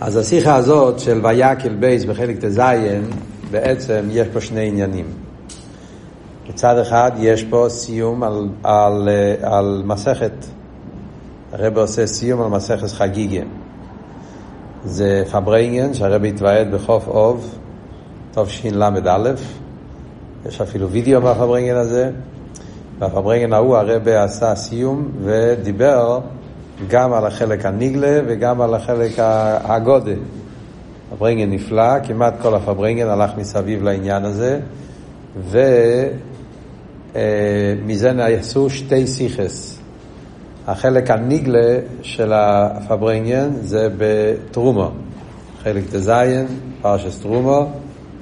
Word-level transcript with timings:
אז 0.00 0.16
השיחה 0.16 0.54
הזאת 0.56 0.98
של 0.98 1.20
ויקהל 1.22 1.74
ב' 1.74 2.04
בחלק 2.04 2.38
ט"ז, 2.38 2.60
בעצם 3.50 4.08
יש 4.10 4.28
פה 4.28 4.40
שני 4.40 4.68
עניינים. 4.68 5.06
מצד 6.48 6.78
אחד 6.78 7.12
יש 7.18 7.44
פה 7.44 7.66
סיום 7.68 8.22
על, 8.22 8.48
על, 8.62 9.08
על 9.42 9.82
מסכת. 9.86 10.32
הרב 11.52 11.78
עושה 11.78 12.06
סיום 12.06 12.42
על 12.42 12.48
מסכת 12.48 12.90
חגיגה. 12.90 13.42
זה 14.84 15.24
פארברענגען 15.32 15.94
שהרב 15.94 16.24
התוועד 16.24 16.74
בכ"ף 16.74 17.08
אב, 17.08 17.58
תשל"א. 18.34 19.32
יש 20.46 20.60
אפילו 20.60 20.90
וידאו 20.90 21.20
מהפברנגן 21.20 21.76
הזה. 21.76 22.10
בפברנגן 22.98 23.52
ההוא 23.52 23.76
הרב 23.76 24.08
עשה 24.08 24.54
סיום 24.54 25.08
ודיבר 25.24 26.20
גם 26.88 27.12
על 27.12 27.26
החלק 27.26 27.66
הניגלה 27.66 28.20
וגם 28.26 28.60
על 28.60 28.74
החלק 28.74 29.12
הגודה. 29.64 30.12
פברנגן 31.10 31.50
נפלא, 31.50 32.00
כמעט 32.06 32.34
כל 32.42 32.54
הפברנגן 32.54 33.08
הלך 33.08 33.30
מסביב 33.36 33.82
לעניין 33.82 34.24
הזה, 34.24 34.60
ומזה 35.50 36.12
נעשו 38.12 38.70
שתי 38.70 39.06
סיכס. 39.06 39.78
החלק 40.66 41.10
הניגלה 41.10 41.78
של 42.02 42.32
הפברנגן 42.32 43.50
זה 43.60 43.88
בתרומו. 43.98 44.90
חלק 45.62 45.82
דזיין, 45.90 46.46
פרשס 46.82 47.20
תרומו, 47.20 47.70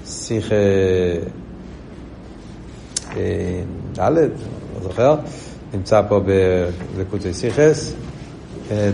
שיחה 0.07 0.55
ד', 3.99 3.99
לא 3.99 4.81
זוכר, 4.83 5.17
נמצא 5.75 6.03
פה 6.09 6.21
בלקוטי 6.97 7.35
סיכס, 7.35 7.95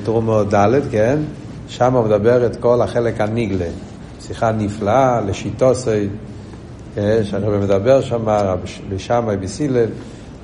תרומו 0.04 0.44
ד', 0.44 0.80
כן? 0.90 1.18
שם 1.68 1.94
הוא 1.94 2.04
מדבר 2.04 2.46
את 2.46 2.56
כל 2.56 2.82
החלק 2.82 3.20
הניגלה. 3.20 3.68
שיחה 4.20 4.52
נפלאה, 4.52 5.20
לשיטוסי, 5.20 6.08
שהרבא 7.22 7.58
מדבר 7.58 8.00
שם, 8.00 8.24
לשמאי 8.90 9.36
בסילל, 9.36 9.86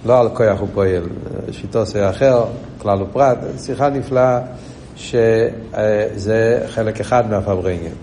לא 0.07 0.21
על 0.21 0.29
כוח 0.29 0.61
הוא 0.61 0.69
פועל, 0.75 1.03
שיטוסי 1.51 2.09
אחר, 2.09 2.45
כלל 2.83 3.03
ופרט, 3.03 3.39
שיחה 3.59 3.89
נפלאה 3.89 4.41
שזה 4.97 6.63
חלק 6.69 7.01
אחד 7.01 7.31
מהפברנגן. 7.31 7.95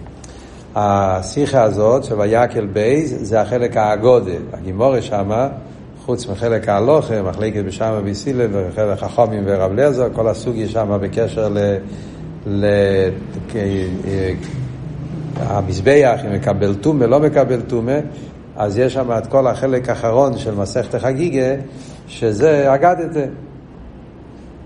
השיחה 0.76 1.64
הזאת 1.64 2.04
של 2.04 2.20
ויקל 2.20 2.66
בייז 2.66 3.16
זה 3.22 3.42
החלק 3.42 3.78
האגודה, 3.78 4.32
הגימורה 4.54 5.02
שמה, 5.02 5.48
חוץ 6.06 6.28
מחלק 6.28 6.70
ההלוכה, 6.70 7.22
מחלקת 7.22 7.64
בשמה 7.64 8.02
ביסילן 8.02 8.50
וחלק 8.54 9.04
החומים 9.04 9.44
ורב 9.46 9.72
לזר, 9.74 10.08
כל 10.14 10.28
הסוגיה 10.28 10.68
שמה 10.68 10.98
בקשר 10.98 11.50
ל... 11.50 11.58
ל... 12.48 12.66
המזבח, 15.38 16.20
אם 16.26 16.34
מקבל 16.34 16.76
טומא, 16.76 17.06
לא 17.06 17.20
מקבל 17.20 17.62
טומא, 17.62 18.00
אז 18.56 18.78
יש 18.78 18.94
שם 18.94 19.12
את 19.18 19.28
כל 19.28 19.48
החלק 19.48 19.90
האחרון 19.90 20.38
של 20.38 20.56
מסכת 20.56 20.96
החגיגה, 20.96 21.56
שזה 22.08 22.74
אגדתה. 22.74 23.26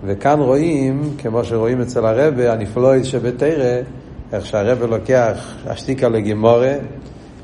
וכאן 0.04 0.40
רואים, 0.40 1.14
כמו 1.18 1.44
שרואים 1.44 1.80
אצל 1.80 2.06
הרבה, 2.06 2.52
הנפלויד 2.52 3.04
שבתרא, 3.04 3.80
איך 4.32 4.46
שהרבה 4.46 4.86
לוקח 4.86 5.54
אשתיקה 5.66 6.08
לגימורה, 6.08 6.74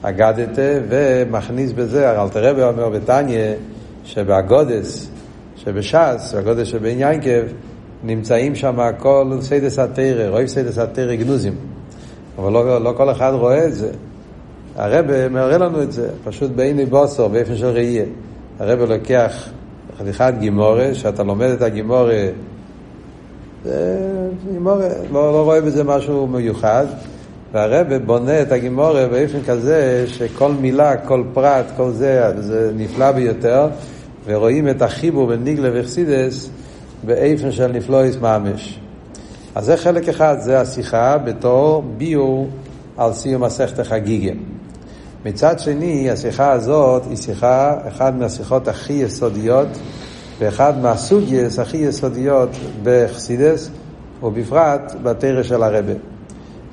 אגדתה, 0.03 0.63
ומכניס 0.89 1.73
בזה, 1.73 2.23
אלטער 2.23 2.51
רבי 2.51 2.69
אומר 2.69 2.89
בתניא, 2.89 3.53
שבאגדות, 4.05 5.11
שבש"ס, 5.57 6.35
באגדות 6.37 6.67
שבעין 6.67 6.99
יעקב, 6.99 7.43
נמצאים 8.05 8.55
שם 8.55 8.79
כל 8.99 9.39
סודות 9.41 9.79
התורה, 9.79 10.29
רואים 10.29 10.47
סודות 10.47 10.79
התורה 10.79 11.15
גנוזים. 11.15 11.55
אבל 12.39 12.53
לא, 12.53 12.85
לא 12.85 12.95
כל 12.97 13.11
אחד 13.11 13.33
רואה 13.35 13.67
את 13.67 13.75
זה. 13.75 13.91
הרב 14.77 15.29
מראה 15.29 15.59
לנו 15.59 15.83
את 15.83 15.93
זה, 15.93 16.09
פשוט 16.25 16.51
בעיני 16.51 16.87
בשר, 16.87 17.29
באופן 17.29 17.57
של 17.57 17.67
ראייה. 17.67 18.05
הרב 18.59 18.79
לוקח 18.79 19.49
חתיכת 19.99 20.35
גמרא, 20.39 20.95
שאתה 20.95 21.23
לומד 21.23 21.49
את 21.49 21.63
הגמרא, 21.63 22.29
זה 23.65 24.29
גמרא, 24.53 24.89
לא, 25.13 25.33
לא 25.33 25.45
רואה 25.45 25.61
בזה 25.61 25.85
משהו 25.85 26.27
מיוחד, 26.27 26.87
והרב 27.53 27.87
בונה 28.07 28.43
את 28.43 28.53
הגימורה 28.53 29.07
באופן 29.09 29.43
כזה 29.47 30.05
שכל 30.07 30.53
מילה, 30.53 30.97
כל 30.97 31.25
פרט, 31.33 31.67
כל 31.77 31.91
זה, 31.91 32.33
זה 32.39 32.73
נפלא 32.77 33.13
ביותר, 33.13 33.69
ורואים 34.25 34.69
את 34.69 34.83
החיבור 34.83 35.27
בין 35.27 35.45
ניגלה 35.45 35.69
וחסידס 35.75 36.51
באופן 37.05 37.53
של 37.53 37.67
נפלויס 37.67 38.17
ממש. 38.17 38.79
אז 39.55 39.65
זה 39.65 39.77
חלק 39.77 40.09
אחד, 40.09 40.37
זה 40.41 40.61
השיחה 40.61 41.19
בתור 41.19 41.85
ביור 41.97 42.49
על 42.97 43.13
סיום 43.13 43.45
מסכת 43.45 43.79
החגיגה. 43.79 44.33
מצד 45.25 45.59
שני, 45.59 46.11
השיחה 46.11 46.53
הזאת 46.53 47.03
היא 47.09 47.17
שיחה, 47.17 47.79
אחת 47.89 48.15
מהשיחות 48.15 48.69
הכי 48.69 48.93
יסודיות 48.93 49.69
ואחד 50.39 50.79
מהסוגייס 50.83 51.59
הכי 51.59 51.77
יסודיות 51.77 52.51
בחסידס, 52.83 53.71
ובפרט 54.23 54.95
בתרא 55.03 55.43
של 55.43 55.63
הרבה. 55.63 56.12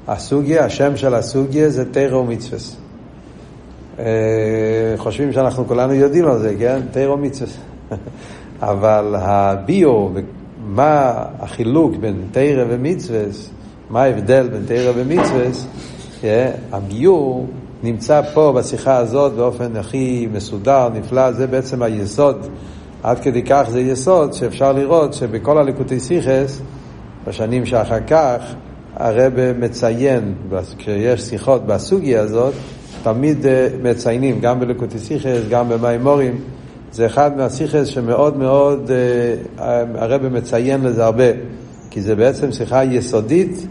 הסוגיה, 0.09 0.65
השם 0.65 0.97
של 0.97 1.15
הסוגיה 1.15 1.69
זה 1.69 1.91
תרא 1.91 2.17
ומצווס. 2.17 2.77
חושבים 4.97 5.31
שאנחנו 5.33 5.67
כולנו 5.67 5.93
יודעים 5.93 6.25
על 6.27 6.39
זה, 6.39 6.55
כן? 6.59 6.79
תרא 6.91 7.11
ומצווס. 7.11 7.57
אבל 8.61 9.15
הביו, 9.17 10.09
מה 10.65 11.13
החילוק 11.39 11.95
בין 11.95 12.21
תרא 12.31 12.65
ומצווס, 12.69 13.49
מה 13.89 14.03
ההבדל 14.03 14.49
בין 14.49 14.63
תרא 14.65 14.91
ומצווס, 14.95 15.67
הביור 16.71 17.47
נמצא 17.83 18.21
פה 18.33 18.53
בשיחה 18.55 18.97
הזאת 18.97 19.33
באופן 19.33 19.75
הכי 19.75 20.27
מסודר, 20.31 20.89
נפלא, 20.93 21.31
זה 21.31 21.47
בעצם 21.47 21.81
היסוד. 21.81 22.47
עד 23.03 23.19
כדי 23.19 23.43
כך 23.43 23.67
זה 23.69 23.81
יסוד 23.81 24.33
שאפשר 24.33 24.71
לראות 24.71 25.13
שבכל 25.13 25.57
הליקוטי 25.57 25.99
סיכס, 25.99 26.61
בשנים 27.27 27.65
שאחר 27.65 27.99
כך, 28.07 28.55
הרב 28.99 29.33
מציין, 29.59 30.33
כשיש 30.77 31.21
שיחות 31.21 31.65
בסוגיה 31.65 32.21
הזאת, 32.21 32.53
תמיד 33.03 33.45
מציינים, 33.83 34.39
גם 34.39 34.59
בליקוטי 34.59 34.99
סיכס, 34.99 35.39
גם 35.49 35.69
במימורים, 35.69 36.39
זה 36.91 37.05
אחד 37.05 37.37
מהסיכס 37.37 37.87
שמאוד 37.87 38.37
מאוד 38.37 38.91
הרב 39.95 40.27
מציין 40.27 40.81
לזה 40.81 41.05
הרבה, 41.05 41.23
כי 41.89 42.01
זה 42.01 42.15
בעצם 42.15 42.51
שיחה 42.51 42.83
יסודית 42.83 43.67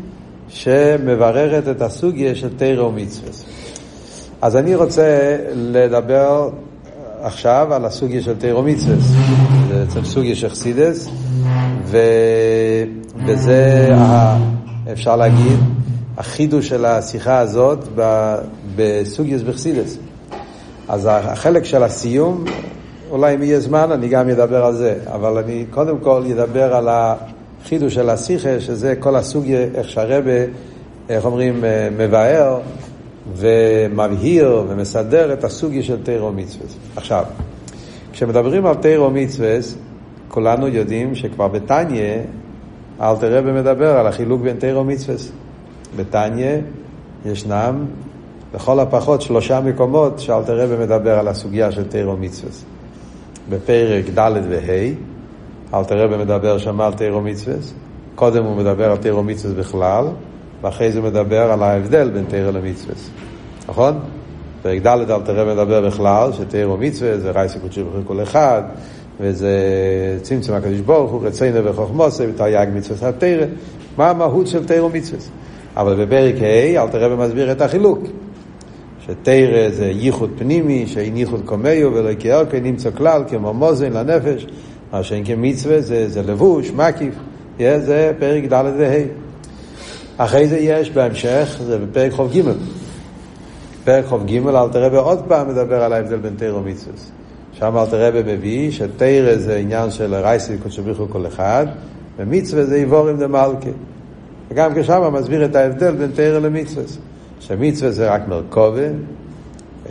שמבררת 0.49 1.69
את 1.69 1.83
הסוגיה 1.83 2.35
של 2.35 2.49
תרא 2.57 2.83
ומצווה. 2.83 3.31
אז 4.43 4.57
אני 4.57 4.75
רוצה 4.75 5.37
לדבר 5.55 6.51
עכשיו 7.23 7.75
על 7.75 7.85
הסוגיה 7.85 8.23
של 8.23 8.35
תרא 8.39 8.59
ומצווה. 8.59 8.97
זה 8.97 9.75
בעצם 9.75 10.05
סוגיה 10.05 10.35
של 10.35 10.49
חסידס, 10.49 11.09
ו... 11.85 11.99
וזה, 13.27 13.89
אפשר 14.93 15.17
להגיד, 15.17 15.59
החידוש 16.17 16.69
של 16.69 16.85
השיחה 16.85 17.39
הזאת 17.39 17.79
בסוגיוס 18.77 19.43
בחסידס. 19.43 19.99
אז 20.89 21.09
החלק 21.13 21.65
של 21.65 21.83
הסיום, 21.83 22.45
אולי 23.11 23.35
אם 23.35 23.43
יהיה 23.43 23.61
זמן 23.61 23.93
אני 23.93 24.09
גם 24.09 24.29
אדבר 24.29 24.65
על 24.65 24.75
זה, 24.75 24.99
אבל 25.07 25.39
אני 25.39 25.65
קודם 25.71 25.99
כל 25.99 26.23
אדבר 26.33 26.75
על 26.75 26.89
החידוש 26.91 27.95
של 27.95 28.11
השיחה, 28.11 28.61
שזה 28.61 28.95
כל 28.99 29.17
הסוגיה, 29.17 29.61
איך 29.75 29.89
שהרבה, 29.89 30.45
איך 31.09 31.25
אומרים, 31.25 31.65
מבאר 31.99 32.61
ומבהיר 33.37 34.65
ומסדר 34.69 35.33
את 35.33 35.45
הסוגיה 35.45 35.83
של 35.83 36.03
תירו 36.03 36.33
מצווה. 36.33 36.67
עכשיו, 36.97 37.25
כשמדברים 38.13 38.67
על 38.67 38.75
תירו 38.75 39.11
מצווה, 39.11 39.57
כולנו 40.29 40.69
יודעים 40.69 41.15
שכבר 41.15 41.49
בתניא, 41.49 42.17
אלתר 43.01 43.39
רבי 43.39 43.53
מדבר 43.53 43.97
על 43.97 44.07
החילוק 44.07 44.43
בין 44.43 44.57
תירו 44.57 44.85
מצווה. 44.85 45.17
בתניא 45.97 46.57
ישנם 47.27 47.85
לכל 48.55 48.81
הפחות 48.81 49.23
שלושה 49.23 49.61
מקומות 49.61 50.19
שאלתר 50.19 50.61
רבי 50.61 50.85
מדבר 50.85 51.19
על 51.19 51.29
הסוגיה 51.29 51.73
של 51.73 51.85
תירו 51.85 52.17
מצווה. 52.17 52.53
בפרק 53.51 54.05
ד' 54.15 54.33
וה', 54.49 54.95
אלתר 55.79 56.05
רבי 56.05 56.17
מדבר 56.17 56.59
שם 56.59 56.81
על 56.81 56.93
תירו 56.93 57.21
מצווה, 57.21 57.57
קודם 58.15 58.45
הוא 58.45 58.57
מדבר 58.57 58.91
על 58.91 58.97
תירו 58.97 59.23
מצווה 59.23 59.55
בכלל, 59.55 60.05
ואחרי 60.63 60.93
זה 60.93 60.99
הוא 60.99 61.09
מדבר 61.09 61.53
על 61.53 61.63
ההבדל 61.63 62.11
בין 62.11 62.25
תירו 62.25 62.53
למצווה. 62.53 62.95
נכון? 63.69 63.99
פרק 64.63 64.83
ד' 64.83 65.11
אלתר 65.11 65.37
רבי 65.37 65.53
מדבר 65.53 65.87
בכלל, 65.87 66.33
שתירו 66.33 66.77
מצווה 66.77 67.19
זה 67.19 67.31
רייסי 67.31 67.59
קודשי 67.59 67.83
בכלל 67.83 68.03
כל 68.05 68.23
אחד, 68.23 68.63
וזה 69.21 69.53
צמצום 70.23 70.57
הקדוש 70.57 70.81
ברוך 70.81 71.11
הוא, 71.11 71.27
רצינו 71.27 71.65
וחוכמוסי, 71.65 72.27
ותרי"ג 72.27 72.67
מצווה 72.75 73.09
התרא, 73.09 73.47
מה 73.97 74.11
המהות 74.11 74.47
של 74.47 74.67
תירו 74.67 74.89
מצווה. 74.89 75.21
אבל 75.77 76.05
בפרק 76.05 76.35
ה' 76.43 76.83
אלתר 76.83 77.05
רבי 77.05 77.25
מסביר 77.25 77.53
את 77.53 77.61
החילוק. 77.61 77.99
שתרא 79.07 79.69
זה 79.71 79.87
ייחוד 79.87 80.31
פנימי, 80.39 80.87
שאין 80.87 81.17
ייחוד 81.17 81.43
קומיו 81.45 81.95
ולא 81.95 82.11
כאלקי 82.19 82.61
נמצא 82.61 82.91
כלל 82.91 83.23
כמו 83.29 83.55
מוזן 83.55 83.93
לנפש, 83.93 84.47
מה 84.93 85.03
שאין 85.03 85.25
כמצווה 85.25 85.81
זה, 85.81 86.09
זה 86.09 86.23
לבוש, 86.23 86.71
מקיף, 86.71 87.15
זה 87.59 88.13
פרק 88.19 88.45
ד' 88.45 88.73
וה'. 88.79 89.05
אחרי 90.17 90.49
זה 90.49 90.59
יש 90.59 90.91
בהמשך, 90.91 91.59
זה 91.67 91.79
בפרק 91.79 92.13
חוב 92.13 92.33
ג' 92.33 92.43
פרק 93.85 94.05
חוב 94.05 94.27
ג' 94.27 94.47
אל 94.47 94.69
תראה 94.69 94.99
עוד 94.99 95.23
פעם 95.29 95.49
מדבר 95.49 95.83
על 95.83 95.93
ההבדל 95.93 96.17
בין 96.17 96.35
תרא 96.37 96.55
ומצווה. 96.57 97.18
שם 97.59 97.77
אל 97.77 97.87
תראה 97.87 98.23
מביא 98.23 98.71
שתרא 98.71 99.37
זה 99.37 99.57
עניין 99.57 99.91
של 99.91 100.15
רייסי 100.15 100.59
קודשו 100.59 100.83
בריחו 100.83 101.09
כל 101.09 101.27
אחד, 101.27 101.67
ומצווה 102.17 102.65
זה 102.65 102.75
איבורים 102.75 103.17
דמלכה. 103.17 103.71
וגם 104.51 104.71
כשם 104.75 105.15
מסביר 105.15 105.45
את 105.45 105.57
ההבדל 105.57 105.97
בין 105.97 106.11
תרא 106.15 106.39
למצווה. 106.39 106.85
שמצווה 107.41 107.91
זה 107.91 108.11
רק 108.11 108.29
מרכובה, 108.29 108.89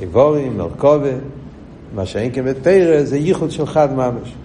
איבורים, 0.01 0.57
מרכובה, 0.57 1.09
מה 1.95 2.05
שאין 2.05 2.31
כן 2.33 2.45
בתרא 2.45 3.03
זה 3.03 3.17
ייחוד 3.17 3.51
של 3.51 3.65
חד 3.65 3.93
ממש. 3.93 4.35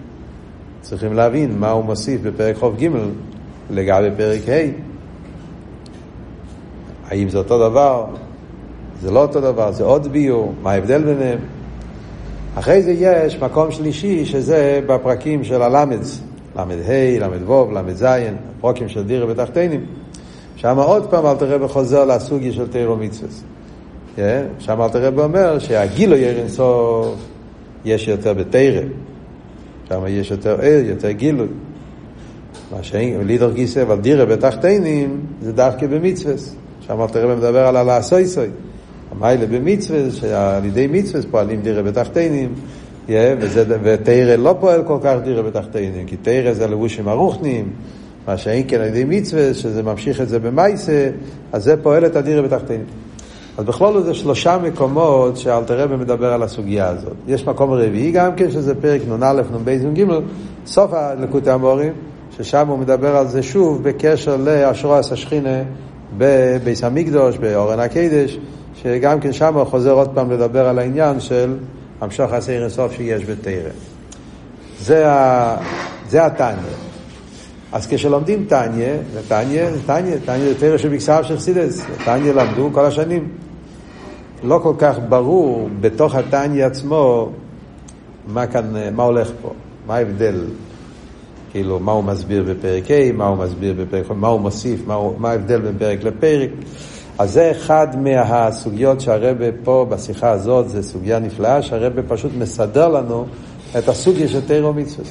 צריכים 0.81 1.13
להבין 1.13 1.59
מה 1.59 1.71
הוא 1.71 1.85
מוסיף 1.85 2.21
בפרק 2.21 2.55
חוב 2.55 2.75
ג' 2.83 2.89
לגבי 3.71 4.09
פרק 4.17 4.49
ה'. 4.49 4.67
האם 7.09 7.29
זה 7.29 7.37
אותו 7.37 7.69
דבר? 7.69 8.05
זה 9.01 9.11
לא 9.11 9.21
אותו 9.21 9.41
דבר, 9.41 9.71
זה 9.71 9.83
עוד 9.83 10.07
ביור, 10.07 10.53
מה 10.61 10.71
ההבדל 10.71 11.03
ביניהם? 11.03 11.39
אחרי 12.55 12.81
זה 12.81 12.91
יש 12.91 13.39
מקום 13.39 13.71
שלישי 13.71 14.25
שזה 14.25 14.81
בפרקים 14.85 15.43
של 15.43 15.61
הלמדס, 15.61 16.21
למד 16.55 16.77
ה', 16.87 17.19
למד 17.19 17.49
ו', 17.49 17.71
למד 17.71 17.95
ז', 17.95 18.05
הפרוקים 18.57 18.89
של 18.89 19.03
דירה 19.03 19.31
ותחתינים. 19.31 19.85
שם 20.55 20.77
עוד 20.77 21.09
פעם 21.09 21.25
אל 21.25 21.35
תראה 21.35 21.57
בחוזר 21.57 22.05
לסוגי 22.05 22.51
של 22.51 22.67
תירו 22.67 22.95
מצווה. 22.95 23.29
כן? 24.15 24.45
שם 24.59 24.81
אל 24.81 24.89
תראה 24.89 25.23
אומר 25.23 25.59
שהגילו 25.59 26.17
ירין 26.17 26.47
סוף 26.47 27.15
יש 27.85 28.07
יותר 28.07 28.33
בתירה. 28.33 28.81
שם 29.89 30.01
יש 30.07 30.31
יותר 30.31 30.57
ער, 30.61 30.81
יותר 30.85 31.11
גילוי. 31.11 31.47
מה 32.71 32.83
שאין, 32.83 33.27
לידר 33.27 33.51
גיסא, 33.51 33.81
אבל 33.81 33.99
דירה 33.99 34.25
בתחתינים 34.25 35.21
זה 35.41 35.51
דווקא 35.51 35.87
במצווה. 35.87 36.33
שם 36.87 37.01
אל 37.01 37.07
תראה 37.07 37.35
מדבר 37.35 37.67
על 37.67 37.75
הלעשוי 37.75 38.27
סוי. 38.27 38.47
המיילה 39.15 39.45
במצווה, 39.45 40.11
שעל 40.11 40.65
ידי 40.65 40.87
מצווה 40.87 41.21
פועלים 41.31 41.61
דירה 41.61 41.83
בתחתינים, 41.83 42.53
ותרא 43.83 44.35
לא 44.35 44.55
פועל 44.59 44.83
כל 44.83 44.97
כך 45.03 45.15
דירה 45.23 45.43
בתחתינים, 45.43 46.05
כי 46.07 46.15
תרא 46.17 46.53
זה 46.53 46.67
לבושים 46.67 47.09
ארוכנים, 47.09 47.69
מה 48.27 48.37
שאין 48.37 48.63
כן 48.67 48.81
על 48.81 48.87
ידי 48.87 49.03
מצווה, 49.03 49.53
שזה 49.53 49.83
ממשיך 49.83 50.21
את 50.21 50.29
זה 50.29 50.39
במייסה, 50.39 51.09
אז 51.51 51.63
זה 51.63 51.77
פועל 51.77 52.05
את 52.05 52.15
הדירה 52.15 52.41
בתחתינים. 52.41 52.85
אז 53.57 53.65
בכלול 53.65 54.03
זה 54.03 54.13
שלושה 54.13 54.57
מקומות 54.57 55.37
שאלתרבה 55.37 55.97
מדבר 55.97 56.33
על 56.33 56.43
הסוגיה 56.43 56.87
הזאת. 56.87 57.13
יש 57.27 57.47
מקום 57.47 57.71
רביעי 57.71 58.11
גם 58.11 58.35
כן, 58.35 58.51
שזה 58.51 58.75
פרק 58.75 59.01
נ"א, 59.07 59.41
נ"ב, 59.53 59.69
נ"ג, 59.69 60.05
סוף 60.65 60.93
הלקוטי 60.93 61.49
המורים, 61.49 61.93
ששם 62.37 62.67
הוא 62.67 62.79
מדבר 62.79 63.15
על 63.15 63.27
זה 63.27 63.43
שוב 63.43 63.83
בקשר 63.83 64.37
לאשרועס 64.37 65.11
השכינה 65.11 65.63
בביס 66.17 66.83
המקדוש, 66.83 67.37
באורן 67.37 67.79
הקדש, 67.79 68.39
שגם 68.75 69.19
כן 69.19 69.33
שם 69.33 69.63
חוזר 69.65 69.91
עוד 69.91 70.09
פעם 70.13 70.31
לדבר 70.31 70.67
על 70.67 70.79
העניין 70.79 71.19
של 71.19 71.57
המשוך 72.01 72.33
הסעיר 72.33 72.65
הסוף 72.65 72.93
שיש 72.93 73.25
בתרא. 73.25 73.69
זה, 74.79 75.11
ה... 75.11 75.57
זה 76.09 76.25
התניא. 76.25 76.73
אז 77.71 77.87
כשלומדים 77.87 78.45
תניא, 78.45 78.93
ותניא, 79.13 79.65
תניא, 79.85 80.15
תניא 80.25 80.49
זה 80.49 80.59
תרא 80.59 80.77
של 80.77 80.89
מקסר 80.89 81.23
של 81.23 81.37
חסידס, 81.37 81.85
תניא 82.05 82.31
למדו 82.31 82.69
כל 82.73 82.85
השנים. 82.85 83.29
לא 84.43 84.59
כל 84.63 84.73
כך 84.77 84.95
ברור 85.09 85.69
בתוך 85.81 86.15
התניא 86.15 86.65
עצמו 86.65 87.29
מה 88.27 88.47
כאן, 88.47 88.73
מה 88.95 89.03
הולך 89.03 89.31
פה, 89.41 89.53
מה 89.87 89.95
ההבדל, 89.95 90.45
כאילו, 91.51 91.79
מה 91.79 91.91
הוא 91.91 92.03
מסביר 92.03 92.43
בפרק 92.43 92.91
ה', 92.91 93.11
מה 93.11 93.27
הוא 93.27 93.37
מסביר 93.37 93.73
בפרק, 93.77 94.11
מה 94.11 94.27
הוא 94.27 94.41
מוסיף, 94.41 94.87
מה, 94.87 94.93
הוא, 94.93 95.13
מה 95.17 95.29
ההבדל 95.29 95.61
בין 95.61 95.77
פרק 95.77 96.03
לפרק. 96.03 96.49
אז 97.19 97.31
זה 97.31 97.51
אחד 97.51 97.87
מהסוגיות 98.01 99.01
שהרבה 99.01 99.45
פה 99.63 99.85
בשיחה 99.89 100.29
הזאת, 100.29 100.69
זה 100.69 100.83
סוגיה 100.83 101.19
נפלאה, 101.19 101.61
שהרבה 101.61 102.01
פשוט 102.07 102.31
מסדר 102.37 102.87
לנו 102.87 103.25
את 103.77 103.89
הסוגיה 103.89 104.27
של 104.27 104.41
תירו 104.41 104.73
מצווה. 104.73 105.05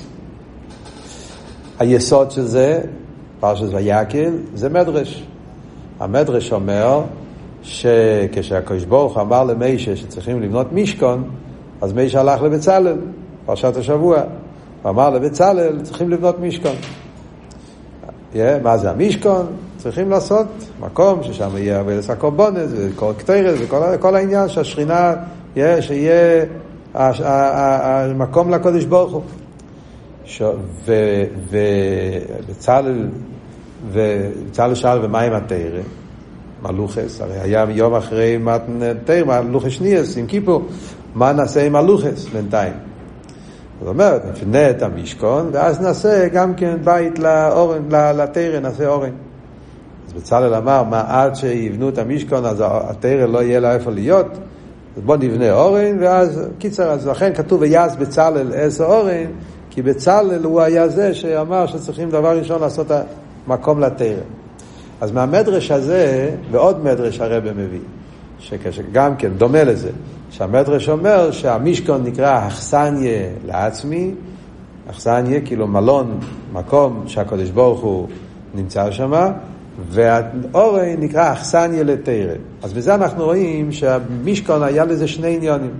היסוד 1.78 2.30
של 2.30 2.42
זה, 2.42 2.80
פרשת 3.40 3.66
ויקל, 3.72 4.32
זה 4.54 4.68
מדרש. 4.68 5.26
המדרש 6.00 6.52
אומר 6.52 7.02
שכשהקדוש 7.62 8.84
ברוך 8.84 9.18
אמר 9.18 9.44
למיישה 9.44 9.96
שצריכים 9.96 10.42
לבנות 10.42 10.72
משכון, 10.72 11.30
אז 11.80 11.92
מיישה 11.92 12.20
הלך 12.20 12.42
לבצלאל, 12.42 12.96
פרשת 13.46 13.76
השבוע. 13.76 14.22
הוא 14.82 14.90
אמר 14.90 15.10
לבצלאל, 15.10 15.80
צריכים 15.82 16.10
לבנות 16.10 16.40
משכון. 16.40 16.76
Yeah, 18.34 18.36
מה 18.62 18.76
זה 18.76 18.90
המשכון? 18.90 19.46
צריכים 19.82 20.10
לעשות 20.10 20.46
מקום 20.80 21.22
ששם 21.22 21.56
יהיה 21.56 21.78
הרבה 21.78 21.92
הקורבנס 22.08 22.70
וכל 22.74 23.12
קטרס 23.16 23.58
וכל 23.94 24.16
העניין 24.16 24.48
שהשכינה, 24.48 25.14
יהיה, 25.56 25.82
שיהיה 25.82 26.44
המקום 26.94 28.50
לקודש 28.50 28.84
ברוך 28.84 29.12
הוא. 29.12 29.22
ובצלאל 34.50 34.74
שאל 34.74 35.04
ומה 35.04 35.20
עם 35.20 35.32
התרא? 35.32 35.80
מלוכס, 36.62 37.20
הרי 37.20 37.40
היה 37.40 37.66
יום 37.68 37.94
אחרי 37.94 38.38
תרא, 39.04 39.42
מלוכס 39.42 39.70
שניאס 39.70 40.16
עם 40.16 40.26
כיפור, 40.26 40.62
מה 41.14 41.32
נעשה 41.32 41.66
עם 41.66 41.72
מלוכס 41.72 42.26
בינתיים? 42.32 42.72
זאת 43.80 43.88
אומרת, 43.88 44.22
נפנה 44.30 44.70
את 44.70 44.82
המשכון, 44.82 45.50
ואז 45.52 45.80
נעשה 45.80 46.28
גם 46.28 46.54
כן 46.54 46.76
בית 46.84 47.18
לאורן, 47.18 47.82
לתרא, 47.90 48.60
נעשה 48.60 48.86
אורן. 48.86 49.31
אז 50.14 50.22
בצלאל 50.22 50.54
אמר, 50.54 50.82
מה 50.82 51.04
עד 51.08 51.36
שיבנו 51.36 51.88
את 51.88 51.98
המשכון, 51.98 52.44
אז 52.44 52.62
התרא 52.66 53.26
לא 53.26 53.42
יהיה 53.42 53.60
לה 53.60 53.74
איפה 53.74 53.90
להיות, 53.90 54.26
אז 54.96 55.02
בוא 55.02 55.16
נבנה 55.16 55.52
אורן, 55.52 55.96
ואז, 56.00 56.48
קיצר, 56.58 56.90
אז 56.90 57.06
לכן 57.06 57.34
כתוב 57.34 57.60
ויעש 57.60 57.96
בצלאל 57.96 58.52
עשר 58.54 58.84
אורן, 58.84 59.26
כי 59.70 59.82
בצלאל 59.82 60.44
הוא 60.44 60.60
היה 60.60 60.88
זה 60.88 61.14
שאמר 61.14 61.66
שצריכים 61.66 62.10
דבר 62.10 62.38
ראשון 62.38 62.60
לעשות 62.60 62.86
מקום 63.46 63.80
לתרא. 63.80 64.20
אז 65.00 65.12
מהמדרש 65.12 65.70
הזה, 65.70 66.30
ועוד 66.50 66.84
מדרש 66.84 67.20
הרב 67.20 67.44
מביא, 67.56 67.80
שגם 68.38 69.16
כן 69.16 69.30
דומה 69.36 69.64
לזה, 69.64 69.90
שהמדרש 70.30 70.88
אומר 70.88 71.30
שהמשכון 71.30 72.02
נקרא 72.04 72.46
אכסניה 72.46 73.22
לעצמי, 73.46 74.14
אכסניה 74.90 75.40
כאילו 75.40 75.66
מלון, 75.66 76.18
מקום 76.52 77.02
שהקדוש 77.06 77.50
ברוך 77.50 77.80
הוא 77.80 78.08
נמצא 78.54 78.90
שם, 78.90 79.12
והאורן 79.90 80.94
נקרא 80.98 81.32
אכסניה 81.32 81.82
לתרא. 81.82 82.34
אז 82.62 82.72
בזה 82.72 82.94
אנחנו 82.94 83.24
רואים 83.24 83.72
שהמשכון 83.72 84.62
היה 84.62 84.84
לזה 84.84 85.08
שני 85.08 85.36
עניונים. 85.36 85.70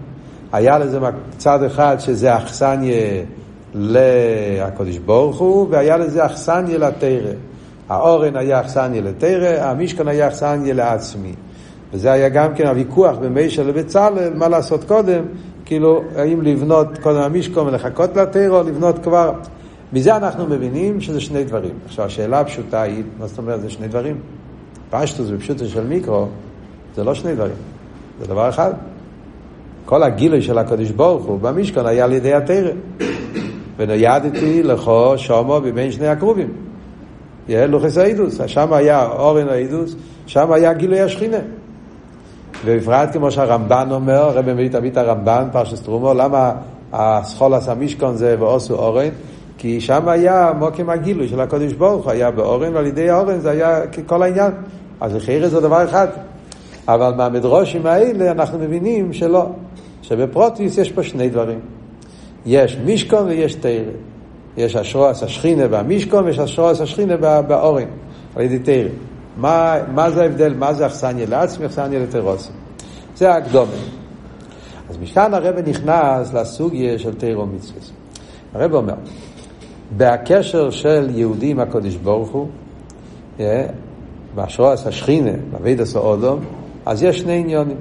היה 0.53 0.79
לזה 0.79 0.99
צד 1.37 1.63
אחד 1.63 1.97
שזה 1.99 2.37
אכסניה 2.37 3.23
לקדוש 3.75 4.99
ברוך 4.99 5.39
הוא, 5.39 5.67
והיה 5.71 5.97
לזה 5.97 6.27
אכסניה 6.27 6.79
לתרא. 6.79 7.33
האורן 7.89 8.37
היה 8.37 8.61
אכסניה 8.61 9.03
לתרא, 9.03 9.65
המשכון 9.65 10.09
היה 10.09 10.29
אכסניה 10.29 10.75
לעצמי. 10.75 11.33
וזה 11.93 12.13
היה 12.13 12.29
גם 12.29 12.55
כן 12.55 12.67
הוויכוח 12.67 13.17
בין 13.17 13.33
מישה 13.33 13.63
לבצלאל, 13.63 14.35
מה 14.35 14.49
לעשות 14.49 14.85
קודם, 14.85 15.23
כאילו, 15.65 16.03
האם 16.17 16.43
לבנות 16.43 16.99
קודם 16.99 17.19
המשכון 17.19 17.67
ולחכות 17.67 18.17
לתרא, 18.17 18.59
או 18.59 18.63
לבנות 18.63 18.99
כבר... 18.99 19.33
מזה 19.93 20.17
אנחנו 20.17 20.47
מבינים 20.47 21.01
שזה 21.01 21.21
שני 21.21 21.45
דברים. 21.45 21.75
עכשיו, 21.87 22.05
השאלה 22.05 22.41
הפשוטה 22.41 22.83
היא, 22.83 23.03
מה 23.19 23.27
זאת 23.27 23.39
אומרת, 23.39 23.61
זה 23.61 23.71
שני 23.71 23.89
דברים? 23.89 24.17
פשטוס 24.91 25.29
ופשוטוס 25.31 25.69
של 25.69 25.87
מיקרו, 25.87 26.27
זה 26.95 27.05
לא 27.05 27.15
שני 27.15 27.35
דברים, 27.35 27.57
זה 28.21 28.27
דבר 28.27 28.49
אחד. 28.49 28.73
כל 29.85 30.03
הגילוי 30.03 30.43
של 30.43 30.59
הקדוש 30.59 30.91
ברוך 30.91 31.25
הוא 31.25 31.41
במשכון 31.41 31.87
היה 31.87 32.05
על 32.05 32.13
ידי 32.13 32.35
התרא. 32.35 32.71
ונוידתי 33.77 34.63
לכו 34.63 35.15
שומו 35.17 35.61
מבין 35.61 35.93
שני 35.93 36.09
הקרובים. 36.09 36.49
יהיה 37.49 37.67
לוחס 37.67 37.99
האידוס, 37.99 38.41
שם 38.47 38.73
היה 38.73 39.07
אורן 39.07 39.49
האידוס, 39.49 39.95
שם 40.27 40.53
היה 40.53 40.73
גילוי 40.73 41.01
השכינה. 41.01 41.39
ובפרט 42.65 43.13
כמו 43.13 43.31
שהרמב"ן 43.31 43.89
אומר, 43.91 44.15
הרב 44.15 44.53
מביא 44.53 44.69
תמיד 44.69 44.99
הרמב"ן, 44.99 45.49
פרשס 45.53 45.83
תרומו, 45.83 46.15
למה 46.15 46.53
הסחול 46.93 47.55
עשה 47.55 47.75
משכון 47.75 48.17
זה 48.17 48.37
ועושו 48.39 48.75
אורן? 48.75 49.09
כי 49.59 49.81
שם 49.81 50.09
היה 50.09 50.53
מוקם 50.59 50.91
הגילוי 50.91 51.29
של 51.29 51.41
הקודש 51.41 51.73
ברוך 51.73 52.09
היה 52.09 52.31
באורן, 52.31 52.75
ועל 52.75 52.87
ידי 52.87 53.11
האורן 53.11 53.41
זה 53.41 53.51
היה 53.51 53.81
כל 54.07 54.23
העניין. 54.23 54.53
אז 55.01 55.15
לחייר 55.17 55.49
זה 55.49 55.61
דבר 55.61 55.85
אחד. 55.85 56.09
אבל 56.89 57.15
מהמדרושים 57.15 57.87
האלה 57.87 58.31
אנחנו 58.31 58.59
מבינים 58.59 59.13
שלא, 59.13 59.47
שבפרוטיס 60.03 60.79
יש 60.79 60.93
פה 60.93 61.03
שני 61.03 61.29
דברים. 61.29 61.61
יש 62.47 62.79
משכון 62.85 63.27
ויש 63.27 63.55
תרא. 63.55 63.93
יש 64.57 64.77
אשרועס 64.77 65.23
השכינה 65.23 65.65
והמשכון 65.71 66.25
ויש 66.25 66.39
אשרועס 66.39 66.81
השכינה 66.81 67.17
באורן, 67.43 67.89
על 68.37 68.43
ידי 68.43 68.59
תרא. 68.59 68.89
מה, 69.37 69.77
מה 69.95 70.11
זה 70.11 70.23
ההבדל? 70.23 70.55
מה 70.55 70.75
זה 70.75 70.87
אכסניה 70.87 71.27
לעצמי, 71.27 71.67
אכסניה 71.67 72.01
לטרוסים? 72.01 72.53
זה 73.17 73.35
הקדומה. 73.35 73.73
אז 74.91 74.99
משכן 74.99 75.35
הרב 75.35 75.69
נכנס 75.69 76.35
לסוגיה 76.35 76.99
של 76.99 77.15
תירו 77.15 77.47
מצווה. 77.47 77.81
הרב 78.55 78.75
אומר, 78.75 78.95
בהקשר 79.97 80.71
של 80.71 81.11
יהודי 81.15 81.51
עם 81.51 81.61
הקודש 81.61 81.95
ברוך 81.97 82.31
הוא, 82.31 82.49
אה, 83.41 83.67
בהשראת 84.35 84.87
השכינה, 84.87 85.31
באבידס 85.53 85.97
האודום, 85.97 86.41
אז 86.87 87.03
יש 87.03 87.19
שני 87.19 87.39
עניונים. 87.39 87.77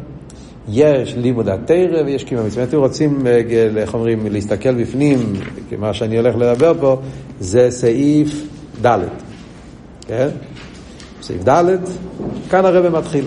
יש 0.69 1.15
לימוד 1.15 1.49
התרא 1.49 2.01
ויש 2.05 2.23
קיום 2.23 2.41
המצווה. 2.41 2.63
אתם 2.63 2.77
רוצים, 2.77 3.27
אה, 3.27 3.41
איך 3.77 3.93
אומרים, 3.93 4.27
להסתכל 4.31 4.73
בפנים, 4.73 5.33
מה 5.79 5.93
שאני 5.93 6.17
הולך 6.17 6.35
לדבר 6.35 6.73
פה, 6.79 6.97
זה 7.39 7.71
סעיף 7.71 8.47
ד', 8.85 8.99
כן? 10.07 10.27
סעיף 11.21 11.47
ד', 11.49 11.65
כאן 12.49 12.65
הרב 12.65 12.97
מתחיל. 12.97 13.25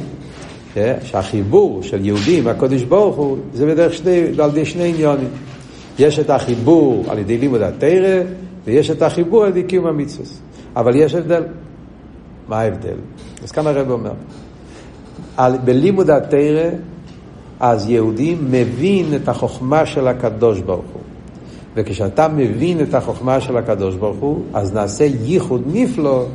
כן? 0.74 0.96
שהחיבור 1.04 1.82
של 1.82 2.04
יהודי 2.04 2.38
עם 2.38 2.48
הקודש 2.48 2.82
ברוך 2.82 3.16
הוא, 3.16 3.38
זה 3.52 3.66
בדרך 3.66 3.92
שני, 3.92 4.22
על 4.38 4.50
ידי 4.50 4.64
שני 4.64 4.88
עניונים. 4.88 5.28
יש 5.98 6.18
את 6.18 6.30
החיבור 6.30 7.04
על 7.08 7.18
ידי 7.18 7.38
לימוד 7.38 7.62
התרא, 7.62 8.20
ויש 8.64 8.90
את 8.90 9.02
החיבור 9.02 9.44
על 9.44 9.48
ידי 9.48 9.62
קיום 9.62 9.86
המצווה. 9.86 10.26
אבל 10.76 10.96
יש 10.96 11.14
הבדל. 11.14 11.42
מה 12.48 12.60
ההבדל? 12.60 12.96
אז 13.42 13.52
כאן 13.52 13.66
הרב 13.66 13.90
אומר, 13.90 14.12
על, 15.36 15.58
בלימוד 15.64 16.10
התרא, 16.10 16.70
אז 17.60 17.90
יהודי 17.90 18.36
מבין 18.50 19.14
את 19.14 19.28
החוכמה 19.28 19.86
של 19.86 20.08
הקדוש 20.08 20.60
ברוך 20.60 20.84
הוא. 20.92 21.02
וכשאתה 21.74 22.28
מבין 22.28 22.80
את 22.80 22.94
החוכמה 22.94 23.40
של 23.40 23.56
הקדוש 23.56 23.94
ברוך 23.94 24.16
הוא, 24.20 24.42
אז 24.54 24.74
נעשה 24.74 25.04
ייחוד 25.04 25.62
נפלא 25.72 26.26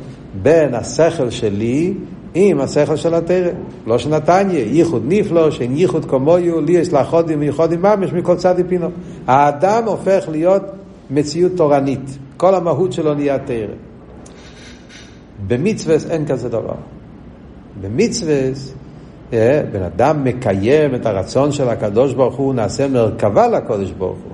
בין 0.42 0.74
השכל 0.74 1.30
שלי 1.30 1.94
עם 2.34 2.60
השכל 2.60 2.96
של 2.96 3.14
התרא. 3.14 3.50
לא 3.86 3.98
שנתניה, 3.98 4.64
ייחוד 4.64 5.02
נפלא, 5.08 5.50
שאין 5.50 5.76
ייחוד 5.76 6.04
כמוהו, 6.04 6.60
לי 6.60 6.72
יש 6.72 6.92
לאחודים 6.92 7.40
וייחודים 7.40 7.82
ממש 7.82 8.12
מכל 8.12 8.36
צד 8.36 8.54
פינו. 8.68 8.88
האדם 9.26 9.84
הופך 9.84 10.24
להיות 10.28 10.62
מציאות 11.10 11.52
תורנית. 11.56 12.18
כל 12.36 12.54
המהות 12.54 12.92
שלו 12.92 13.14
נהיה 13.14 13.38
תרא. 13.38 13.74
במצווה 15.46 15.96
אין 16.10 16.26
כזה 16.26 16.48
דבר. 16.48 16.74
במצווה 17.80 18.34
אה, 19.32 19.62
בן 19.72 19.82
אדם 19.82 20.24
מקיים 20.24 20.94
את 20.94 21.06
הרצון 21.06 21.52
של 21.52 21.68
הקדוש 21.68 22.14
ברוך 22.14 22.36
הוא, 22.36 22.54
נעשה 22.54 22.88
מרכבה 22.88 23.48
לקדוש 23.48 23.90
ברוך 23.90 24.18
הוא. 24.24 24.32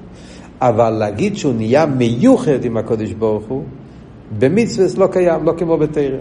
אבל 0.61 0.91
להגיד 0.91 1.37
שהוא 1.37 1.55
נהיה 1.55 1.87
מיוחד 1.87 2.65
עם 2.65 2.77
הקדוש 2.77 3.13
ברוך 3.13 3.45
הוא, 3.49 3.65
במצווה 4.39 4.87
לא 4.97 5.07
קיים, 5.07 5.45
לא 5.45 5.53
כמו 5.59 5.79
בתרא. 5.79 6.19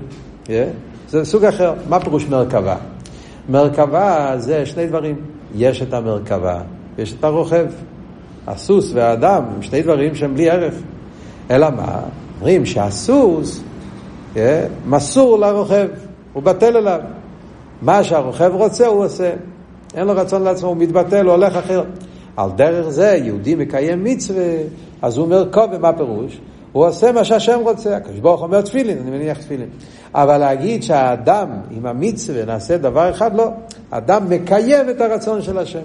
אה? 0.50 0.68
זה 1.10 1.26
סוג 1.26 1.46
אחר. 1.46 1.74
מה 1.90 2.00
פירוש 2.00 2.28
מרכבה? 2.28 2.76
מרכבה 3.50 4.34
זה 4.38 4.66
שני 4.66 4.88
דברים. 4.88 5.16
יש 5.56 5.82
את 5.82 5.94
המרכבה, 5.94 6.62
יש 6.98 7.14
את 7.14 7.24
הרוכב. 7.24 7.66
הסוס 8.48 8.92
והאדם 8.94 9.44
הם 9.56 9.62
שני 9.62 9.82
דברים 9.82 10.16
שהם 10.16 10.34
בלי 10.34 10.50
ערך. 10.50 10.74
אלא 11.52 11.70
מה? 11.70 12.00
אומרים 12.38 12.66
שהסוס 12.66 13.64
אה, 14.38 14.66
מסור 14.86 15.40
לרוכב, 15.40 15.88
הוא 16.34 16.44
בטל 16.44 16.78
אליו. 16.78 17.00
מה 17.82 18.04
שהרוכב 18.04 18.52
רוצה 18.54 18.88
הוא 18.88 19.06
עושה. 19.06 19.32
אין 19.96 20.08
לו 20.08 20.14
רצון 20.16 20.44
לעצמו, 20.44 20.70
הוא 20.70 20.78
מתבטל, 20.78 21.26
הוא 21.26 21.32
הולך 21.32 21.56
אחר. 21.56 21.84
על 22.38 22.50
דרך 22.56 22.90
זה 22.90 23.18
יהודי 23.24 23.56
מקיים 23.56 24.04
מצווה, 24.04 24.44
אז 25.02 25.18
הוא 25.18 25.26
אומר 25.26 25.48
קודם, 25.52 25.82
מה 25.82 25.94
פירוש? 25.94 26.40
הוא 26.72 26.88
עושה 26.88 27.12
מה 27.12 27.24
שהשם 27.24 27.60
רוצה. 27.64 27.96
הקדוש 27.96 28.20
ברוך 28.20 28.42
אומר 28.42 28.62
תפילין, 28.62 28.98
אני 28.98 29.12
מניח 29.12 29.38
תפילין. 29.38 29.70
אבל 30.14 30.38
להגיד 30.38 30.84
שהאדם 30.84 31.48
עם 31.72 31.86
המצווה 31.86 32.46
נעשה 32.46 32.78
דבר 32.78 33.10
אחד, 33.10 33.36
לא. 33.36 33.50
אדם 33.90 34.30
מקיים 34.30 34.90
את 34.90 35.02
הרצון 35.02 35.42
של 35.42 35.58
השם. 35.58 35.80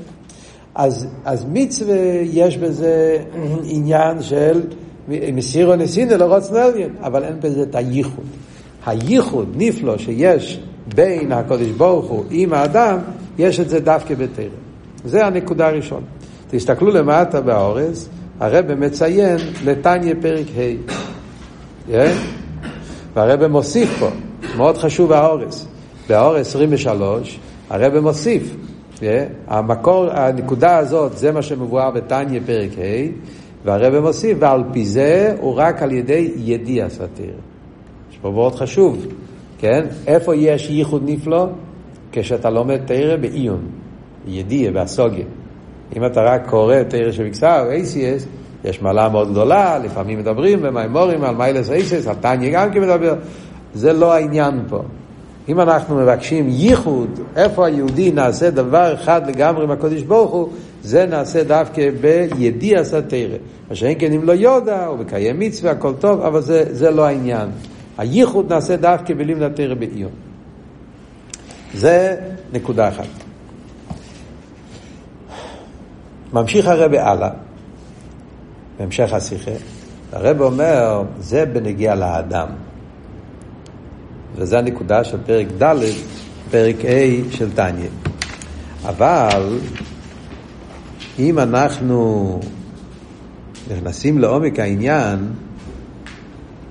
אז, 0.74 1.06
אז 1.24 1.46
מצווה 1.52 1.96
יש 2.22 2.56
בזה 2.56 3.18
עניין 3.64 4.22
של 4.22 4.60
מסירו 5.08 5.76
נסינו 5.76 6.16
לרוץ 6.16 6.50
נליין, 6.50 6.94
אבל 7.00 7.24
אין 7.24 7.40
בזה 7.40 7.62
את 7.62 7.74
הייחוד. 7.74 8.24
הייחוד 8.86 9.54
נפלא 9.56 9.98
שיש 9.98 10.60
בין 10.94 11.32
הקודש 11.32 11.68
ברוך 11.68 12.06
הוא 12.06 12.24
עם 12.30 12.52
האדם, 12.52 12.98
יש 13.38 13.60
את 13.60 13.68
זה 13.68 13.80
דווקא 13.80 14.14
בתרם. 14.14 14.46
זה 15.04 15.26
הנקודה 15.26 15.68
הראשונה. 15.68 16.06
תסתכלו 16.50 16.90
למטה 16.90 17.40
באורז, 17.40 18.08
הרב 18.40 18.74
מציין 18.74 19.36
לתניא 19.64 20.14
פרק 20.20 20.46
ה', 20.56 20.92
yeah? 21.88 21.92
והרב 23.14 23.46
מוסיף 23.46 23.98
פה, 23.98 24.08
מאוד 24.56 24.78
חשוב 24.78 25.12
האורז. 25.12 25.66
באורז 26.08 26.46
23, 26.46 27.38
הרב 27.70 27.98
מוסיף? 27.98 28.56
המקור, 29.46 30.10
הנקודה 30.10 30.76
הזאת, 30.76 31.16
זה 31.16 31.32
מה 31.32 31.42
שמבואר 31.42 31.90
בתניא 31.90 32.40
פרק 32.46 32.70
ה', 32.78 33.08
והרב 33.64 33.98
מוסיף, 34.00 34.38
ועל 34.40 34.62
פי 34.72 34.84
זה 34.84 35.34
הוא 35.40 35.54
רק 35.56 35.82
על 35.82 35.92
ידי 35.92 36.32
ידיע 36.36 36.88
סתיר. 36.88 37.34
יש 38.10 38.18
פה 38.22 38.30
מאוד 38.30 38.54
חשוב, 38.54 39.06
כן? 39.58 39.86
איפה 40.06 40.36
יש 40.36 40.70
ייחוד 40.70 41.02
נפלא? 41.06 41.46
כשאתה 42.12 42.50
לומד 42.50 42.80
תרא 42.86 43.16
בעיון, 43.16 43.66
ידיע, 44.26 44.70
בהסוגיה. 44.70 45.24
אם 45.96 46.06
אתה 46.06 46.22
רק 46.22 46.48
קורא 46.48 46.82
תרא 46.88 47.12
של 47.12 47.24
מקסר, 47.24 47.68
ACS, 47.70 48.26
יש 48.64 48.82
מעלה 48.82 49.08
מאוד 49.08 49.30
גדולה, 49.30 49.78
לפעמים 49.78 50.18
מדברים 50.18 50.62
במימורים 50.62 51.24
על 51.24 51.34
מיילס 51.34 51.70
אייסס, 51.70 52.06
על 52.06 52.14
טניה 52.14 52.50
גם 52.50 52.72
כן 52.72 52.80
מדבר. 52.80 53.14
זה 53.74 53.92
לא 53.92 54.12
העניין 54.12 54.62
פה. 54.68 54.82
אם 55.50 55.60
אנחנו 55.60 55.96
מבקשים 55.96 56.48
ייחוד, 56.48 57.20
איפה 57.36 57.66
היהודי 57.66 58.12
נעשה 58.12 58.50
דבר 58.50 58.94
אחד 58.94 59.28
לגמרי 59.28 59.64
עם 59.64 59.70
הקודש 59.70 60.02
ברוך 60.02 60.30
הוא, 60.30 60.48
זה 60.82 61.06
נעשה 61.06 61.44
דווקא 61.44 61.90
בידיע 62.00 62.84
סתירה. 62.84 63.36
מה 63.70 63.74
שאין 63.74 63.98
כן 63.98 64.12
אם 64.12 64.24
לא 64.24 64.32
יודע, 64.32 64.86
הוא 64.86 64.98
מקיים 64.98 65.38
מצווה, 65.38 65.70
הכל 65.70 65.92
טוב, 66.00 66.20
אבל 66.20 66.40
זה, 66.40 66.64
זה 66.70 66.90
לא 66.90 67.06
העניין. 67.06 67.48
הייחוד 67.98 68.52
נעשה 68.52 68.76
דווקא 68.76 69.14
בלימוד 69.14 69.42
התרא 69.42 69.74
בעיון. 69.74 70.10
זה 71.74 72.16
נקודה 72.52 72.88
אחת. 72.88 73.06
ממשיך 76.32 76.66
הרבה 76.66 77.06
הלאה, 77.06 77.30
בהמשך 78.78 79.12
השיחה, 79.12 79.50
הרב 80.12 80.40
אומר, 80.40 81.02
זה 81.18 81.46
בנגיע 81.46 81.94
לאדם. 81.94 82.48
וזו 84.40 84.56
הנקודה 84.56 85.04
של 85.04 85.16
פרק 85.26 85.46
ד', 85.62 85.76
פרק 86.50 86.76
A 86.80 87.36
של 87.36 87.52
טניה. 87.52 87.88
אבל 88.84 89.58
אם 91.18 91.38
אנחנו 91.38 92.40
נכנסים 93.70 94.18
לעומק 94.18 94.58
העניין, 94.58 95.32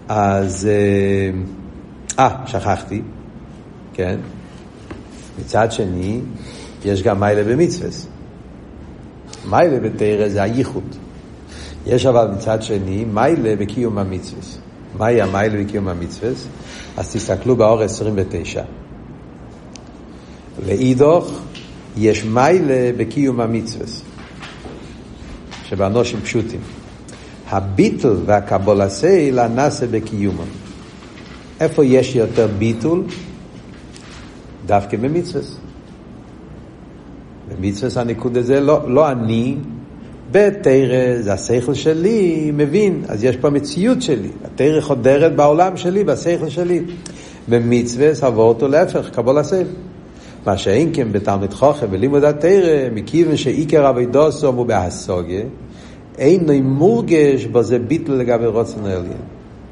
אז... 0.08 0.68
אה, 0.68 2.26
אה, 2.26 2.48
שכחתי, 2.48 3.02
כן? 3.94 4.20
מצד 5.40 5.72
שני, 5.72 6.22
יש 6.86 7.04
גם 7.04 7.20
מיילה 7.20 7.44
במצווה. 7.44 7.90
מיילה 9.50 9.80
בתרא 9.80 10.30
זה 10.30 10.44
הייחוד. 10.44 10.96
יש 11.86 12.06
אבל 12.06 12.28
מצד 12.36 12.64
שני 12.64 13.06
מיילה 13.06 13.56
בקיום 13.56 13.98
המצווה. 13.98 14.42
מהי 14.98 15.22
המיילה 15.22 15.64
בקיום 15.64 15.88
המצווה? 15.88 16.30
אז 17.00 17.14
תסתכלו 17.14 17.56
באור 17.56 17.82
29. 17.82 18.64
לאידוך 20.66 21.42
יש 21.98 22.24
מיילה 22.26 22.92
בקיום 22.98 23.40
המצווה. 23.40 23.86
שבאנושים 25.64 26.22
פשוטים. 26.22 26.60
הביטול 27.50 28.18
והקבולסייל 28.26 29.40
הנעשה 29.40 29.88
בקיומם. 29.88 30.50
איפה 31.60 31.86
יש 31.86 32.16
יותר 32.16 32.48
ביטול? 32.58 33.04
דווקא 34.66 34.98
במצווה. 34.98 35.42
במצווה 37.50 38.02
הניקוד 38.02 38.38
הזה 38.38 38.60
לא, 38.60 38.92
לא 38.92 39.12
אני, 39.12 39.58
בתרא 40.32 41.22
זה 41.22 41.34
השכל 41.34 41.74
שלי, 41.74 42.52
מבין, 42.54 43.02
אז 43.08 43.24
יש 43.24 43.38
פה 43.38 43.50
מציאות 43.50 44.02
שלי. 44.02 44.30
התרא 44.46 44.82
חודרת 44.82 45.36
בעולם 45.36 45.78
שלי, 45.78 46.04
בשכל 46.04 46.50
שלי. 46.50 46.82
במצווה 47.48 48.10
עבור 48.22 48.50
אותו 48.50 48.68
להפך, 48.68 49.10
קבול 49.10 49.38
הסייל. 49.38 49.68
מה 50.46 50.58
שאין 50.58 50.90
כן 50.94 51.12
בתלמיד 51.12 51.54
חוכם 51.54 51.88
בלימוד 51.92 52.24
התרא, 52.24 52.90
מכיוון 52.94 53.38
שעיקר 53.38 53.90
אבידוסום 53.90 54.56
הוא 54.56 54.66
בהסוגיה, 54.66 55.42
אין 56.18 56.64
מורגש 56.64 57.46
בזה 57.46 57.80
ביטול 57.80 58.12
לגבי 58.12 58.46
רצון 58.46 58.86
העליון. 58.86 59.22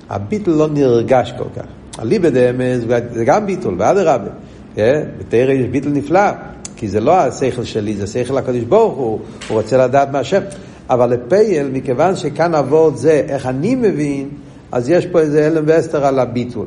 הביטול 0.10 0.52
לא 0.52 0.68
נרגש 0.68 1.34
כל 1.38 1.50
כך. 1.56 1.66
אליבא 1.98 2.30
דאמת 2.30 2.84
זה 3.14 3.26
גם 3.26 3.46
ביטול, 3.46 3.76
ואדרבה. 3.80 4.30
כן? 4.76 5.04
בתורה 5.20 5.52
יש 5.52 5.68
ביטול 5.68 5.90
נפלא, 5.90 6.30
כי 6.78 6.88
זה 6.88 7.00
לא 7.00 7.18
השכל 7.18 7.64
שלי, 7.64 7.96
זה 7.96 8.08
שכל 8.08 8.38
הקדוש 8.38 8.64
ברוך 8.64 8.98
הוא, 8.98 9.20
הוא 9.48 9.58
רוצה 9.58 9.78
לדעת 9.78 10.10
מה 10.12 10.20
השם. 10.20 10.42
אבל 10.90 11.10
לפועל, 11.10 11.70
מכיוון 11.74 12.16
שכאן 12.16 12.56
העבודה 12.56 12.96
זה 12.96 13.24
איך 13.28 13.46
אני 13.46 13.76
מבין, 13.76 14.30
אז 14.72 14.90
יש 14.90 15.06
פה 15.06 15.20
איזה 15.20 15.48
העלם 15.48 15.64
והסתר 15.68 16.06
על 16.06 16.20
הביטול. 16.20 16.66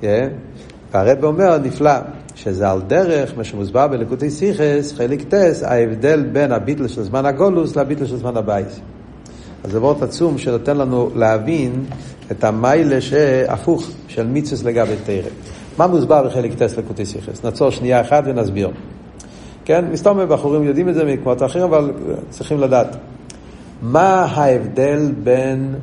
כן? 0.00 0.28
והרב 0.92 1.24
אומר, 1.24 1.58
נפלא, 1.58 1.92
שזה 2.34 2.70
על 2.70 2.80
דרך, 2.86 3.32
מה 3.36 3.44
שמוסבר 3.44 3.88
בלקוטי 3.88 4.30
שיחות, 4.30 4.92
חלק 4.92 5.22
ט', 5.28 5.62
ההבדל 5.62 6.22
בין 6.32 6.52
הביטול 6.52 6.88
של 6.88 7.02
זמן 7.02 7.26
הגלות 7.26 7.76
לביטול 7.76 8.06
של 8.06 8.16
זמן 8.16 8.36
הבית. 8.36 8.80
אז 9.64 9.70
זה 9.70 9.80
ווארט 9.80 10.02
עצום 10.02 10.38
שנותן 10.38 10.76
לנו 10.76 11.10
להבין 11.14 11.84
את 12.30 12.44
המעלה 12.44 13.00
שהפוך 13.00 13.90
של 14.08 14.26
מצוות 14.26 14.64
לגבי 14.64 14.94
תורה. 15.04 15.30
מה 15.78 15.86
מוסבר 15.86 16.26
בחלק 16.26 16.54
ט' 16.54 16.76
לקוטי 16.76 17.06
שיחות? 17.06 17.44
נעצור 17.44 17.70
שנייה 17.70 18.00
אחת 18.00 18.22
ונסביר. 18.26 18.70
כן, 19.64 19.84
מסתמא 19.92 20.28
בחורים 20.28 20.62
יודעים 20.62 20.88
את 20.88 20.94
זה 20.94 21.04
מקומות 21.04 21.42
אחרים, 21.42 21.64
אבל 21.64 21.92
צריכים 22.30 22.60
לדעת. 22.60 22.96
מה 23.82 24.24
ההבדל 24.24 25.12
בין 25.22 25.74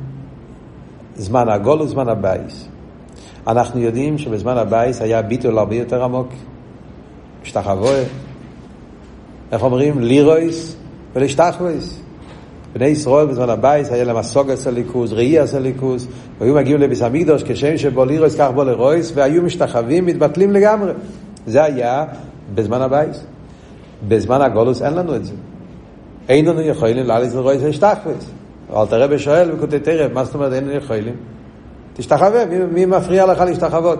זמן 1.16 1.48
הגלות 1.48 1.82
וזמן 1.82 2.08
הבית? 2.08 2.68
אנחנו 3.46 3.80
יודעים 3.80 4.18
שבזמן 4.18 4.56
הבית 4.56 5.02
היה 5.02 5.22
ביטול 5.22 5.58
הרבה 5.58 5.74
יותר 5.74 6.04
עמוק. 6.04 6.28
השתחוואה. 7.42 8.02
איך 9.52 9.62
אומרים? 9.62 10.00
לראות 10.00 10.76
ולהשתחוות. 11.14 12.00
בני 12.72 12.86
ישראל 12.86 13.26
בזמן 13.26 13.50
הבית 13.50 13.92
היה 13.92 14.04
להם 14.04 14.16
השגת 14.16 14.66
אלוקות, 14.66 15.12
ראיית 15.12 15.38
אלוקות, 15.38 16.06
והיו 16.38 16.54
מגיעים 16.54 16.80
לבית 16.80 17.02
המקדש 17.02 17.42
כשם 17.46 17.76
שבא 17.76 18.04
לראות 18.04 18.36
כך 18.38 18.48
בא 18.54 18.64
ליראות, 18.64 19.12
והיו 19.14 19.42
משתחווים, 19.42 20.06
מתבטלים 20.06 20.50
לגמרי. 20.50 20.92
זה 21.46 21.64
היה 21.64 22.04
בזמן 22.54 22.82
הבית. 22.82 23.24
בזמן 24.08 24.40
הגלות 24.40 24.82
אין 24.82 24.94
לנו 24.94 25.16
את 25.16 25.24
זה. 25.24 25.32
אין 26.28 26.44
לנו 26.44 26.60
יכולים 26.60 27.06
לעלות 27.06 27.34
לראות 27.34 27.62
ולהשתחוות. 27.62 28.30
אבל 28.70 28.86
תראה 28.86 29.06
בשולחן 29.06 29.50
ערוך 29.52 29.78
תראה, 29.78 30.08
מה 30.08 30.24
זאת 30.24 30.34
אומרת 30.34 30.52
אין 30.52 30.64
לנו 30.64 30.76
יכולים? 30.76 31.14
תשתחווה, 31.94 32.46
מי, 32.46 32.58
מי 32.58 32.86
מפריע 32.86 33.26
לך 33.26 33.40
להשתחוות? 33.40 33.98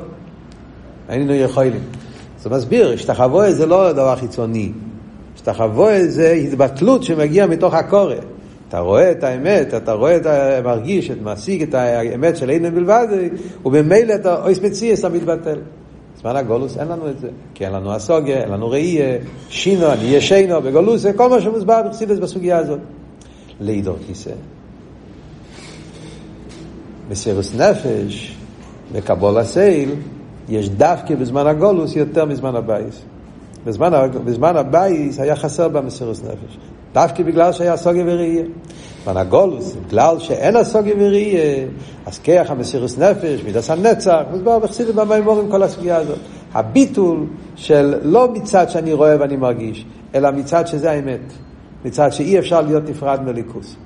אין 1.09 1.23
לנו 1.23 1.35
יכולים. 1.35 1.81
זה 2.43 2.51
מסביר, 2.51 2.93
השתחווה 2.93 3.53
זה 3.53 3.67
לא 3.67 3.93
דבר 3.93 4.17
חיצוני. 4.17 4.73
השתחווה 5.35 6.07
זה 6.07 6.31
התבטלות 6.31 7.03
שמגיעה 7.03 7.47
מתוך 7.47 7.75
הקורא. 7.75 8.15
אתה 8.69 8.81
רואה 8.81 9.11
את 9.11 9.25
האמת, 9.25 9.75
אתה 9.75 9.93
רואה 9.93 10.17
את. 10.17 10.27
מרגיש, 10.65 11.11
אתה 11.11 11.21
משיג 11.23 11.63
את 11.63 11.75
האמת 11.75 12.37
של 12.37 12.51
אינן 12.51 12.75
בלבד, 12.75 13.07
ובמילא 13.65 14.15
אתה 14.15 14.43
אויס 14.43 14.61
מציאס, 14.61 15.01
אתה 15.01 15.09
מתבטל. 15.09 15.59
בזמן 16.23 16.37
הגולוס 16.37 16.79
אין 16.79 16.89
לנו 16.89 17.09
את 17.11 17.19
זה, 17.19 17.29
כי 17.55 17.65
אין 17.65 17.73
לנו 17.73 17.93
הסוגיה, 17.93 18.43
אין 18.43 18.49
לנו 18.49 18.71
ראייה, 18.71 19.19
שינו, 19.49 19.93
אני 19.93 20.05
אהיה 20.05 20.21
שינו, 20.21 20.63
בגולוס, 20.63 21.01
זה 21.01 21.13
כל 21.13 21.29
מה 21.29 21.41
שמוסבר 21.41 21.83
בחסידס 21.89 22.19
בסוגיה 22.19 22.59
הזאת. 22.59 22.79
לידור 23.61 23.97
כיסא. 24.07 24.31
מסירות 27.11 27.55
נפש, 27.55 28.37
בקבלת 28.93 29.39
עול, 29.39 29.95
יש 30.49 30.69
דווקא 30.69 31.15
בזמן 31.15 31.47
הגלות 31.47 31.97
יותר 31.97 32.25
מזמן 32.25 32.57
הבית. 32.57 33.03
בזמן, 33.65 33.91
בזמן 34.25 34.57
הבית 34.57 35.21
היה 35.21 35.37
חסר 35.37 35.69
במסירות 35.69 36.23
נפש. 36.23 36.59
דווקא 36.95 37.23
בגלל 37.23 37.53
שהיה 37.53 37.77
השגה 37.77 38.05
וראייה. 38.07 38.45
בזמן 39.03 39.17
הגלות, 39.17 39.77
בגלל 39.87 40.19
שאין 40.19 40.57
השגה 40.57 40.95
וראייה, 40.99 41.67
אז 42.07 42.19
כוח 42.19 42.51
המסירות 42.51 42.99
נפש, 42.99 43.43
מידת 43.45 43.71
הנצח, 43.71 44.21
מוסבר 44.31 44.59
בחסידים 44.59 44.97
במאמרים 44.97 45.51
כל 45.51 45.63
הסוגיה 45.63 45.97
הזאת. 45.97 46.19
הביטול 46.55 47.27
של 47.57 47.95
לא 48.03 48.29
מצד 48.33 48.71
שאני 48.71 48.93
רואה 48.93 49.17
ואני 49.21 49.37
מרגיש, 49.37 49.87
אלא 50.15 50.31
מצד 50.31 50.67
שזה 50.67 50.91
האמת. 50.91 51.33
מצד 51.85 52.13
שאי 52.13 52.39
אפשר 52.39 52.61
להיות 52.61 52.89
נפרד 52.89 53.23
מאלוקות. 53.23 53.77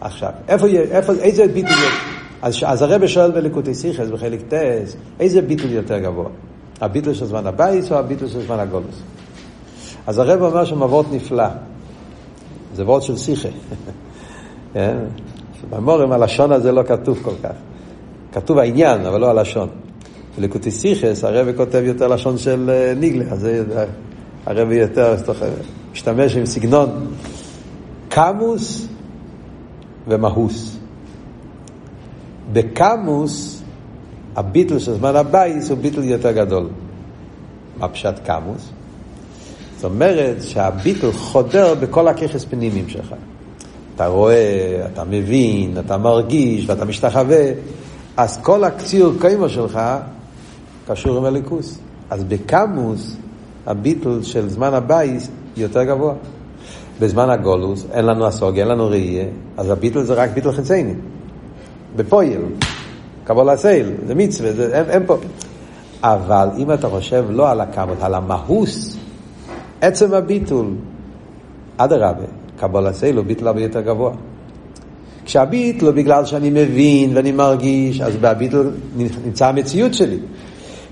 עכשיו, 0.00 0.30
איפה, 0.48 0.66
איפה, 0.66 1.12
איזה 1.12 1.46
ביטול 1.46 1.70
יש? 1.70 1.94
אז, 2.42 2.58
אז 2.66 2.82
הרב 2.82 3.06
שואל 3.06 3.30
בליקוטי 3.30 3.74
שיחות 3.74 4.08
בחלק 4.08 4.40
ט"ז, 4.48 4.96
איזה 5.20 5.42
ביטול 5.42 5.70
יותר 5.70 5.98
גבוה? 5.98 6.28
הביטול 6.80 7.14
של 7.14 7.26
זמן 7.26 7.46
הבית 7.46 7.92
או 7.92 7.96
הביטול 7.96 8.28
של 8.28 8.42
זמן 8.46 8.58
הגלות? 8.58 9.02
אז 10.06 10.18
הרב 10.18 10.42
אומר 10.42 10.84
א 10.84 10.88
וורט 10.88 11.06
נפלא. 11.12 11.44
זה 12.74 12.84
וורט 12.84 13.02
של 13.02 13.16
שיחה. 13.16 13.48
כן? 14.72 14.96
הלשון 16.12 16.52
הזה 16.52 16.72
לא 16.72 16.82
כתוב 16.82 17.18
כל 17.22 17.34
כך. 17.42 17.54
כתוב 18.32 18.58
העניין, 18.58 19.06
אבל 19.06 19.20
לא 19.20 19.30
הלשון. 19.30 19.68
בליקוטי 20.38 20.70
שיחות 20.70 21.24
הרב 21.24 21.56
כותב 21.56 21.82
יותר 21.84 22.08
לשון 22.08 22.38
של 22.38 22.70
אה, 22.70 22.94
נגלה, 22.94 23.24
אז 23.30 23.48
הרב 24.46 24.72
יותר 24.72 25.16
משתמש 25.92 26.36
עם 26.36 26.46
סגנון 26.46 27.14
כמות 28.08 28.86
ומהות. 30.08 30.78
בכמות, 32.52 33.62
הביטול 34.36 34.78
של 34.78 34.94
זמן 34.94 35.16
הבית 35.16 35.70
הוא 35.70 35.78
ביטול 35.78 36.04
יותר 36.04 36.32
גדול. 36.32 36.68
מה 37.78 37.88
פשט 37.88 38.14
כמות? 38.24 38.70
זאת 39.78 39.84
אומרת 39.84 40.42
שהביטול 40.42 41.12
חודר 41.12 41.74
בכל 41.74 42.08
הכוחות 42.08 42.44
פנימיים 42.44 42.88
שלך. 42.88 43.14
אתה 43.94 44.06
רואה, 44.06 44.86
אתה 44.92 45.04
מבין, 45.04 45.78
אתה 45.78 45.98
מרגיש 45.98 46.68
ואתה 46.68 46.84
משתחווה, 46.84 47.44
אז 48.16 48.38
כל 48.42 48.64
הציור 48.64 49.12
קומה 49.20 49.48
שלך 49.48 49.80
קשור 50.88 51.16
עם 51.16 51.24
אלוקות. 51.24 51.78
אז 52.10 52.24
בכמות, 52.24 53.16
הביטול 53.66 54.22
של 54.22 54.48
זמן 54.48 54.74
הבית 54.74 55.28
יותר 55.56 55.84
גבוה. 55.84 56.14
בזמן 57.00 57.30
הגלות, 57.30 57.86
אין 57.92 58.06
לנו 58.06 58.26
הסוגיה, 58.26 58.64
אין 58.64 58.72
לנו 58.72 58.88
ראייה, 58.88 59.24
אז 59.56 59.70
הביטול 59.70 60.02
זה 60.02 60.14
רק 60.14 60.30
ביטול 60.30 60.52
חיצוני. 60.52 60.94
בפועל, 61.96 62.40
קבלת 63.24 63.48
עול, 63.48 63.90
זה 64.06 64.14
מצווה, 64.14 64.52
זה, 64.52 64.78
אין, 64.78 64.90
אין 64.90 65.06
פה. 65.06 65.16
אבל 66.02 66.48
אם 66.58 66.72
אתה 66.72 66.88
חושב 66.88 67.24
לא 67.30 67.50
על 67.50 67.60
הכמות, 67.60 67.96
על 68.00 68.14
המהות, 68.14 68.97
עצם 69.80 70.14
הביטול, 70.14 70.66
אדרבה, 71.76 72.24
קבלת 72.56 72.86
עול 72.86 73.16
הוא 73.16 73.24
ביטול 73.24 73.48
הרבה 73.48 73.60
יותר 73.60 73.80
גבוה. 73.80 74.12
כשהביטול 75.24 75.88
הוא 75.88 75.96
בגלל 75.96 76.24
שאני 76.24 76.50
מבין 76.50 77.16
ואני 77.16 77.32
מרגיש, 77.32 78.00
אז 78.00 78.16
בביטול 78.16 78.70
נמצא 79.24 79.46
המציאות 79.46 79.94
שלי. 79.94 80.18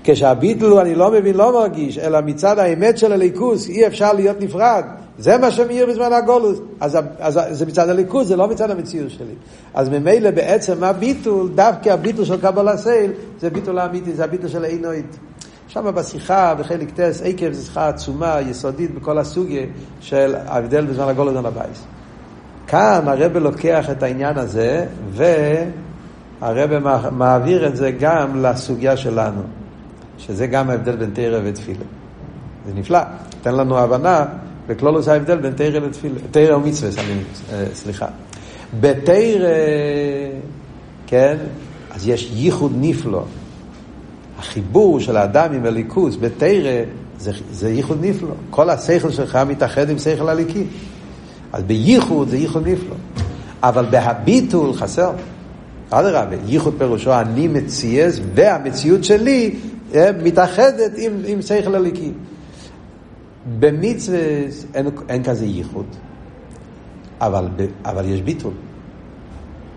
כשהביטול 0.03 0.79
אני 0.79 0.95
לא 0.95 1.11
מבין, 1.11 1.35
לא 1.35 1.53
מרגיש, 1.53 1.97
אלא 1.97 2.19
מצד 2.21 2.59
האמת 2.59 2.97
של 2.97 3.11
אלוקות 3.11 3.69
אי 3.69 3.87
אפשר 3.87 4.13
להיות 4.13 4.41
נפרד. 4.41 4.83
זה 5.19 5.37
מה 5.37 5.51
שמאיר 5.51 5.85
בזמן 5.85 6.13
הגלות. 6.13 6.59
אז, 6.79 6.97
אז 7.19 7.39
זה 7.51 7.65
מצד 7.65 7.89
אלוקות, 7.89 8.27
זה 8.27 8.35
לא 8.35 8.47
מצד 8.47 8.71
המציאות 8.71 9.09
שלי. 9.11 9.33
אז 9.73 9.89
ממילא 9.89 10.31
בעצם 10.31 10.83
הביטול, 10.83 11.49
דווקא 11.55 11.89
הביטול 11.89 12.25
של 12.25 12.41
קבלת 12.41 12.77
עול, 12.77 13.11
זה 13.39 13.49
ביטול 13.49 13.79
האמיתי, 13.79 14.13
זה 14.13 14.23
הביטול 14.23 14.49
של 14.49 14.63
האינואית. 14.63 15.17
שם 15.67 15.91
בשיחה, 15.95 16.55
בחלק 16.55 16.89
ט"ז, 16.91 17.21
עקב 17.23 17.51
זו 17.51 17.65
שיחה 17.65 17.89
עצומה, 17.89 18.37
יסודית 18.49 18.95
בכל 18.95 19.17
הסוגיה 19.17 19.65
של 20.01 20.35
ההבדל 20.45 20.85
בזמן 20.85 21.07
הגלות 21.07 21.35
על 21.35 21.45
הבית. 21.45 21.83
כאן 22.67 23.07
הרב 23.07 23.37
לוקח 23.37 23.89
את 23.89 24.03
העניין 24.03 24.37
הזה, 24.37 24.85
והרב 25.11 26.71
מעביר 27.11 27.67
את 27.67 27.75
זה 27.75 27.91
גם 27.91 28.43
לסוגיה 28.43 28.97
שלנו, 28.97 29.41
שזה 30.17 30.47
גם 30.47 30.69
ההבדל 30.69 30.95
בין 30.95 31.09
תרא 31.13 31.39
ותפילה. 31.43 31.85
זה 32.67 32.73
נפלא, 32.75 32.99
תן 33.41 33.55
לנו 33.55 33.77
הבנה 33.77 34.25
בכלולוס 34.67 35.07
ההבדל 35.07 35.37
בין 35.37 35.53
תרא 35.53 35.79
לתפילה, 35.79 36.15
תרא 36.31 36.55
ומצווה, 36.55 37.03
אה, 37.51 37.65
סליחה. 37.73 38.07
בתרא, 38.79 39.47
כן, 41.07 41.37
אז 41.91 42.07
יש 42.07 42.31
ייחוד 42.33 42.71
נפלא. 42.75 43.23
החיבור 44.37 44.99
של 44.99 45.17
האדם 45.17 45.53
עם 45.53 45.65
הליכוס 45.65 46.17
בתרא 46.19 46.83
זה, 47.19 47.31
זה 47.51 47.69
ייחוד 47.69 47.97
נפלא. 48.05 48.33
כל 48.49 48.69
השכל 48.69 49.11
שלך 49.11 49.35
מתאחד 49.47 49.89
עם 49.89 49.97
שכל 49.97 50.29
הליקי. 50.29 50.63
אז 51.53 51.63
בייחוד 51.63 52.29
זה 52.29 52.37
ייחוד 52.37 52.67
נפלא. 52.67 52.95
אבל 53.63 53.85
בהביטול 53.89 54.73
חסר. 54.73 55.11
אדרבה, 55.89 56.35
ייחוד 56.45 56.73
פירושו 56.77 57.13
אני 57.13 57.47
מציאס 57.47 58.19
והמציאות 58.35 59.03
שלי 59.03 59.55
אה, 59.95 60.09
מתאחדת 60.23 60.91
עם, 60.97 61.11
עם 61.25 61.41
שכל 61.41 61.75
הליקי. 61.75 62.11
במצווה 63.59 64.19
אין, 64.73 64.89
אין 65.09 65.23
כזה 65.23 65.45
ייחוד, 65.45 65.85
אבל, 67.21 67.47
אבל 67.85 68.05
יש 68.05 68.21
ביטול. 68.21 68.51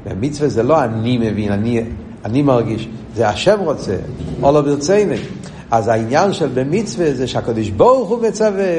במצווה 0.04 0.48
זה 0.48 0.62
לא 0.62 0.84
אני 0.84 1.18
מבין, 1.18 1.52
אני, 1.52 1.82
אני 2.24 2.42
מרגיש, 2.42 2.88
זה 3.14 3.28
השם 3.28 3.60
רוצה, 3.60 3.96
או 4.42 4.52
לא 4.52 4.60
ברציני. 4.60 5.16
אז 5.70 5.88
העניין 5.88 6.32
של 6.32 6.48
במצווה 6.54 7.14
זה 7.14 7.26
שהקדוש 7.26 7.68
ברוך 7.70 8.08
הוא 8.08 8.22
מצווה, 8.22 8.74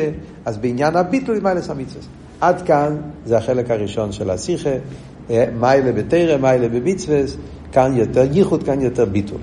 אז 0.45 0.57
בעניין 0.57 0.95
הביטול 0.95 1.35
היא 1.35 1.43
מיילס 1.43 1.69
המצווה. 1.69 2.03
עד 2.41 2.61
כאן 2.61 2.97
זה 3.25 3.37
החלק 3.37 3.71
הראשון 3.71 4.11
של 4.11 4.29
השיחה, 4.29 4.69
אה, 5.29 5.45
מיילה 5.59 5.91
בתרא, 5.91 6.37
מיילה 6.37 6.69
במצווה, 6.69 7.17
כאן 7.71 7.97
יותר 7.97 8.25
ייחוד, 8.31 8.63
כאן 8.63 8.81
יותר 8.81 9.05
ביטול. 9.05 9.37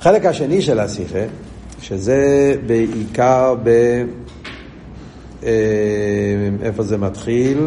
החלק 0.00 0.26
השני 0.26 0.62
של 0.62 0.80
השיחה 0.80 1.24
שזה 1.80 2.54
בעיקר 2.66 3.54
ב... 3.62 3.68
אה, 5.44 5.50
איפה 6.62 6.82
זה 6.82 6.96
מתחיל? 6.96 7.66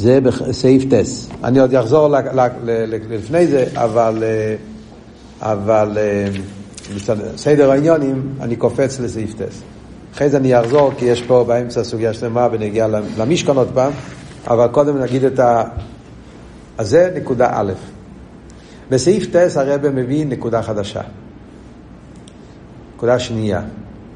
זה 0.00 0.20
בסעיף 0.20 0.84
טס. 0.90 1.28
אני 1.44 1.58
עוד 1.60 1.74
אחזור 1.74 2.14
לפני 3.10 3.46
זה, 3.46 3.64
אבל, 3.74 4.24
אה, 4.26 4.56
אבל 5.40 5.98
סדר 7.36 7.70
העניונים, 7.70 8.34
אני 8.40 8.56
קופץ 8.56 9.00
לסעיף 9.00 9.34
טס. 9.34 9.62
אחרי 10.14 10.28
זה 10.28 10.36
אני 10.36 10.60
אחזור, 10.60 10.92
כי 10.98 11.04
יש 11.04 11.22
פה 11.22 11.44
באמצע 11.48 11.84
סוגיה 11.84 12.14
שלמה 12.14 12.48
בנגיעה 12.48 12.88
למשכון 13.18 13.56
עוד 13.56 13.68
פעם. 13.74 13.92
אבל 14.46 14.68
קודם 14.68 14.98
נגיד 14.98 15.24
את 15.24 15.38
ה... 15.38 15.62
אז 16.78 16.88
זה 16.88 17.12
נקודה 17.16 17.48
א'. 17.52 17.72
בסעיף 18.90 19.26
טס 19.36 19.56
הרב 19.56 19.88
מביא 19.88 20.26
נקודה 20.26 20.62
חדשה. 20.62 21.02
נקודה 22.96 23.18
שנייה, 23.18 23.60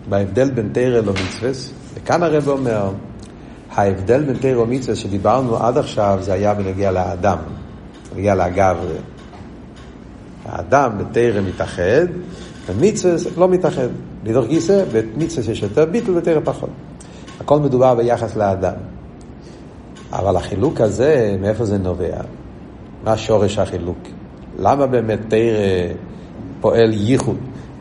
בהבדל 0.09 0.51
בין 0.51 0.69
תרא 0.73 1.01
למצווס, 1.01 1.71
וכאן 1.95 2.23
הרב 2.23 2.49
אומר, 2.49 2.91
ההבדל 3.75 4.23
בין 4.23 4.37
תרא 4.37 4.61
ומצווס 4.61 4.99
שדיברנו 4.99 5.57
עד 5.57 5.79
עכשיו 5.79 6.19
זה 6.21 6.33
היה 6.33 6.55
בנגיע 6.55 6.91
לאדם, 6.91 7.39
בנגיע 8.13 8.35
לאגברי. 8.35 8.97
האדם 10.45 10.93
בתרא 10.99 11.41
מתאחד, 11.41 12.07
במצווס 12.69 13.27
לא 13.37 13.49
מתאחד. 13.49 13.89
לדור 14.25 14.47
גיסא, 14.47 14.85
במצווס 14.93 15.49
יש 15.49 15.63
יותר 15.63 15.85
ביטל, 15.85 16.13
בתרא 16.13 16.41
פחות. 16.45 16.71
הכל 17.41 17.59
מדובר 17.59 17.95
ביחס 17.95 18.37
לאדם. 18.37 18.75
אבל 20.13 20.37
החילוק 20.37 20.81
הזה, 20.81 21.37
מאיפה 21.41 21.65
זה 21.65 21.79
נובע? 21.79 22.21
מה 23.05 23.17
שורש 23.17 23.59
החילוק? 23.59 23.99
למה 24.59 24.87
באמת 24.87 25.19
תרא 25.29 25.95
פועל 26.61 26.93
ייחוד, 26.93 27.37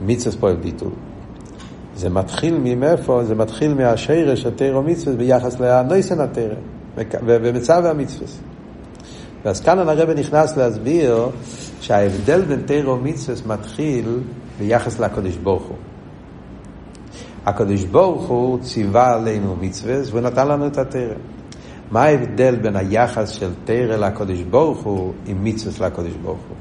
מצווה 0.06 0.36
פועל 0.40 0.56
ביטול? 0.56 0.92
זה 1.96 2.10
מתחיל 2.10 2.58
ממאיפה? 2.64 3.24
זה 3.24 3.36
מתחיל 3.36 3.74
מהשרש 3.74 4.42
של 4.42 4.52
תרא 4.56 4.78
ומצווה 4.78 5.16
ביחס 5.16 5.60
לנויסן 5.60 6.20
התרא, 6.20 6.56
ומצווה 7.26 7.90
המצווה. 7.90 8.28
ואז 9.46 9.62
כאן 9.62 9.80
הרב 9.80 10.10
נכנס 10.10 10.58
להסביר 10.58 11.30
שההבדל 11.82 12.42
בין 12.42 12.62
תרא 12.66 12.90
ומצווה 12.90 13.58
מתחיל 13.58 14.20
ביחס 14.60 15.00
לקדוש 15.00 15.36
ברוך 15.36 15.64
הוא. 15.64 15.78
הקדוש 17.46 17.84
ברוך 17.84 18.28
הוא 18.28 18.60
ציווה 18.62 19.14
עלינו 19.14 19.56
מצווה 19.62 19.96
ונתן 20.12 20.48
לנו 20.48 20.68
את 20.68 20.78
התרא. 20.78 21.16
מה 21.92 22.04
ההבדל 22.04 22.56
בין 22.56 22.76
היחס 22.76 23.30
של 23.30 23.52
תרא 23.66 23.96
לקדוש 23.96 24.42
ברוך 24.42 24.84
הוא 24.84 25.14
עם 25.26 25.44
מצווה 25.44 25.88
לקדוש 25.88 26.14
ברוך 26.24 26.40
הוא? 26.50 26.58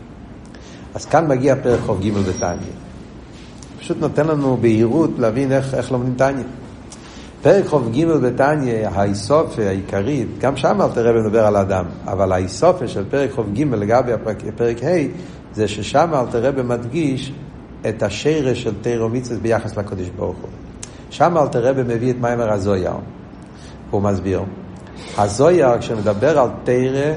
אז 0.95 1.07
כאן 1.07 1.29
מגיע 1.29 1.55
פרק 1.63 1.81
ח"ג 1.81 2.11
בתניא. 2.11 2.82
פשוט 3.83 4.01
נותן 4.01 4.27
לנו 4.27 4.57
בהירות 4.61 5.11
להבין 5.19 5.53
איך, 5.53 5.75
איך 5.75 5.93
לומדים 5.93 6.15
תניא. 6.15 6.45
פרק 7.43 7.65
כ"ג 7.67 8.05
בתניא, 8.05 8.89
האיסופה 8.89 9.63
העיקרית, 9.63 10.29
גם 10.39 10.57
שם 10.57 10.83
אל 10.83 10.89
תראה 10.95 11.13
מדבר 11.13 11.47
על 11.47 11.57
האדם, 11.57 11.85
אבל 12.05 12.33
האיסופה 12.33 12.89
של 12.89 13.05
פרק 13.11 13.31
כ"ג 13.31 13.63
לגבי 13.63 14.13
הפרק, 14.13 14.43
פרק 14.57 14.83
ה', 14.83 14.89
זה 15.55 15.69
ששם 15.69 16.11
אל 16.15 16.27
תראה 16.31 16.63
מדגיש 16.63 17.33
את 17.89 18.03
השרש 18.03 18.63
של 18.63 18.75
תרא 18.81 19.05
ומצווה 19.05 19.41
ביחס 19.41 19.77
לקדוש 19.77 20.09
ברוך 20.09 20.37
הוא. 20.43 20.51
שם 21.11 21.37
אל 21.37 21.49
תראה 21.49 21.73
מביא 21.73 22.11
את 22.11 22.17
מיימר 22.21 22.53
הזויר. 22.53 22.93
הוא 23.91 24.03
מסביר. 24.03 24.43
הזויר, 25.19 25.79
כשמדבר 25.79 26.39
על 26.39 26.49
תרא, 26.65 27.13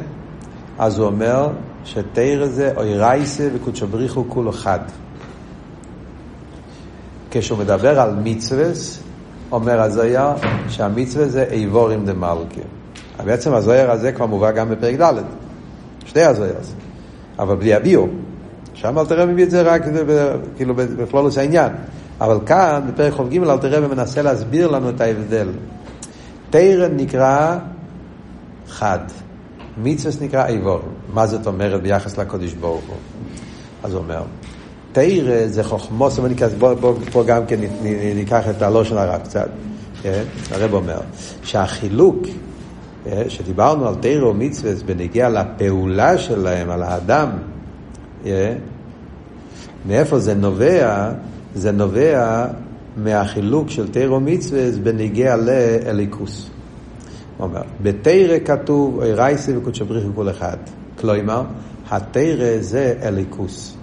אז 0.79 0.99
הוא 0.99 1.07
אומר 1.07 1.49
שתרא 1.83 2.47
זה 2.47 2.71
אוי 2.77 2.97
רייסה 2.97 3.49
וקודשו 3.53 3.87
בריחו 3.87 4.25
כולו 4.29 4.51
חד. 4.51 4.79
כשהוא 7.37 7.59
מדבר 7.59 7.99
על 7.99 8.15
מצווה, 8.23 8.65
אומר 9.51 9.81
הזויר 9.81 10.29
שהמצווה 10.69 11.27
זה 11.27 11.43
איבורים 11.51 12.05
דה 12.05 12.13
מלכה. 12.13 12.61
בעצם 13.25 13.53
הזויר 13.53 13.91
הזה 13.91 14.11
כבר 14.11 14.25
מובא 14.25 14.51
גם 14.51 14.69
בפרק 14.69 15.01
ד', 15.01 15.13
שתי 16.05 16.21
הזויר, 16.21 16.55
אבל 17.39 17.55
בלי 17.55 17.73
הביאו. 17.73 18.07
שם 18.73 18.99
אל 18.99 19.05
תראה 19.05 19.25
מביא 19.25 19.43
את 19.43 19.51
זה 19.51 19.61
רק 19.61 19.81
כאילו 20.55 20.75
בפלולוס 20.75 21.37
העניין. 21.37 21.71
אבל 22.21 22.37
כאן, 22.45 22.81
בפרק 22.87 23.13
כ"ג, 23.13 23.37
אל 23.37 23.57
תראה 23.57 23.85
ומנסה 23.85 24.21
להסביר 24.21 24.67
לנו 24.67 24.89
את 24.89 25.01
ההבדל. 25.01 25.47
תרא 26.49 26.87
נקרא 26.87 27.57
חד, 28.67 28.99
מצווה 29.77 30.25
נקרא 30.25 30.47
איבור. 30.47 30.79
מה 31.13 31.27
זאת 31.27 31.47
אומרת 31.47 31.81
ביחס 31.81 32.17
לקודש 32.17 32.53
ברוך 32.53 32.85
הוא? 32.87 32.95
אז 33.83 33.93
הוא 33.93 34.01
אומר, 34.01 34.23
תרא 34.95 35.47
זה 35.47 35.63
חוכמוס, 35.63 36.19
בוא, 36.59 36.73
בוא, 36.73 36.93
פה 37.11 37.23
גם 37.23 37.45
כן 37.45 37.59
ניקח 38.15 38.49
את 38.49 38.61
הלושן 38.61 38.97
הרב 38.97 39.21
קצת. 39.23 39.49
כן? 40.01 40.23
הרב 40.51 40.73
אומר 40.73 40.99
שהחילוק 41.43 42.15
אה, 43.07 43.23
שדיברנו 43.27 43.87
על 43.87 43.95
תרא 43.95 44.25
ומצווה 44.25 44.71
בנגיע 44.85 45.29
לפעולה 45.29 46.17
שלהם, 46.17 46.69
על 46.69 46.83
האדם, 46.83 47.29
אה, 48.25 48.53
מאיפה 49.85 50.19
זה 50.19 50.33
נובע? 50.33 51.11
זה 51.55 51.71
נובע 51.71 52.45
מהחילוק 52.97 53.69
של 53.69 53.91
תרא 53.91 54.13
ומצווה 54.13 54.71
בנגיע 54.83 55.35
לאליקוס. 55.35 56.49
הוא 57.37 57.47
אומר, 57.47 57.61
בתרא 57.81 58.37
כתוב 58.45 58.99
רייסי 58.99 59.57
וקודשא 59.57 59.83
בריחו 59.83 60.09
כל 60.15 60.29
אחד. 60.29 60.57
כלומר, 60.99 61.43
התרא 61.89 62.57
זה 62.59 62.93
אליקוס. 63.03 63.75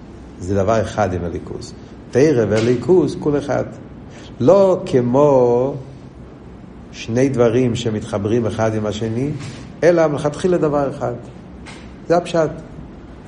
זה 0.42 0.54
דבר 0.54 0.80
אחד 0.80 1.12
עם 1.12 1.24
אליקוס. 1.24 1.72
תרא 2.10 2.44
ואליקוס 2.48 3.16
כל 3.20 3.38
אחד. 3.38 3.64
לא 4.40 4.82
כמו 4.86 5.74
שני 6.92 7.28
דברים 7.28 7.74
שמתחברים 7.74 8.46
אחד 8.46 8.74
עם 8.74 8.86
השני, 8.86 9.30
אלא 9.82 10.06
מלכתחילה 10.06 10.58
דבר 10.58 10.90
אחד. 10.90 11.12
זה 12.08 12.16
הפשט. 12.16 12.50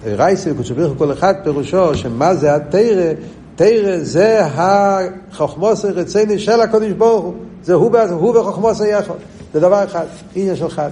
רייסי 0.07 0.51
וקודשא 0.51 0.75
בריחו 0.75 0.95
כל 0.99 1.13
אחד 1.13 1.35
פירושו 1.45 1.95
שמה 1.95 2.35
זה 2.35 2.55
התרא? 2.55 3.13
תרא 3.57 3.99
זה 3.99 4.41
החוכמוס 4.45 5.85
הרציני 5.85 6.39
של 6.39 6.61
הקודש 6.61 6.93
ברוך 6.93 7.25
הוא. 7.25 7.35
זה 7.63 7.75
הוא, 7.75 7.99
הוא 8.11 8.39
וחוכמוס 8.39 8.81
היחד. 8.81 9.15
זה 9.55 9.61
דבר 9.61 9.85
אחד, 9.85 10.07
עניין 10.35 10.57
של 10.57 10.69
חד. 10.69 10.91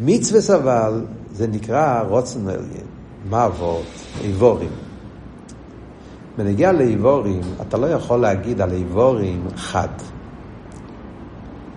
מצווה 0.00 0.56
אבל 0.56 1.04
זה 1.34 1.46
נקרא 1.46 2.02
רוצן. 2.08 2.40
מה 3.30 3.46
אבות? 3.46 3.86
איבורים. 4.24 4.70
בנגיע 6.38 6.72
לאיבורים, 6.72 7.40
אתה 7.60 7.78
לא 7.78 7.86
יכול 7.86 8.20
להגיד 8.20 8.60
על 8.60 8.72
איבורים 8.72 9.46
חד. 9.56 9.88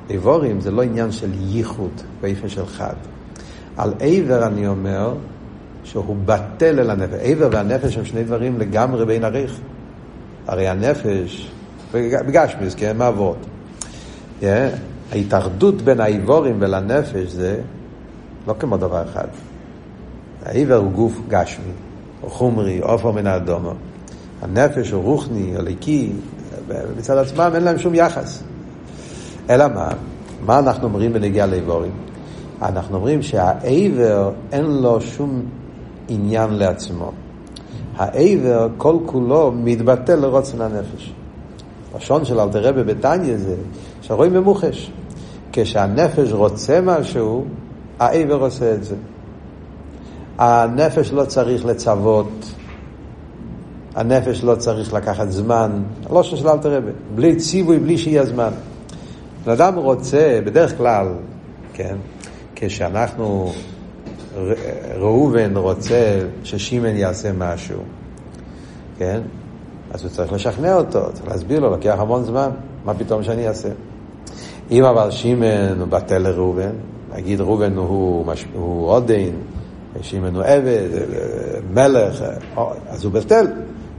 איבורים 0.10 0.62
זה 0.62 0.71
לא 0.71 0.81
עניין 0.81 1.12
של 1.12 1.31
ייחוד 1.34 2.01
באופן 2.21 2.49
של 2.49 2.65
חד. 2.65 2.95
על 3.77 3.93
עבר 3.99 4.47
אני 4.47 4.67
אומר 4.67 5.13
שהוא 5.84 6.15
בטל 6.25 6.79
אל 6.79 6.89
הנפש. 6.89 7.19
עבר 7.21 7.49
והנפש 7.51 7.97
הם 7.97 8.05
שני 8.05 8.23
דברים 8.23 8.60
לגמרי 8.60 9.05
בין 9.05 9.23
עריך. 9.23 9.60
הרי 10.47 10.67
הנפש, 10.67 11.51
בגשמיס, 11.93 12.75
כן, 12.75 12.97
מה 12.97 13.08
אבות? 13.08 13.38
Yeah. 14.41 14.45
ההתאחדות 15.12 15.81
בין 15.81 15.99
האיבורים 15.99 16.55
ולנפש 16.60 17.31
זה 17.31 17.62
לא 18.47 18.55
כמו 18.60 18.77
דבר 18.77 19.03
אחד. 19.03 19.27
העיוור 20.45 20.77
הוא 20.77 20.91
גוף 20.91 21.19
גשמי, 21.27 21.71
או 22.23 22.29
חומרי, 22.29 22.79
עופר 22.79 23.12
מן 23.12 23.27
האדומו. 23.27 23.73
הנפש 24.41 24.91
הוא 24.91 25.03
רוחני, 25.03 25.58
או 25.58 25.62
ליקי, 25.62 26.12
מצד 26.97 27.17
עצמם 27.17 27.51
אין 27.55 27.63
להם 27.63 27.77
שום 27.77 27.95
יחס. 27.95 28.43
אלא 29.49 29.67
מה? 29.67 29.89
מה 30.45 30.60
אנחנו 30.60 30.88
אומרים 30.88 31.13
בנגיעה 31.13 31.47
לאיבורים? 31.47 31.91
אנחנו 32.62 32.95
אומרים 32.97 33.21
שהעבר 33.21 34.31
אין 34.51 34.65
לו 34.65 35.01
שום 35.01 35.41
עניין 36.08 36.53
לעצמו. 36.53 37.12
העבר 37.95 38.67
כל 38.77 38.97
כולו 39.05 39.51
מתבטל 39.51 40.15
לרוצן 40.15 40.62
הנפש. 40.62 41.13
לשון 41.95 42.25
של 42.25 42.39
אלתרבה 42.39 42.84
בתניא 42.84 43.38
זה 43.38 43.55
שרואים 44.01 44.34
במוחש. 44.34 44.91
כשהנפש 45.51 46.31
רוצה 46.31 46.81
משהו, 46.81 47.45
העבר 47.99 48.36
עושה 48.36 48.73
את 48.73 48.84
זה. 48.84 48.95
הנפש 50.37 51.11
לא 51.11 51.25
צריך 51.25 51.65
לצוות, 51.65 52.53
הנפש 53.95 54.43
לא 54.43 54.55
צריך 54.55 54.93
לקחת 54.93 55.31
זמן, 55.31 55.83
לא 56.11 56.23
של 56.23 56.47
אלתרבה, 56.47 56.91
בלי 57.15 57.35
ציווי, 57.35 57.79
בלי 57.79 57.97
שיהיה 57.97 58.25
זמן. 58.25 58.51
בן 59.45 59.51
אדם 59.51 59.75
רוצה, 59.75 60.39
בדרך 60.45 60.77
כלל, 60.77 61.07
כן, 61.73 61.95
כשאנחנו, 62.55 63.51
ראובן 64.95 65.57
רוצה 65.57 66.19
ששימן 66.43 66.95
יעשה 66.95 67.31
משהו, 67.33 67.79
כן, 68.97 69.21
אז 69.91 70.03
הוא 70.03 70.11
צריך 70.11 70.33
לשכנע 70.33 70.75
אותו, 70.75 70.99
צריך 71.13 71.27
להסביר 71.27 71.59
לו, 71.59 71.69
לוקח 71.69 71.95
המון 71.99 72.23
זמן, 72.23 72.49
מה 72.85 72.93
פתאום 72.93 73.23
שאני 73.23 73.47
אעשה? 73.47 73.69
אם 74.71 74.83
אבל 74.83 75.11
שימן 75.11 75.79
הוא 75.79 75.87
בטל 75.87 76.17
לראובן, 76.17 76.71
נגיד 77.15 77.41
ראובן 77.41 77.77
הוא. 77.77 78.25
הוא 78.53 78.89
עודן, 78.89 79.31
שימן 80.01 80.36
הוא 80.36 80.43
עבד, 80.43 80.88
מלך, 81.73 82.23
אז 82.89 83.03
הוא 83.03 83.13
בטל. 83.13 83.47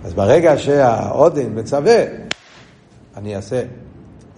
אז 0.05 0.15
ברגע 0.15 0.59
שהעודן 0.59 1.47
מצווה, 1.55 2.05
אני 3.17 3.37
אעשה, 3.37 3.63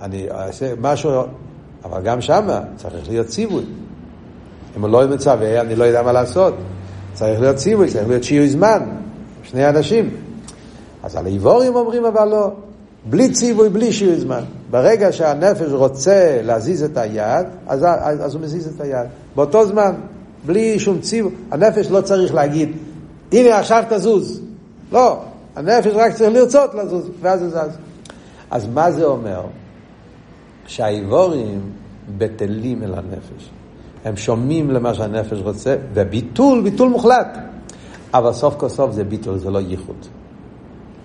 אני 0.03 0.31
אעשה 0.31 0.73
משהו, 0.81 1.23
אבל 1.85 2.03
גם 2.03 2.21
שמה 2.21 2.61
צריך 2.77 3.09
להיות 3.09 3.27
ציווי. 3.27 3.65
אם 4.77 4.83
הוא 4.83 4.91
לא 4.91 5.09
מצווה, 5.09 5.61
אני 5.61 5.77
לא 5.77 5.85
יודע 5.85 6.03
מה 6.03 6.13
לעשות. 6.13 6.55
צריך 7.15 7.41
להיות 7.41 7.57
ציווי, 7.57 7.91
צריך 7.91 8.09
להיות 8.09 8.25
שיעור 8.25 8.49
זמן, 8.49 8.83
שני 9.43 9.69
אנשים. 9.69 10.11
אז 11.03 11.17
על 11.17 11.27
איבורים 11.27 11.75
אומרים 11.75 12.05
אבל 12.05 12.29
לא. 12.29 12.51
בלי 13.11 13.33
ציווי, 13.33 13.69
בלי 13.69 13.93
שיעור 13.93 14.19
זמן. 14.19 14.43
ברגע 14.71 15.13
שהנפש 15.13 15.73
רוצה 15.73 16.41
להזיז 16.43 16.83
את 16.83 16.97
היד, 16.97 17.47
אז, 17.67 17.85
אז, 17.85 18.25
אז 18.25 18.35
הוא 18.35 18.43
מזיז 18.43 18.75
את 18.75 18.81
היד. 18.81 19.07
באותו 19.37 19.67
זמן, 19.67 19.95
בלי 20.47 20.79
שום 20.79 21.01
ציווי, 21.01 21.33
הנפש 21.51 21.91
לא 21.91 22.01
צריך 22.01 22.35
להגיד, 22.35 22.73
הנה 23.33 23.59
עכשיו 23.59 23.85
תזוז. 23.91 24.41
לא, 24.93 25.21
הנפש 25.57 25.93
רק 25.95 26.15
צריך 26.15 26.33
לרצות 26.33 26.75
לזוז, 26.75 27.11
ואז 27.21 27.41
זה 27.41 27.49
זז. 27.49 27.79
אז 28.51 28.67
מה 28.75 28.91
זה 28.91 29.05
אומר? 29.05 29.43
שהאיבורים 30.67 31.61
בטלים 32.19 32.83
אל 32.83 32.95
הנפש. 32.95 33.51
הם 34.05 34.17
שומעים 34.17 34.71
למה 34.71 34.95
שהנפש 34.95 35.39
רוצה, 35.43 35.77
וביטול, 35.95 36.63
ביטול 36.63 36.89
מוחלט. 36.89 37.39
אבל 38.15 38.33
סוף 38.33 38.55
כל 38.57 38.69
סוף 38.69 38.93
זה 38.93 39.05
ביטול, 39.05 39.39
זה 39.39 39.51
לא 39.51 39.59
ייחוד. 39.59 40.07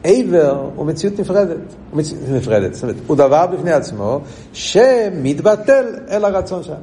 עבר 0.04 0.69
הוא 0.76 0.86
מציאות 0.86 1.19
נפרדת, 1.19 1.58
הוא 1.91 1.98
מציאות 2.00 2.24
נפרדת, 2.30 2.74
זאת 2.74 2.84
אומרת, 2.84 2.96
הוא 3.08 3.17
דבר 3.17 3.48
בפני 3.48 3.72
עצמו 3.72 4.19
שמתבטל 4.54 5.86
אל 6.10 6.26
הרצון 6.26 6.63
שם. 6.63 6.74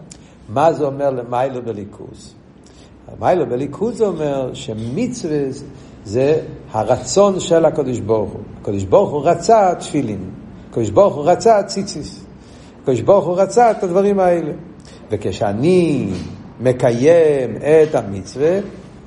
מה 0.48 0.72
זה 0.72 0.84
אומר 0.84 1.10
למיילו 1.10 1.62
בליכוז? 1.62 2.34
בליכוז 3.18 3.96
זה 3.96 4.06
אומר 4.06 4.50
שמצווה 4.54 5.38
זה 6.04 6.40
הרצון 6.70 7.40
של 7.40 7.64
הקדוש 7.64 8.00
ברוך 8.00 8.30
הוא. 8.32 8.40
הקדוש 8.60 8.84
ברוך 8.84 9.10
הוא 9.10 9.22
רצה 9.24 9.74
תפילין, 9.74 10.30
הקדוש 10.70 10.90
ברוך 10.90 11.14
הוא 11.14 11.24
רצה 11.24 11.62
ציציס, 11.62 12.24
הקדוש 12.82 13.00
ברוך 13.00 13.26
הוא 13.26 13.36
רצה 13.36 13.70
את 13.70 13.82
הדברים 13.82 14.20
האלה. 14.20 14.52
וכשאני 15.10 16.08
מקיים 16.60 17.56
את 17.56 17.94
המצווה, 17.94 18.58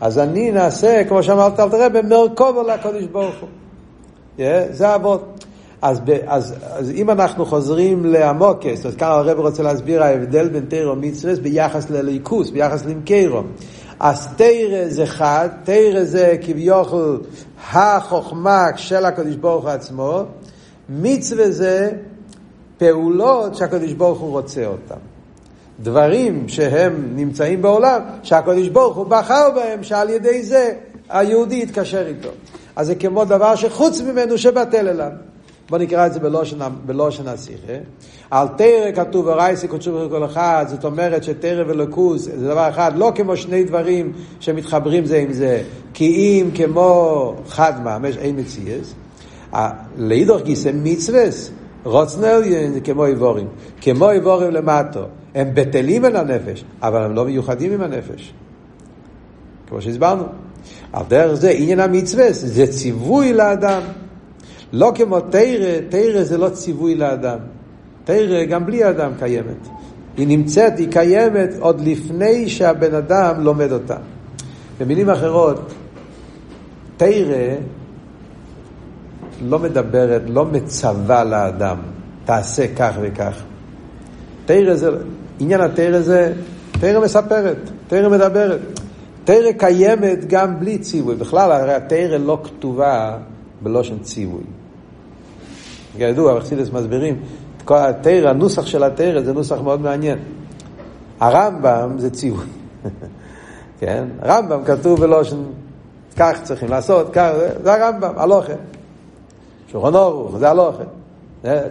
אז 0.02 0.20
אני 0.20 0.52
נעשה, 0.52 1.04
כמו 1.04 1.24
שאמרת 1.24 1.60
אל 1.60 1.70
תראה, 1.70 1.90
במרכובו 1.90 2.64
לקדוש 2.64 3.04
ברוך 3.04 3.36
הוא. 3.40 3.50
Yeah, 4.38 4.42
זה 4.72 4.96
אבות. 4.96 5.46
אז, 5.82 6.00
ב, 6.06 6.18
אז, 6.26 6.56
אז 6.62 6.92
אם 6.92 7.10
אנחנו 7.10 7.46
חוזרים 7.46 8.06
לעמוקס, 8.06 8.86
אז 8.86 8.96
כאן 8.96 9.08
הרב 9.08 9.40
רוצה 9.40 9.64
להסביר 9.64 10.04
ההבדל 10.04 10.50
בין 10.50 10.66
תירו 10.66 10.96
מצווה 10.96 11.36
ביחס 11.36 11.90
לליכוס, 11.90 12.50
ביחס 12.50 12.86
למקרו. 12.86 13.42
אז 14.04 14.28
תירה 14.36 14.90
זה 14.90 15.06
חד, 15.06 15.50
תירה 15.64 16.06
זה 16.06 16.36
כביכול 16.42 17.22
החוכמה 17.72 18.68
של 18.76 19.06
הקדוש 19.06 19.36
ברוך 19.36 19.64
הוא 19.64 19.72
עצמו, 19.72 20.24
מצווה 20.90 21.52
זה 21.52 21.92
פעולות 22.78 23.56
שהקדוש 23.56 23.94
ברוך 23.94 24.20
הוא 24.20 24.32
רוצה 24.32 24.66
אותן. 24.66 25.00
דברים 25.80 26.50
שהם 26.50 27.16
נמצאים 27.16 27.62
בעולם, 27.62 28.02
שהקדוש 28.24 28.68
ברוך 28.68 28.98
הוא 28.98 29.06
בחר 29.06 29.50
בהם, 29.56 29.84
שעל 29.84 30.10
ידי 30.10 30.44
זה 30.44 30.74
היהודי 31.10 31.62
יתקשר 31.62 32.08
איתו. 32.08 32.30
אז 32.76 32.88
זה 32.88 32.96
כמו 32.96 33.26
דבר 33.26 33.56
שחוץ 33.56 34.02
ממנו 34.02 34.38
שבטל 34.38 34.88
אליו. 34.88 35.12
בוא 35.70 35.78
נקרא 35.78 36.08
את 36.08 36.14
זה 36.14 36.20
בלושן, 36.86 37.28
השיחה. 37.28 37.74
על 38.32 38.48
תרא 38.58 38.92
כתוב 38.96 39.28
ורייסי 39.28 39.68
קודשו 39.68 40.08
כל 40.10 40.26
אחד, 40.26 40.66
זאת 40.68 40.86
אומרת 40.86 41.24
שתרא 41.24 41.64
ולקוס 41.68 42.22
זה 42.22 42.48
דבר 42.48 42.70
אחד, 42.70 42.92
לא 42.96 43.12
כמו 43.16 43.38
שני 43.38 43.64
דברים 43.64 44.14
שמתחברים 44.40 45.06
זה 45.06 45.18
עם 45.18 45.34
זה, 45.34 45.62
כי 45.94 46.06
אם 46.06 46.50
כמו 46.56 47.36
חד 47.48 47.74
ממש, 47.84 48.18
אין 48.18 48.40
מציאס. 48.40 48.94
לאידוך 49.98 50.42
גיסא 50.42 50.72
מצווס, 50.74 51.52
רוצנל 51.84 52.42
זה 52.74 52.80
כמו 52.84 53.06
איבורים. 53.06 53.48
כמו 53.82 54.12
איבורים 54.12 54.52
למטו. 54.52 55.02
הם 55.36 55.50
בטלים 55.54 56.06
אל 56.06 56.16
הנפש, 56.16 56.64
אבל 56.82 57.04
הם 57.04 57.16
לא 57.16 57.26
מיוחדים 57.26 57.74
עם 57.74 57.82
הנפש. 57.82 58.34
כמו 59.68 59.82
שהסברנו. 59.82 60.24
על 60.94 61.04
דרך 61.08 61.34
זה 61.34 61.50
עניין 61.50 61.80
המצווה, 61.80 62.26
זה 62.32 62.68
ציווי 62.68 63.34
לאדם. 63.34 63.82
לא 64.74 64.92
כמו 64.96 65.20
תרא, 65.20 65.80
תרא 65.90 66.24
זה 66.24 66.38
לא 66.38 66.50
ציווי 66.50 66.96
לאדם. 66.96 67.38
תרא 68.04 68.44
גם 68.44 68.66
בלי 68.66 68.90
אדם 68.90 69.12
קיימת. 69.20 69.68
היא 70.18 70.28
נמצאת, 70.28 70.80
היא 70.80 70.92
קיימת 70.92 71.50
עוד 71.60 71.82
לפני 71.82 72.50
שהבן 72.50 72.96
אדם 72.96 73.44
לומד 73.44 73.72
אותה. 73.72 73.98
במילים 74.80 75.10
אחרות, 75.10 75.74
תרא 76.98 77.56
לא 79.42 79.60
מדברת, 79.60 80.22
לא 80.28 80.46
מצווה 80.46 81.24
לאדם, 81.24 81.78
תעשה 82.26 82.76
כך 82.76 82.94
וכך. 83.02 83.44
תרא 84.46 84.76
זה, 84.76 84.90
עניין 85.40 85.62
התרא 85.62 86.00
זה, 86.00 86.34
תרא 86.80 87.00
מספרת, 87.00 87.58
תרא 87.88 88.10
מדברת. 88.10 88.60
תרא 89.24 89.52
קיימת 89.58 90.28
גם 90.28 90.60
בלי 90.60 90.78
ציווי. 90.78 91.16
בכלל, 91.16 91.52
הרי 91.52 91.74
התרא 91.74 92.18
לא 92.18 92.42
כתובה 92.44 93.18
בלושן 93.62 94.00
ציווי. 94.00 94.44
כידוע, 95.98 96.38
אכסידס 96.38 96.70
מסבירים, 96.70 97.20
התרא, 97.68 98.30
הנוסח 98.30 98.66
של 98.66 98.84
התרא 98.84 99.22
זה 99.22 99.34
נוסח 99.34 99.58
מאוד 99.64 99.82
מעניין. 99.82 100.20
הרמב"ם 101.20 101.96
זה 101.98 102.10
ציווי. 102.10 102.46
כן? 103.80 104.08
הרמב"ם 104.22 104.64
כתוב 104.64 105.00
בלושן, 105.00 105.38
כך 106.18 106.40
צריכים 106.44 106.70
לעשות, 106.70 107.10
כך, 107.14 107.30
זה 107.64 107.74
הרמב"ם, 107.74 108.14
הלוכה. 108.18 108.54
שולחן 109.68 109.96
אורוך, 109.96 110.38
זה 110.38 110.50
הלוכה. 110.50 110.84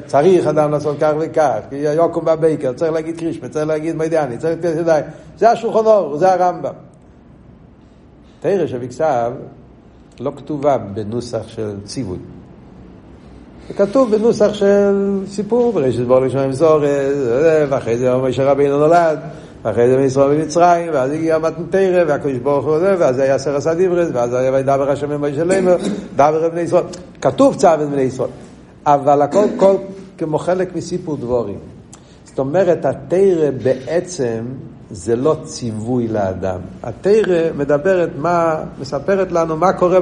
צריך 0.07 0.47
אדם 0.47 0.71
לעשות 0.71 0.97
כך 1.01 1.13
וכך, 1.21 1.59
יוקום 1.73 2.25
בבייקר, 2.25 2.73
צריך 2.73 2.93
להגיד 2.93 3.19
קרישמה, 3.19 3.49
צריך 3.49 3.67
להגיד 3.67 3.97
מיידני, 3.97 4.39
צריך 4.39 4.59
לתת 4.59 4.77
ידיים. 4.81 5.05
זה 5.39 5.51
השולחן 5.51 5.87
אורוך, 5.87 6.17
זה 6.17 6.33
הרמב"ם. 6.33 6.73
תרא 8.41 8.67
שבכתב 8.67 9.33
לא 10.21 10.33
כתובה 10.37 10.79
בנוסח 10.79 11.49
של 11.49 11.77
ציווי. 11.85 12.19
זה 13.69 13.75
כתוב 13.75 14.17
בנוסח 14.17 14.55
של 14.55 15.19
סיפור, 15.27 15.73
בראשית 15.73 16.07
בור 16.07 16.21
לשמיים 16.21 16.51
מסורת, 16.51 16.89
ואחרי 17.69 17.99
זה 17.99 18.17
משה 18.17 18.45
רבינו 18.45 18.79
נולד, 18.79 19.19
ואחרי 19.63 19.89
זה 19.89 19.97
מישראל 19.97 20.37
במצרים, 20.37 20.91
ואז 20.93 21.11
הגיע 21.11 21.39
מתנתרא, 21.39 22.05
והקדוש 22.09 22.39
ברוך 22.39 22.65
הוא 22.65 22.79
זה, 22.79 22.95
ואז 22.99 23.19
היה 23.19 23.39
סרס 23.39 23.67
הדיברס, 23.67 24.09
ואז 24.13 24.35
היה 24.35 24.53
וידבר 24.53 24.91
השם 24.91 25.09
במשה 25.09 25.45
לימר, 25.45 25.77
דבר 26.17 26.49
בני 26.49 26.61
ישראל. 26.61 26.85
כתוב 27.21 27.55
צו 27.55 27.69
את 27.75 27.89
בני 27.93 28.03
ישראל, 28.03 28.31
אבל 28.87 29.23
הכל 29.23 29.45
כל 29.57 29.75
כמו 30.19 30.39
חלק 30.39 30.77
מסיפור 30.77 31.17
דבורים. 31.17 31.59
זאת 32.25 32.39
אומרת, 32.39 32.85
התרא 32.85 33.51
בעצם 33.63 34.45
זה 34.93 35.17
לא 35.17 35.37
ציווי 35.45 36.09
לאדם. 36.09 36.59
התרא 36.83 37.51
מדברת 37.57 38.11
מה, 38.17 38.57
מספרת 38.81 39.33
לנו 39.33 39.57
מה 39.57 39.73
קורה 39.73 40.01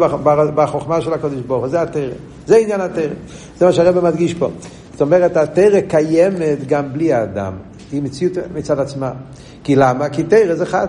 בחוכמה 0.54 1.00
של 1.00 1.12
הקדוש 1.12 1.40
ברוך 1.40 1.60
הוא, 1.60 1.68
זה 1.68 1.82
התרא. 1.82 2.12
זה 2.46 2.56
עניין 2.56 2.80
התרא. 2.80 3.14
זה 3.58 3.66
מה 3.66 3.72
שהרבא 3.72 4.00
מדגיש 4.00 4.34
פה. 4.34 4.48
זאת 4.92 5.00
אומרת, 5.00 5.36
התרא 5.36 5.80
קיימת 5.80 6.66
גם 6.66 6.92
בלי 6.92 7.12
האדם. 7.12 7.52
היא 7.92 8.02
מציאות 8.02 8.32
מצד 8.54 8.78
עצמה. 8.78 9.12
כי 9.64 9.76
למה? 9.76 10.08
כי 10.08 10.22
תרא 10.22 10.54
זה 10.54 10.66
חד. 10.66 10.88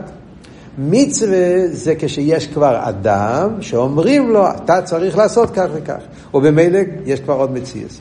מצווה 0.77 1.67
זה 1.71 1.93
כשיש 1.99 2.47
כבר 2.47 2.79
אדם 2.81 3.61
שאומרים 3.61 4.29
לו, 4.29 4.47
אתה 4.49 4.81
צריך 4.81 5.17
לעשות 5.17 5.49
כך 5.49 5.67
וכך. 5.73 6.01
ובמילא 6.33 6.79
יש 7.05 7.19
כבר 7.19 7.33
עוד 7.33 7.51
מציאות. 7.53 7.91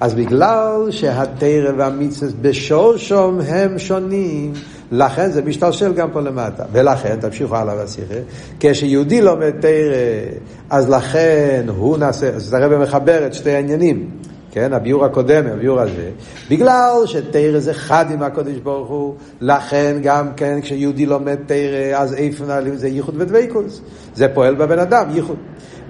אז 0.00 0.14
בגלל 0.14 0.86
שהתרא 0.90 1.72
והמצווה 1.76 2.32
בשורשום 2.40 3.40
הם 3.40 3.78
שונים, 3.78 4.52
לכן 4.92 5.30
זה 5.30 5.42
משתלשל 5.42 5.92
גם 5.92 6.10
פה 6.12 6.20
למטה. 6.20 6.64
ולכן, 6.72 7.16
תמשיכו 7.20 7.56
הלאה 7.56 7.84
בשיחה, 7.84 8.14
כשיהודי 8.60 9.20
לומד 9.20 9.50
תרא, 9.60 10.36
אז 10.70 10.90
לכן 10.90 11.64
הוא 11.68 11.98
נעשה, 11.98 12.28
אז 12.28 12.54
הרב 12.54 12.82
מחבר 12.82 13.26
את 13.26 13.34
שתי 13.34 13.50
העניינים. 13.50 14.10
כן, 14.50 14.72
הביור 14.72 15.04
הקודם, 15.04 15.46
הביור 15.46 15.80
הזה, 15.80 16.10
בגלל 16.50 16.92
שתרא 17.06 17.58
זה 17.58 17.74
חד 17.74 18.06
עם 18.10 18.22
הקודש 18.22 18.56
ברוך 18.56 18.88
הוא, 18.88 19.14
לכן 19.40 19.96
גם 20.02 20.28
כן 20.36 20.60
כשיהודי 20.60 21.06
לומד 21.06 21.36
תרא, 21.46 21.96
אז 21.96 22.14
איפה 22.14 22.44
נעלים 22.44 22.76
זה 22.76 22.88
ייחוד 22.88 23.14
ודבקוס. 23.18 23.80
זה 24.14 24.28
פועל 24.28 24.54
בבן 24.54 24.78
אדם, 24.78 25.04
ייחוד. 25.14 25.36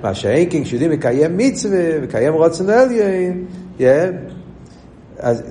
מה 0.03 0.15
שאין 0.15 0.49
כן 0.51 0.65
כשיהודי 0.65 0.89
מקיים 0.89 1.37
מצווה, 1.37 2.01
מקיים 2.01 2.35
רוצן 2.35 2.71
עליין, 2.71 3.45
yeah, 3.79 3.83
אז 5.19 5.43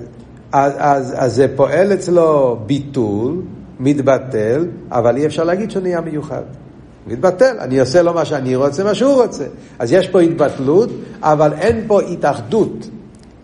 אז, 0.52 0.72
אז, 0.78 1.14
אז 1.16 1.34
זה 1.34 1.46
פועל 1.56 1.92
אצלו 1.92 2.58
ביטול, 2.66 3.42
מתבטל, 3.80 4.66
אבל 4.90 5.16
אי 5.16 5.26
אפשר 5.26 5.44
להגיד 5.44 5.70
שהוא 5.70 5.82
נהיה 5.82 6.00
מיוחד. 6.00 6.42
מתבטל, 7.06 7.56
אני 7.60 7.80
עושה 7.80 8.02
לו 8.02 8.14
מה 8.14 8.24
שאני 8.24 8.56
רוצה, 8.56 8.84
מה 8.84 8.94
שהוא 8.94 9.22
רוצה. 9.22 9.44
אז 9.78 9.92
יש 9.92 10.08
פה 10.08 10.20
התבטלות, 10.20 10.90
אבל 11.20 11.52
אין 11.52 11.84
פה 11.86 12.02
התאחדות. 12.02 12.88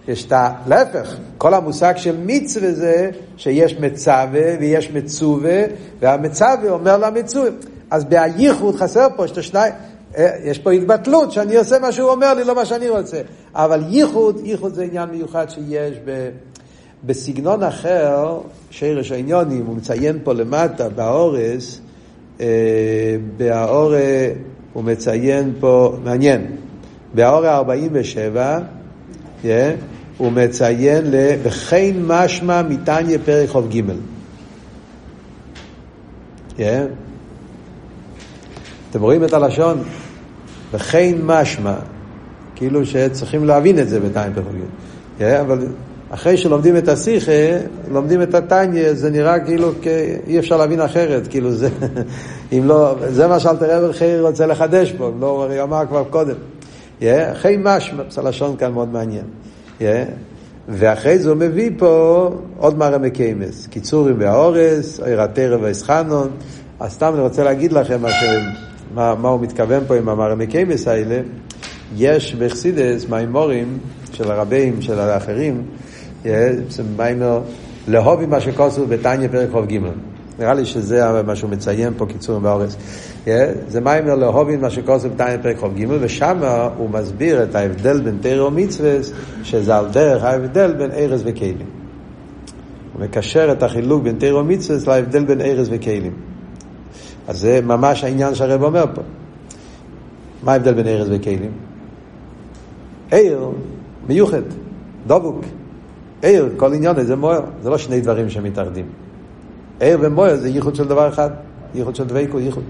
יש 0.09 0.27
את 0.27 0.33
ה... 0.33 0.51
להפך, 0.67 1.17
כל 1.39 1.55
המושג 1.55 1.97
של 1.97 2.17
מצווה 2.27 2.73
זה 2.73 3.11
שיש 3.37 3.79
מצווה 3.81 4.57
ויש 4.61 4.91
מצווה, 4.91 5.63
והמצווה 6.01 6.71
אומר 6.71 6.97
למצווה. 6.99 7.51
אז 7.91 8.05
בייחוד 8.05 8.77
חסר 8.77 9.07
פה 9.17 9.29
שתי 9.29 9.43
שניים. 9.43 9.73
אה, 10.17 10.31
יש 10.45 10.59
פה 10.59 10.71
התבטלות, 10.71 11.33
שאני 11.33 11.57
עושה 11.57 11.79
מה 11.79 11.93
שהוא 11.93 12.11
אומר 12.11 12.35
לי, 12.35 12.45
לא 12.45 12.55
מה 12.55 12.65
שאני 12.65 12.89
רוצה. 12.89 13.21
אבל 13.55 13.85
ייחוד, 13.89 14.41
ייחוד 14.45 14.75
זה 14.75 14.83
עניין 14.83 15.11
מיוחד 15.11 15.51
שיש 15.51 15.99
ב... 16.05 16.29
בסגנון 17.07 17.63
אחר, 17.63 18.39
שרש 18.71 19.13
העניונים, 19.13 19.67
הוא 19.67 19.77
מציין 19.77 20.19
פה 20.25 20.33
למטה, 20.33 20.89
באורס, 20.89 21.81
אה, 22.41 22.47
באורה, 23.37 24.29
הוא 24.73 24.85
מציין 24.85 25.53
פה, 25.61 25.97
מעניין, 26.05 26.47
באורה 27.15 27.57
47, 27.57 28.59
yeah, 29.43 29.47
הוא 30.17 30.33
מציין 30.33 31.05
וכן 31.43 31.95
משמע 32.07 32.63
מתניא 32.63 33.19
פרק 33.25 33.49
ח"ג. 33.49 33.83
Yeah. 36.57 36.63
אתם 38.91 39.01
רואים 39.01 39.25
את 39.25 39.33
הלשון? 39.33 39.83
וכן 40.73 41.15
משמע, 41.23 41.75
כאילו 42.55 42.87
שצריכים 42.87 43.45
להבין 43.45 43.79
את 43.79 43.89
זה 43.89 44.01
בתניא 44.01 44.35
פרק 44.35 44.45
ח"ג. 44.45 44.61
Yeah, 45.21 45.41
אבל 45.41 45.67
אחרי 46.11 46.37
שלומדים 46.37 46.77
את 46.77 46.89
השיחה, 46.89 47.33
לומדים 47.91 48.23
את 48.23 48.35
הטניה, 48.35 48.95
זה 48.95 49.11
נראה 49.11 49.41
כאילו 49.41 49.73
אי 50.27 50.39
אפשר 50.39 50.57
להבין 50.57 50.81
אחרת, 50.81 51.27
כאילו 51.27 51.53
זה, 51.53 51.69
אם 52.53 52.63
לא, 52.65 52.95
זה 53.09 53.27
מה 53.27 53.41
שאלתר 53.41 53.85
רב 53.85 53.93
חייר 53.93 54.27
רוצה 54.27 54.47
לחדש 54.47 54.93
פה, 54.93 55.11
לא, 55.21 55.27
הוא 55.27 55.63
אמר 55.63 55.83
כבר 55.89 56.05
קודם. 56.05 56.37
אחרי 57.03 57.57
משמע, 57.63 58.03
הלשון 58.17 58.57
כאן 58.57 58.73
מאוד 58.73 58.89
מעניין. 58.93 59.25
ואחרי 60.69 61.19
זה 61.19 61.29
הוא 61.29 61.37
מביא 61.37 61.71
פה 61.79 62.31
עוד 62.57 62.79
מראה 62.79 62.99
מקיימס, 62.99 63.67
קיצורים 63.67 64.17
והאורס, 64.19 65.01
עיר 65.01 65.23
התרא 65.23 65.57
והאסחנון. 65.57 66.31
אז 66.81 66.93
סתם 66.93 67.13
אני 67.15 67.23
רוצה 67.23 67.45
להגיד 67.45 67.73
לכם 67.73 67.99
ש... 68.09 68.25
מה, 68.95 69.15
מה 69.15 69.29
הוא 69.29 69.41
מתכוון 69.41 69.85
פה 69.87 69.97
עם 69.97 70.09
המראה 70.09 70.35
מקיימס 70.35 70.89
האלה. 70.89 71.21
יש 71.97 72.35
בחסידס 72.35 73.07
מימורים 73.09 73.79
של 74.13 74.31
הרבים, 74.31 74.83
של 74.83 74.99
האחרים, 74.99 75.63
זה 76.25 76.83
מיימר 76.97 77.41
להובי 77.89 78.27
מה 78.27 78.41
שכוסו 78.41 78.87
בתניא 78.87 79.29
פרק 79.29 79.49
ח"ג. 79.51 79.79
נראה 80.39 80.55
לי 80.55 80.67
שזה 80.67 81.23
מה 81.23 81.37
שהוא 81.37 81.51
מציין 81.51 81.93
פה, 81.97 82.07
קיצורים 82.07 82.43
באורץ. 82.43 82.77
זה 83.69 83.81
מיימר 83.81 84.15
להובי 84.15 84.57
מה 84.57 84.71
שכוסו 84.71 85.11
בתניא 85.11 85.37
פרק 85.43 85.57
כ"ג, 85.57 85.87
ושם 86.01 86.39
הוא 86.77 86.91
מסביר 86.91 87.43
את 87.43 87.55
ההבדל 87.55 88.01
בין 88.01 88.19
תרא 88.21 88.43
ומצווה, 88.43 88.97
שזה 89.43 89.77
על 89.77 89.89
דרך 89.89 90.25
ההבדל 90.25 90.73
בין 90.73 90.91
ארז 90.91 91.23
וכלים. 91.25 91.67
הוא 92.93 93.03
מקשר 93.05 93.53
את 93.53 93.63
החילוק 93.63 94.03
בין 94.03 94.17
תרא 94.19 94.39
ומצווה 94.39 94.97
להבדל 94.97 95.25
בין 95.25 95.41
ארז 95.41 95.69
וכלים. 95.73 96.13
אז 97.29 97.39
זה 97.39 97.61
ממש 97.65 98.05
העניין 98.05 98.35
שהרב 98.35 98.63
אומר 98.63 98.85
פה. 98.95 99.03
מה 100.43 100.53
ההבדל 100.53 100.75
בין 100.75 100.87
ארז 100.87 101.09
וכלים? 101.11 101.51
עיר 103.11 103.51
מיוחד, 104.09 104.43
דבוק. 105.07 105.45
עיר, 106.23 106.55
כל 106.57 106.75
עניון 106.75 107.03
זה 107.03 107.17
מוער, 107.17 107.41
זה 107.63 107.71
לא 107.71 107.79
שני 107.79 108.01
דברים 108.01 108.31
שמתאחדים. 108.31 108.87
עיר 109.81 109.99
ומוער 110.01 110.37
זה 110.37 110.49
ייחוד 110.49 110.75
של 110.75 110.89
דבר 110.89 111.09
אחד, 111.09 111.31
ייחוד 111.75 111.97
של 111.97 112.05
דבקות, 112.05 112.41
ייחוד. 112.41 112.65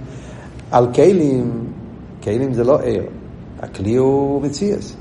על 0.71 0.87
כלים, 0.95 1.65
כלים 2.23 2.55
זה 2.55 2.65
לא 2.65 2.81
עיר, 2.81 3.03
הכלי 3.61 3.97
הוא 3.97 4.43
מציאס. 4.43 4.97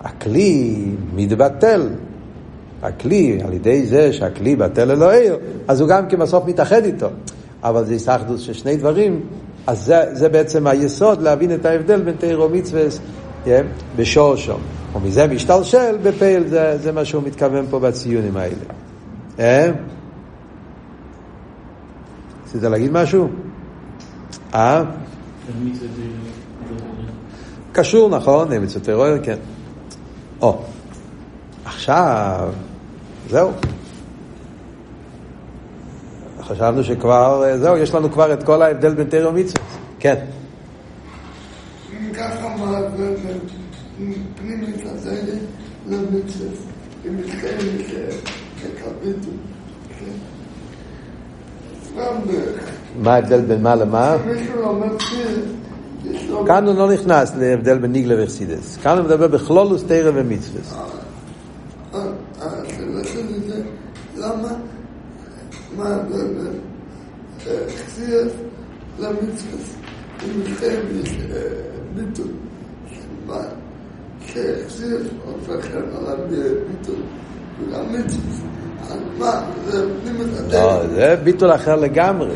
הכלי 0.00 0.84
מתבטל. 1.14 1.88
הכלי, 2.82 3.38
על 3.44 3.52
ידי 3.52 3.86
זה 3.86 4.12
שהכלי 4.12 4.56
בטל 4.56 4.84
ללא 4.84 5.12
עיר, 5.12 5.36
אז 5.68 5.80
הוא 5.80 5.88
גם 5.88 6.08
כן 6.08 6.18
בסוף 6.18 6.46
מתאחד 6.46 6.84
איתו. 6.84 7.08
אבל 7.62 7.84
זה 7.84 7.94
הסתכדות 7.94 8.40
של 8.40 8.52
שני 8.52 8.76
דברים, 8.76 9.20
אז 9.66 9.84
זה, 9.84 10.04
זה 10.12 10.28
בעצם 10.28 10.66
היסוד 10.66 11.22
להבין 11.22 11.54
את 11.54 11.64
ההבדל 11.64 12.02
בין 12.02 12.14
תירו 12.18 12.50
ומצווה 12.50 12.86
yeah, 12.86 13.25
בשור 13.96 14.36
שם. 14.36 14.58
ומזה 14.94 15.26
משתלשל 15.26 15.96
בפייל, 16.02 16.48
זה, 16.48 16.78
זה 16.78 16.92
מה 16.92 17.04
שהוא 17.04 17.22
מתכוון 17.22 17.66
פה 17.70 17.78
בציונים 17.78 18.36
האלה. 18.36 18.54
אה? 19.38 19.70
רצית 22.46 22.62
להגיד 22.62 22.92
משהו? 22.92 23.28
אה? 24.54 24.84
קשור, 27.72 28.10
נכון, 28.10 28.48
מצוות 28.58 28.82
טרור, 28.82 29.18
כן. 29.22 29.36
או, 30.40 30.62
עכשיו, 31.64 32.48
זהו. 33.30 33.50
חשבנו 36.42 36.84
שכבר, 36.84 37.44
זהו, 37.56 37.76
יש 37.76 37.94
לנו 37.94 38.12
כבר 38.12 38.32
את 38.32 38.42
כל 38.42 38.62
ההבדל 38.62 38.94
בין 38.94 39.08
תרא 39.08 39.28
ומצוות. 39.28 39.60
כן. 39.98 40.24
אם 42.16 42.22
ככה, 42.22 42.56
מה 42.58 42.78
פנימית 44.36 44.84
הזה 44.84 45.38
למצוות, 45.88 46.58
היא 47.04 47.12
מתקיימת 47.12 47.86
כקפיטול. 48.60 49.34
מה 53.02 53.14
ההבדל 53.14 53.40
בין 53.40 53.62
מה 53.62 53.74
למה? 53.74 54.16
כאן 56.46 56.66
הוא 56.66 56.74
לא 56.74 56.92
נכנס 56.92 57.32
להבדל 57.36 57.78
בין 57.78 57.92
ניגלה 57.92 58.24
וחסידס. 58.24 58.76
כאן 58.76 58.98
הוא 58.98 59.06
מדבר 59.06 59.28
בכלולוס 59.28 59.84
תרא 59.84 60.10
ומצווס. 60.14 60.74
למה, 64.16 64.48
מה 65.76 65.88
ההבדל 65.88 66.26
בין 66.26 66.58
חסידס 67.68 68.32
למצווס? 68.98 69.76
הוא 71.96 72.04
מתקיים 72.04 72.08
ביטול. 72.08 72.26
שחסידס 74.26 75.06
הופך 75.24 75.66
על 76.06 76.16
ביטול 76.28 77.02
וגם 77.60 77.92
מצווס. 77.92 78.40
לא, 80.52 80.86
זה 80.94 81.16
ביטול 81.24 81.54
אחר 81.54 81.76
לגמרי. 81.76 82.34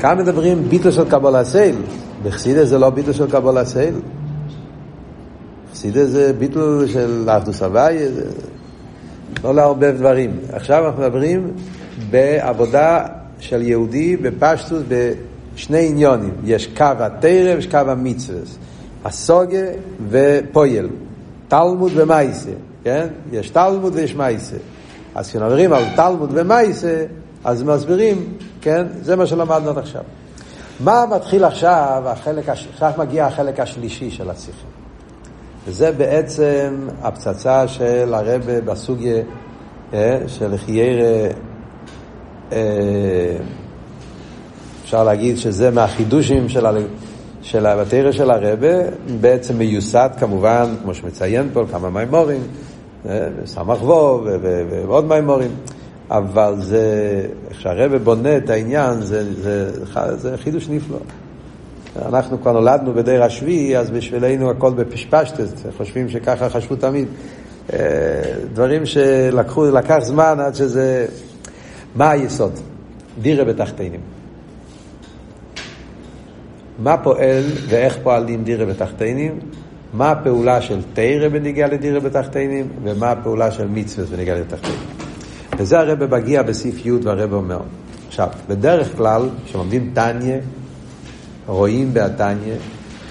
כאן 0.00 0.18
מדברים 0.18 0.68
ביטול 0.68 0.92
של 0.92 1.10
קבלה 1.10 1.44
סייל. 1.44 1.76
בחסידס 2.22 2.68
זה 2.68 2.78
לא 2.78 2.90
ביטול 2.90 3.12
של 3.12 3.30
קבלה 3.30 3.64
סייל. 3.64 3.94
חסידס 5.72 6.08
זה 6.08 6.32
ביטול 6.32 6.88
של 6.88 7.28
אחדוס 7.30 7.62
הוואי, 7.62 7.98
לא 9.44 9.54
לערבב 9.54 9.94
דברים. 9.96 10.38
עכשיו 10.52 10.86
אנחנו 10.86 11.02
מדברים 11.02 11.50
בעבודה 12.10 13.06
של 13.38 13.62
יהודי 13.62 14.16
בפשטוס 14.16 14.82
בשני 15.56 15.88
עניונים. 15.88 16.34
יש 16.44 16.66
קו 16.66 16.84
התרא 16.84 17.54
ויש 17.56 17.66
קו 17.66 17.76
המצווה. 17.76 18.40
הסוגה 19.04 19.66
ופויל. 20.08 20.88
תלמוד 21.48 21.92
ומייסה, 21.94 22.50
כן? 22.84 23.06
יש 23.32 23.50
תלמוד 23.50 23.94
ויש 23.94 24.14
מייסה. 24.14 24.56
אז 25.14 25.28
כשמדברים 25.28 25.72
על 25.72 25.84
תלמוד 25.96 26.30
ומייסה, 26.34 27.04
אז 27.44 27.62
מסבירים, 27.62 28.34
כן? 28.60 28.86
זה 29.02 29.16
מה 29.16 29.26
שלמדנו 29.26 29.70
עד 29.70 29.78
עכשיו. 29.78 30.02
מה 30.80 31.04
מתחיל 31.10 31.44
עכשיו, 31.44 32.02
החלק, 32.06 32.48
עכשיו 32.48 32.92
מגיע 32.98 33.26
החלק 33.26 33.60
השלישי 33.60 34.10
של 34.10 34.30
השיחה. 34.30 34.66
וזה 35.66 35.92
בעצם 35.92 36.88
הפצצה 37.02 37.68
של 37.68 38.14
הרבה 38.14 38.60
בסוגיה 38.60 39.22
אה, 39.94 40.18
של 40.26 40.56
חיירה, 40.56 41.28
אה, 42.52 43.36
אפשר 44.86 45.04
להגיד 45.04 45.38
שזה 45.38 45.70
מהחידושים 45.70 46.48
של, 46.48 46.66
של 47.42 47.66
הבתרא 47.66 48.12
של 48.12 48.30
הרבה, 48.30 48.68
בעצם 49.20 49.58
מיוסד 49.58 50.08
כמובן, 50.18 50.74
כמו 50.82 50.94
שמציין 50.94 51.48
פה, 51.52 51.64
כמה 51.70 51.90
מימורים, 51.90 52.40
סמ"ך 53.44 53.82
וו 53.82 54.24
ועוד 54.70 55.04
מימורים, 55.04 55.50
אבל 56.10 56.54
זה, 56.58 56.86
כשהרבא 57.50 57.98
בונה 57.98 58.36
את 58.36 58.50
העניין, 58.50 59.00
זה, 59.00 59.34
זה, 59.34 59.70
זה 60.16 60.36
חידוש 60.36 60.68
נפלא. 60.68 60.98
אנחנו 62.06 62.40
כבר 62.42 62.52
נולדנו 62.52 62.94
בדיר 62.94 63.24
השביעי, 63.24 63.78
אז 63.78 63.90
בשבילנו 63.90 64.50
הכל 64.50 64.72
בפשפשטס, 64.74 65.52
חושבים 65.76 66.08
שככה 66.08 66.48
חשבו 66.48 66.76
תמיד. 66.76 67.08
אה, 67.72 67.78
דברים 68.52 68.86
שלקחו, 68.86 69.64
לקח 69.64 69.98
זמן 70.00 70.36
עד 70.40 70.54
שזה... 70.54 71.06
מה 71.94 72.10
היסוד? 72.10 72.52
דירה 73.22 73.44
בתחתינים. 73.44 74.15
מה 76.78 76.96
פועל 76.96 77.44
ואיך 77.68 77.98
פועלים 78.02 78.44
דירה 78.44 78.64
בתחתינים? 78.64 79.38
מה 79.92 80.10
הפעולה 80.10 80.60
של 80.60 80.80
תרא 80.94 81.28
בניגיע 81.28 81.66
לדירה 81.66 82.00
בתחתינים, 82.00 82.68
ומה 82.82 83.10
הפעולה 83.10 83.50
של 83.50 83.68
מצווה 83.68 84.06
בניגיע 84.06 84.34
לתחתינים. 84.34 84.78
וזה 85.58 85.78
הרב 85.78 86.14
מגיע 86.14 86.42
בסעיף 86.42 86.86
י' 86.86 86.92
והרב 87.02 87.32
אומר. 87.32 87.60
עכשיו, 88.08 88.28
בדרך 88.48 88.96
כלל, 88.96 89.28
כשלומדים 89.44 89.90
טניה, 89.94 90.38
רואים 91.46 91.94
בהטניה 91.94 92.54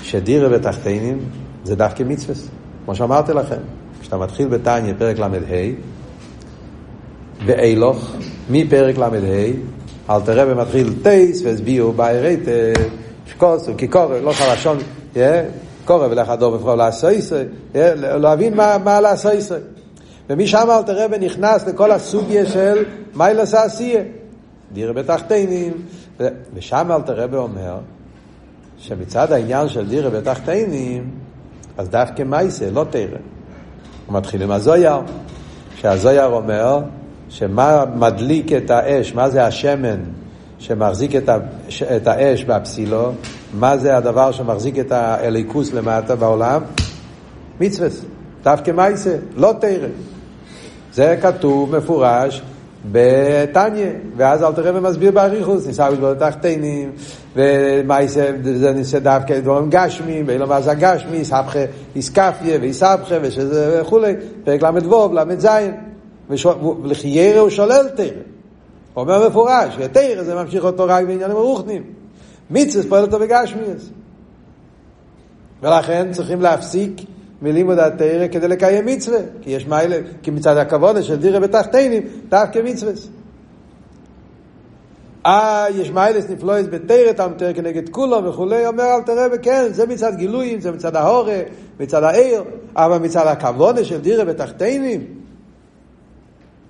שדירה 0.04 0.50
בתחתינים 0.50 1.20
זה 1.64 1.76
דווקא 1.76 2.04
מצווה. 2.04 2.36
כמו 2.86 2.96
שאמרתי 2.96 3.34
לכם, 3.34 3.62
כשאתה 4.02 4.18
מתחיל 4.18 4.48
בטניה, 4.48 4.94
פרק 4.94 5.20
ל"ה, 5.20 5.28
באילוך, 7.46 8.12
מפרק 8.50 8.98
ל"ה, 8.98 9.10
אל 10.10 10.22
תראה 10.22 10.44
ומתחיל 10.48 10.94
טייס 11.04 11.42
והסבירו 11.42 11.92
בעירי 11.92 12.38
שקוס, 13.26 13.70
כיקורא, 13.78 14.18
לא 14.18 14.32
חלשון, 14.32 14.78
קורא 15.86 16.08
ולך 16.08 16.30
הדור 16.30 16.58
בפרול 16.58 16.78
לעשויסי, 16.78 17.36
להבין 18.00 18.54
מה, 18.54 18.78
מה 18.84 19.02
לעשויסי. 19.02 19.54
ומשם 20.30 20.68
אלתר 20.70 21.06
רבי 21.06 21.18
נכנס 21.18 21.68
לכל 21.68 21.92
הסוגיה 21.92 22.46
של 22.46 22.84
מיילס 23.16 23.54
העשייה. 23.54 24.02
דירה 24.74 24.94
בתחתינים, 24.94 25.74
ושם 26.54 26.92
אלתר 26.92 27.14
רבי 27.24 27.38
אומר 27.38 27.78
שמצד 28.78 29.32
העניין 29.32 29.70
של 29.70 29.88
דירה 29.88 30.10
בתחתינים, 30.10 31.12
אז 31.78 31.90
דווקא 31.90 32.24
מייסה, 32.24 32.72
לא 32.72 32.86
תרא. 32.90 33.18
הוא 34.06 34.16
מתחיל 34.16 34.44
עם 34.44 34.52
הזויר, 34.52 34.98
שהזויר 35.76 36.26
אומר 36.26 36.80
שמה 37.30 37.86
מדליק 37.96 38.54
את 38.54 38.70
האש, 38.70 39.14
מה 39.14 39.30
זה 39.30 39.46
השמן 39.46 40.00
שמחזיק 40.60 41.16
את, 41.16 41.30
ה, 41.30 41.38
את 41.96 42.08
האש 42.08 42.44
בפסילו, 42.44 43.12
מה 43.54 43.78
זה 43.78 43.98
הדבר 43.98 44.32
שמחזיק 44.32 44.80
את 44.80 44.92
האליקוס 44.92 45.74
למטה 45.74 46.16
בעולם? 46.16 46.62
מצווה, 47.60 47.88
דווקא 48.44 48.72
מייסה, 48.72 49.16
לא 49.36 49.54
תרא. 49.60 49.88
זה 50.94 51.18
כתוב 51.22 51.78
מפורש 51.78 52.42
בתניא, 52.92 53.88
ואז 54.18 54.44
אל 54.44 54.54
תראה 54.54 54.72
ומסביר 54.76 55.12
באריכוס, 55.12 55.68
ניסה 55.68 55.92
בשבור 55.92 56.14
תחתינים, 56.14 56.92
ומייסה 57.36 58.32
זה 58.44 58.74
ניסה 58.74 59.00
דווקא 59.00 59.40
דברים 59.40 59.70
גשמיים, 59.70 60.26
ואילו 60.28 60.48
מה 60.48 60.62
זה 60.62 60.72
הגשמי, 60.72 61.26
סבכה 61.26 61.60
איסקפיה 61.96 62.58
ואיסבכה 62.62 63.16
וכולי, 63.22 64.14
פרק 64.44 64.64
ל"ו, 64.64 65.14
ל"ז, 65.14 65.48
ולחיירה 66.30 67.40
הוא 67.40 67.50
שולל 67.50 67.88
תרא. 67.96 68.35
אומר 68.96 69.30
מפורש, 69.30 69.76
ותרא 69.78 70.24
זה 70.24 70.36
ממשיך 70.36 70.64
אותו 70.64 70.86
רק 70.88 71.06
בעניינים 71.06 71.38
הרוחנים. 71.38 71.84
מצווה 72.50 72.90
פועל 72.90 73.04
אותו 73.04 73.20
בגשמיאס. 73.20 73.90
ולכן 75.62 76.12
צריכים 76.12 76.42
להפסיק 76.42 76.92
מלימוד 77.42 77.80
התרא 77.80 78.28
כדי 78.28 78.48
לקיים 78.48 78.86
מצווה, 78.86 79.20
כי 79.42 79.50
יש 79.50 79.68
מיילה, 79.68 79.98
כי 80.22 80.32
מצד 80.32 80.58
הכבוד 80.58 81.04
של 81.04 81.16
דירה 81.16 81.40
בתחתינים, 81.40 82.04
דווקא 82.30 82.60
מצווה. 82.64 82.92
אה, 85.26 85.66
יש 85.76 85.92
מיילס 85.92 86.30
נפלויס 86.30 86.68
בתרא, 86.68 87.12
תלמוד 87.12 87.44
כנגד 87.56 87.90
כולו 87.90 88.24
וכולי, 88.26 88.68
אומר 88.68 88.84
אל 88.84 89.02
תראה 89.02 89.28
וכן, 89.34 89.68
זה 89.72 89.88
מצד 89.88 90.16
גילויים, 90.16 90.62
זה 90.62 90.72
מצד 90.72 90.96
ההורה, 90.96 91.40
מצד 91.80 92.04
העיר, 92.04 92.44
אבל 92.76 92.98
מצד 92.98 93.28
הכבוד 93.28 93.86
של 93.86 94.02
דירה 94.02 94.26
בתחתינים, 94.26 95.06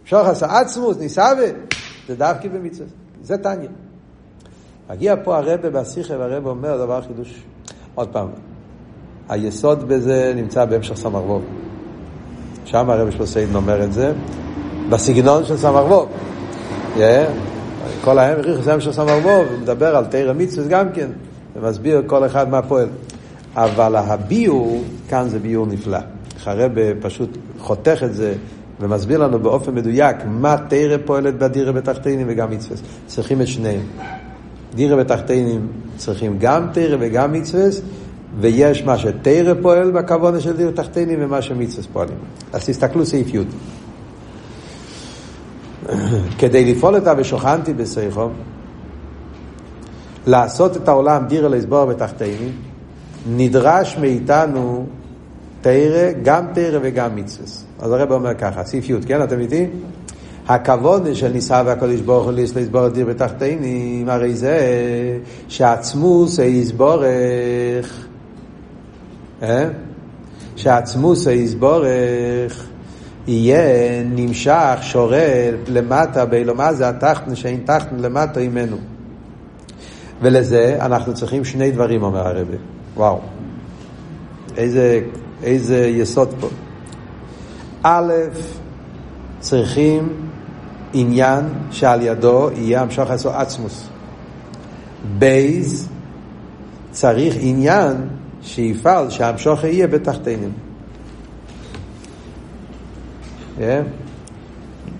שוחס 0.05 0.43
העצמוס, 0.43 0.97
ניסאווה, 0.97 1.47
זה 2.07 2.15
דווקא 2.15 2.49
במצווה. 2.49 2.89
זה 3.23 3.37
תניא. 3.37 3.67
מגיע 4.89 5.15
פה 5.23 5.37
הרבה 5.37 5.69
בשיחה 5.69 6.13
והרבה 6.17 6.49
אומר 6.49 6.77
דבר 6.77 7.01
חידוש. 7.01 7.43
עוד 7.95 8.07
פעם, 8.07 8.27
היסוד 9.29 9.87
בזה 9.87 10.33
נמצא 10.35 10.65
בהמשך 10.65 10.95
סמ"ר 10.95 11.39
שם 12.65 12.89
הרב 12.89 13.11
שלוסיין 13.11 13.55
אומר 13.55 13.83
את 13.83 13.93
זה, 13.93 14.13
בסגנון 14.89 15.45
של 15.45 15.57
סמ"ר 15.57 16.05
Yeah. 16.95 16.99
כל 18.03 18.19
ההמשך 18.19 18.61
זה 18.61 18.73
המשך 18.73 18.91
סמ"ר 18.91 19.11
הוא 19.23 19.43
מדבר 19.61 19.95
על 19.95 20.05
תרא 20.05 20.33
מצווה 20.33 20.67
גם 20.67 20.91
כן, 20.91 21.09
ומסביר 21.55 22.03
כל 22.07 22.25
אחד 22.25 22.49
מה 22.49 22.61
פועל. 22.61 22.87
אבל 23.55 23.95
הביור, 23.95 24.83
כאן 25.09 25.29
זה 25.29 25.39
ביור 25.39 25.65
נפלא. 25.65 25.97
הרב 26.45 26.71
פשוט 27.01 27.37
חותך 27.59 28.03
את 28.03 28.13
זה 28.13 28.33
ומסביר 28.79 29.17
לנו 29.17 29.39
באופן 29.39 29.75
מדויק 29.75 30.17
מה 30.27 30.55
תרא 30.67 30.97
פועלת 31.05 31.37
בדירה 31.37 31.71
בתחתינים 31.71 32.27
וגם 32.29 32.51
מצווה. 32.51 32.77
צריכים 33.07 33.41
את 33.41 33.47
שניהם. 33.47 33.81
דירה 34.75 34.97
בתחתינים 34.97 35.67
צריכים 35.97 36.37
גם 36.39 36.67
תרא 36.73 36.97
וגם 36.99 37.33
מצווה, 37.33 37.65
ויש 38.39 38.83
מה 38.83 38.97
שתרא 38.97 39.53
פועל 39.61 39.91
בכוונה 39.91 40.39
של 40.39 40.57
דירה 40.57 40.71
בתחתינים 40.71 41.19
ומה 41.21 41.41
שמצווה 41.41 41.87
פועלים. 41.93 42.17
אז 42.53 42.65
תסתכלו 42.65 43.05
סעיף 43.05 43.33
י'. 43.33 43.39
כדי 46.39 46.73
לפעול 46.73 46.95
אותה 46.95 47.13
ושוכנתי 47.17 47.73
בסייחו, 47.73 48.29
לעשות 50.27 50.77
את 50.77 50.87
העולם 50.87 51.25
דירה 51.27 51.49
לסבור 51.49 51.85
בתחתינים, 51.85 52.51
נדרש 53.35 53.97
מאיתנו 53.97 54.85
תרא, 55.61 56.11
גם 56.23 56.45
תרא 56.53 56.79
וגם 56.81 57.15
מצווה. 57.15 57.64
אז 57.79 57.91
הרב 57.91 58.11
אומר 58.11 58.33
ככה, 58.33 58.63
סעיף 58.63 58.89
י', 58.89 58.93
כן, 59.07 59.23
אתם 59.23 59.39
איתי? 59.39 59.67
הכבוד 60.47 61.13
של 61.13 61.31
ניסה 61.31 61.61
והקודש 61.65 61.99
ברוך 61.99 62.25
הוא 62.25 62.33
לסבור 62.33 62.87
דיר 62.87 63.05
בתחתינים, 63.05 64.09
הרי 64.09 64.35
זה 64.35 64.59
שעצמוס 65.47 66.39
יסבורך, 66.39 68.07
אה? 69.41 69.69
שעצמוס 70.55 71.27
יסבורך 71.27 72.65
יהיה 73.27 74.03
נמשך, 74.03 74.77
שורד 74.81 75.53
למטה 75.67 76.25
באילו 76.25 76.55
מה 76.55 76.73
זה 76.73 76.89
התחתן 76.89 77.35
שאין 77.35 77.61
תחתן 77.65 77.95
למטה 77.99 78.39
ממנו. 78.39 78.77
ולזה 80.21 80.77
אנחנו 80.81 81.13
צריכים 81.13 81.45
שני 81.45 81.71
דברים, 81.71 82.03
אומר 82.03 82.27
הרבי. 82.27 82.57
וואו. 82.95 83.19
איזה, 84.57 85.01
איזה 85.43 85.87
יסוד 85.87 86.29
פה. 86.39 86.47
א', 87.87 88.13
צריכים 89.39 90.09
עניין 90.93 91.45
שעל 91.71 92.01
ידו 92.01 92.49
יהיה 92.55 92.81
המשוך 92.81 93.11
עשו 93.11 93.29
עצמוס. 93.29 93.87
בייז, 95.19 95.89
צריך 96.91 97.35
עניין 97.39 97.95
שיפעל 98.41 99.09
שהמשוך 99.09 99.63
יהיה 99.63 99.87
בתחתינים. 99.87 100.51
Yeah. 103.57 103.61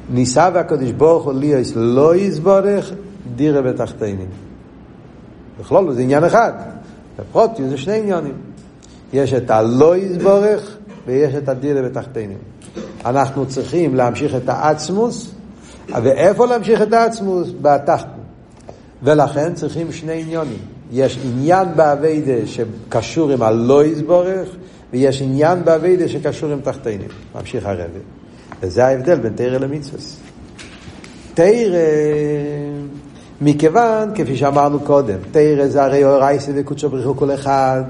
ניסה 0.09 0.49
והקדוש 0.53 0.91
ברוך 0.91 1.25
הוא 1.25 1.33
ליאס 1.33 1.73
לא 1.75 2.15
יסבורך 2.15 2.91
דירה 3.36 3.61
בתחתינים. 3.61 4.29
בכלול 5.59 5.93
זה 5.93 6.01
עניין 6.01 6.23
אחד, 6.23 6.53
בפרוטיוס 7.19 7.69
זה 7.69 7.77
שני 7.77 7.97
עניינים. 7.97 8.33
יש 9.13 9.33
את 9.33 9.49
הלא 9.49 9.97
יסבורך 9.97 10.77
ויש 11.05 11.36
את 11.36 11.49
הדירה 11.49 11.81
בתחתינים. 11.81 12.38
אנחנו 13.06 13.45
צריכים 13.45 13.95
להמשיך 13.95 14.36
את 14.36 14.49
העצמוס, 14.49 15.32
ואיפה 15.89 16.45
להמשיך 16.45 16.82
את 16.82 16.93
העצמוס? 16.93 17.49
בתחתן. 17.62 18.10
ולכן 19.03 19.53
צריכים 19.53 19.91
שני 19.91 20.22
עניונים. 20.22 20.58
יש 20.91 21.20
עניין 21.26 21.68
באביידה 21.76 22.47
שקשור 22.47 23.32
עם 23.32 23.41
הלא 23.41 23.86
יסבורך, 23.86 24.49
ויש 24.93 25.22
עניין 25.22 25.66
באביידה 25.66 26.08
שקשור 26.08 26.51
עם 26.51 26.60
תחתינים. 26.62 27.08
ממשיך 27.36 27.66
הרבי. 27.66 27.99
וזה 28.62 28.86
ההבדל 28.86 29.16
בין 29.16 29.34
תרא 29.36 29.58
למצווה. 29.58 29.99
תרא, 31.34 31.78
מכיוון, 33.41 34.12
כפי 34.16 34.38
שאמרנו 34.38 34.80
קודם, 34.80 35.18
תרא 35.32 35.68
זה 35.68 35.84
הרי 35.84 36.06
אורייסי 36.06 36.51
וקודשו 36.56 36.89
בריחו 36.89 37.16
כל 37.16 37.34
אחד. 37.34 37.84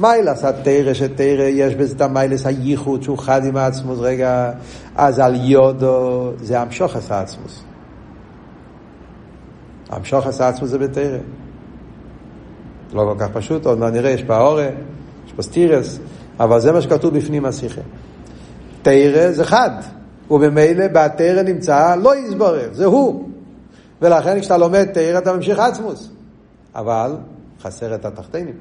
מיילס 0.00 0.44
התרא 0.44 0.94
שתרא 0.94 1.42
יש 1.42 1.74
בזה 1.74 1.94
את 1.96 2.00
המיילס 2.00 2.46
הייחוד 2.46 3.02
שהוא 3.02 3.18
חד 3.18 3.44
עם 3.44 3.56
העצמוס 3.56 3.98
רגע 3.98 4.52
אז 4.96 5.18
על 5.18 5.34
יודו 5.40 6.32
זה 6.42 6.60
המשוך 6.60 6.96
עשה 6.96 7.20
עצמוס 7.20 7.62
המשוך 9.90 10.26
עשה 10.26 10.48
עצמוס 10.48 10.70
זה 10.70 10.78
בתרא. 10.78 11.18
לא 12.92 13.12
כל 13.12 13.24
כך 13.24 13.28
פשוט 13.32 13.66
עוד 13.66 13.78
נראה 13.82 14.10
יש 14.10 14.22
פה 14.22 14.38
אורה 14.38 14.68
יש 15.26 15.32
פה 15.32 15.42
סטירס 15.42 15.98
אבל 16.40 16.60
זה 16.60 16.72
מה 16.72 16.80
שכתוב 16.80 17.16
בפנים 17.16 17.44
השיחה. 17.44 17.80
תרא 18.82 19.30
זה 19.30 19.44
חד 19.44 19.70
וממילא 20.30 20.88
בתרא 20.88 21.42
נמצא 21.42 21.94
לא 21.94 22.16
יסבורך 22.16 22.66
זה 22.72 22.84
הוא. 22.84 23.28
ולכן 24.02 24.40
כשאתה 24.40 24.56
לומד 24.56 24.84
תרא 24.84 25.18
אתה 25.18 25.32
ממשיך 25.32 25.58
עצמוס 25.58 26.10
אבל 26.74 27.16
חסר 27.62 27.94
את 27.94 28.04
התחתינים 28.04 28.54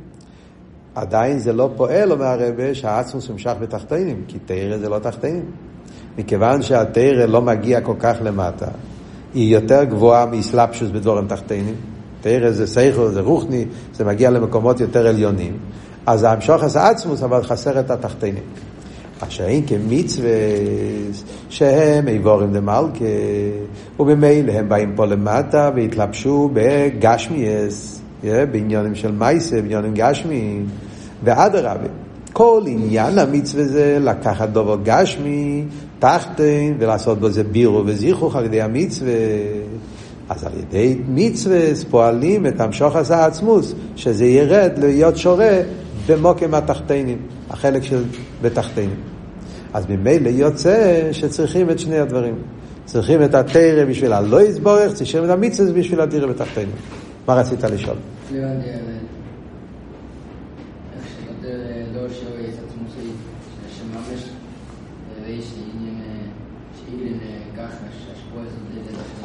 עדיין 0.95 1.39
זה 1.39 1.53
לא 1.53 1.69
פועל, 1.75 2.11
אומר 2.11 2.25
הרבה, 2.25 2.75
שהעצמוס 2.75 3.29
נמשך 3.29 3.53
בתחתינים, 3.59 4.23
כי 4.27 4.39
תרא 4.45 4.77
זה 4.77 4.89
לא 4.89 4.99
תחתינים. 4.99 5.45
מכיוון 6.17 6.61
שהתרא 6.61 7.25
לא 7.25 7.41
מגיע 7.41 7.81
כל 7.81 7.95
כך 7.99 8.17
למטה, 8.21 8.67
היא 9.33 9.55
יותר 9.55 9.83
גבוהה 9.83 10.25
מאסלאפשוס 10.25 10.89
בדבורם 10.89 11.27
תחתינים. 11.27 11.75
תרא 12.21 12.51
זה 12.51 12.67
סייכו, 12.67 13.09
זה 13.09 13.21
רוחני, 13.21 13.65
זה 13.93 14.05
מגיע 14.05 14.29
למקומות 14.29 14.79
יותר 14.79 15.07
עליונים. 15.07 15.57
אז 16.05 16.23
המשוך 16.23 16.63
עשה 16.63 16.87
עצמוס, 16.87 17.23
אבל 17.23 17.43
חסר 17.43 17.79
את 17.79 17.91
התחתינים. 17.91 18.43
אשר 19.19 19.45
אין 19.45 19.63
כמצווה 19.67 20.29
שהם 21.49 22.07
איבורים 22.07 22.53
דמלכה, 22.53 23.05
ובמילא 23.99 24.51
הם 24.51 24.69
באים 24.69 24.93
פה 24.95 25.05
למטה 25.05 25.71
והתלבשו 25.75 26.49
בגשמיאס. 26.53 28.02
בעניינים 28.23 28.95
של 28.95 29.11
מייסה, 29.11 29.61
בעניינים 29.61 29.93
גשמיים, 29.93 30.65
ואדרבה. 31.23 31.87
כל 32.33 32.63
עניין 32.67 33.17
המצווה 33.17 33.63
זה 33.63 33.97
לקחת 34.01 34.49
דובר 34.49 34.77
גשמי, 34.83 35.63
תחתן, 35.99 36.73
ולעשות 36.79 37.19
בו 37.19 37.29
זה 37.29 37.43
בירו 37.43 37.83
וזיכוך 37.85 38.35
על 38.35 38.45
ידי 38.45 38.61
המצווה. 38.61 39.11
אז 40.29 40.43
על 40.43 40.51
ידי 40.59 40.97
מצווה 41.07 41.59
פועלים 41.89 42.45
את 42.47 42.61
המשוך 42.61 42.95
עשה 42.95 43.25
עצמוס, 43.25 43.73
שזה 43.95 44.25
ירד 44.25 44.71
להיות 44.77 45.17
שורה 45.17 45.61
במוקם 46.07 46.53
התחתנים, 46.53 47.17
החלק 47.49 47.83
של 47.83 48.03
בתחתנים. 48.41 48.95
אז 49.73 49.85
ממילא 49.89 50.29
יוצא 50.29 51.09
שצריכים 51.11 51.69
את 51.69 51.79
שני 51.79 51.99
הדברים. 51.99 52.35
צריכים 52.85 53.23
את 53.23 53.35
התרא 53.35 53.85
בשביל 53.89 54.13
הלא 54.13 54.41
יסבורך, 54.41 54.93
צריכים 54.93 55.25
את 55.25 55.29
המצווה 55.29 55.73
בשביל 55.73 56.01
הדירה 56.01 56.27
בתחתנים. 56.27 56.67
מה 57.27 57.33
רצית 57.33 57.63
לשאול? 57.63 57.97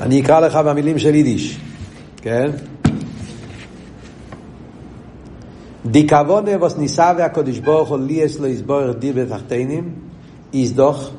אני 0.00 0.20
אקרא 0.20 0.40
לך 0.40 0.56
במילים 0.56 0.98
של 0.98 1.14
יידיש, 1.14 1.60
כן? 2.16 2.50
די 5.86 6.08
כוונה 6.08 6.50
ווס 6.50 6.76
ניסה 6.78 7.12
והקודש 7.18 7.58
ברוך 7.58 7.88
הוא 7.88 7.98
ליאס 7.98 8.40
לא 8.40 8.46
יסבורך 8.46 8.96
דיר 8.98 9.14
בתחתינים, 9.16 9.94
יסדוך, 10.52 11.10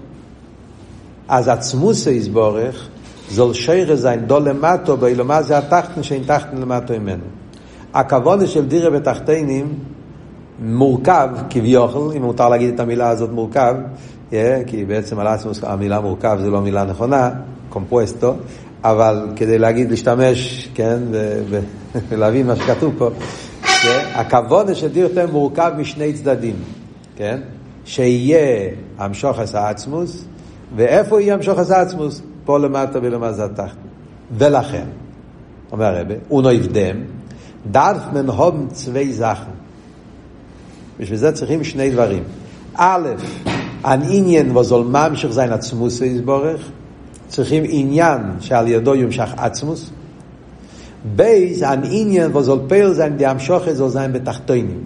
אז 1.28 1.48
עצמוסה 1.48 2.12
יסבורך, 2.12 2.90
זול 3.32 3.54
שיירה 3.54 3.96
זין 3.96 4.20
דו 4.20 4.40
למטו, 4.40 4.98
באילו 4.98 5.26
מה 5.26 5.44
זה 5.44 5.58
התחתן 5.58 6.04
שאין 6.04 6.24
תחתן 6.24 6.58
למטו 6.58 6.94
ממנו. 7.00 7.24
הכוונה 7.94 8.48
של 8.48 8.68
דירה 8.68 8.90
בתחתינים 8.90 9.80
מורכב 10.66 11.30
כביכול, 11.50 12.14
אם 12.18 12.22
מותר 12.22 12.50
להגיד 12.50 12.74
את 12.74 12.80
המילה 12.80 13.10
הזאת 13.10 13.30
מורכב, 13.32 13.76
yeah, 14.32 14.34
כי 14.68 14.86
בעצם 14.86 15.20
על 15.20 15.28
עצמוס 15.28 15.64
המילה 15.64 16.00
מורכב 16.00 16.38
זה 16.42 16.50
לא 16.50 16.62
מילה 16.62 16.84
נכונה, 16.84 17.30
קומפוסטו, 17.70 18.36
אבל 18.84 19.28
כדי 19.36 19.58
להגיד, 19.58 19.90
להשתמש, 19.90 20.70
כן, 20.74 21.00
ולהבין 22.10 22.48
מה 22.48 22.56
שכתוב 22.56 22.94
פה, 22.98 23.10
כן, 23.62 24.06
הכבוד 24.14 24.76
של 24.76 24.88
דיר 24.88 25.04
יותר 25.04 25.32
מורכב 25.32 25.72
משני 25.78 26.14
צדדים, 26.14 26.56
כן, 27.16 27.40
שיהיה 27.86 28.70
המשוחס 28.98 29.56
העצמוס, 29.56 30.26
ואיפה 30.76 31.22
יהיה 31.22 31.34
המשוחס 31.34 31.72
העצמוס? 31.72 32.22
פה 32.50 32.58
למטה 32.58 33.00
ולמטה 33.02 33.46
התחת. 33.46 33.78
ולכן, 34.38 34.86
אומר 35.72 35.86
הרבה, 35.86 36.14
אונו 36.32 36.52
יבדם, 36.52 36.98
דארף 37.72 38.02
מן 38.14 38.30
הום 38.30 38.68
צווי 38.72 39.14
זכן. 39.14 39.52
בשביל 41.00 41.18
זה 41.18 41.32
צריכים 41.32 41.64
שני 41.64 41.90
דברים. 41.92 42.24
א', 42.76 43.10
העניין 43.84 44.58
וזול 44.58 44.88
ממשיך 44.88 45.32
זין 45.32 45.52
עצמוס 45.52 46.02
ויסבורך, 46.02 46.70
צריכים 47.28 47.64
עניין 47.68 48.22
שעל 48.40 48.68
ידו 48.68 48.96
יומשך 48.96 49.30
עצמוס. 49.38 49.90
בייז, 51.16 51.62
העניין 51.62 52.36
וזול 52.36 52.60
פייל 52.68 52.94
זין 52.94 53.18
די 53.18 53.26
המשוכת 53.26 53.74
זול 53.76 53.90
זין 53.90 54.14
בתחתונים. 54.14 54.84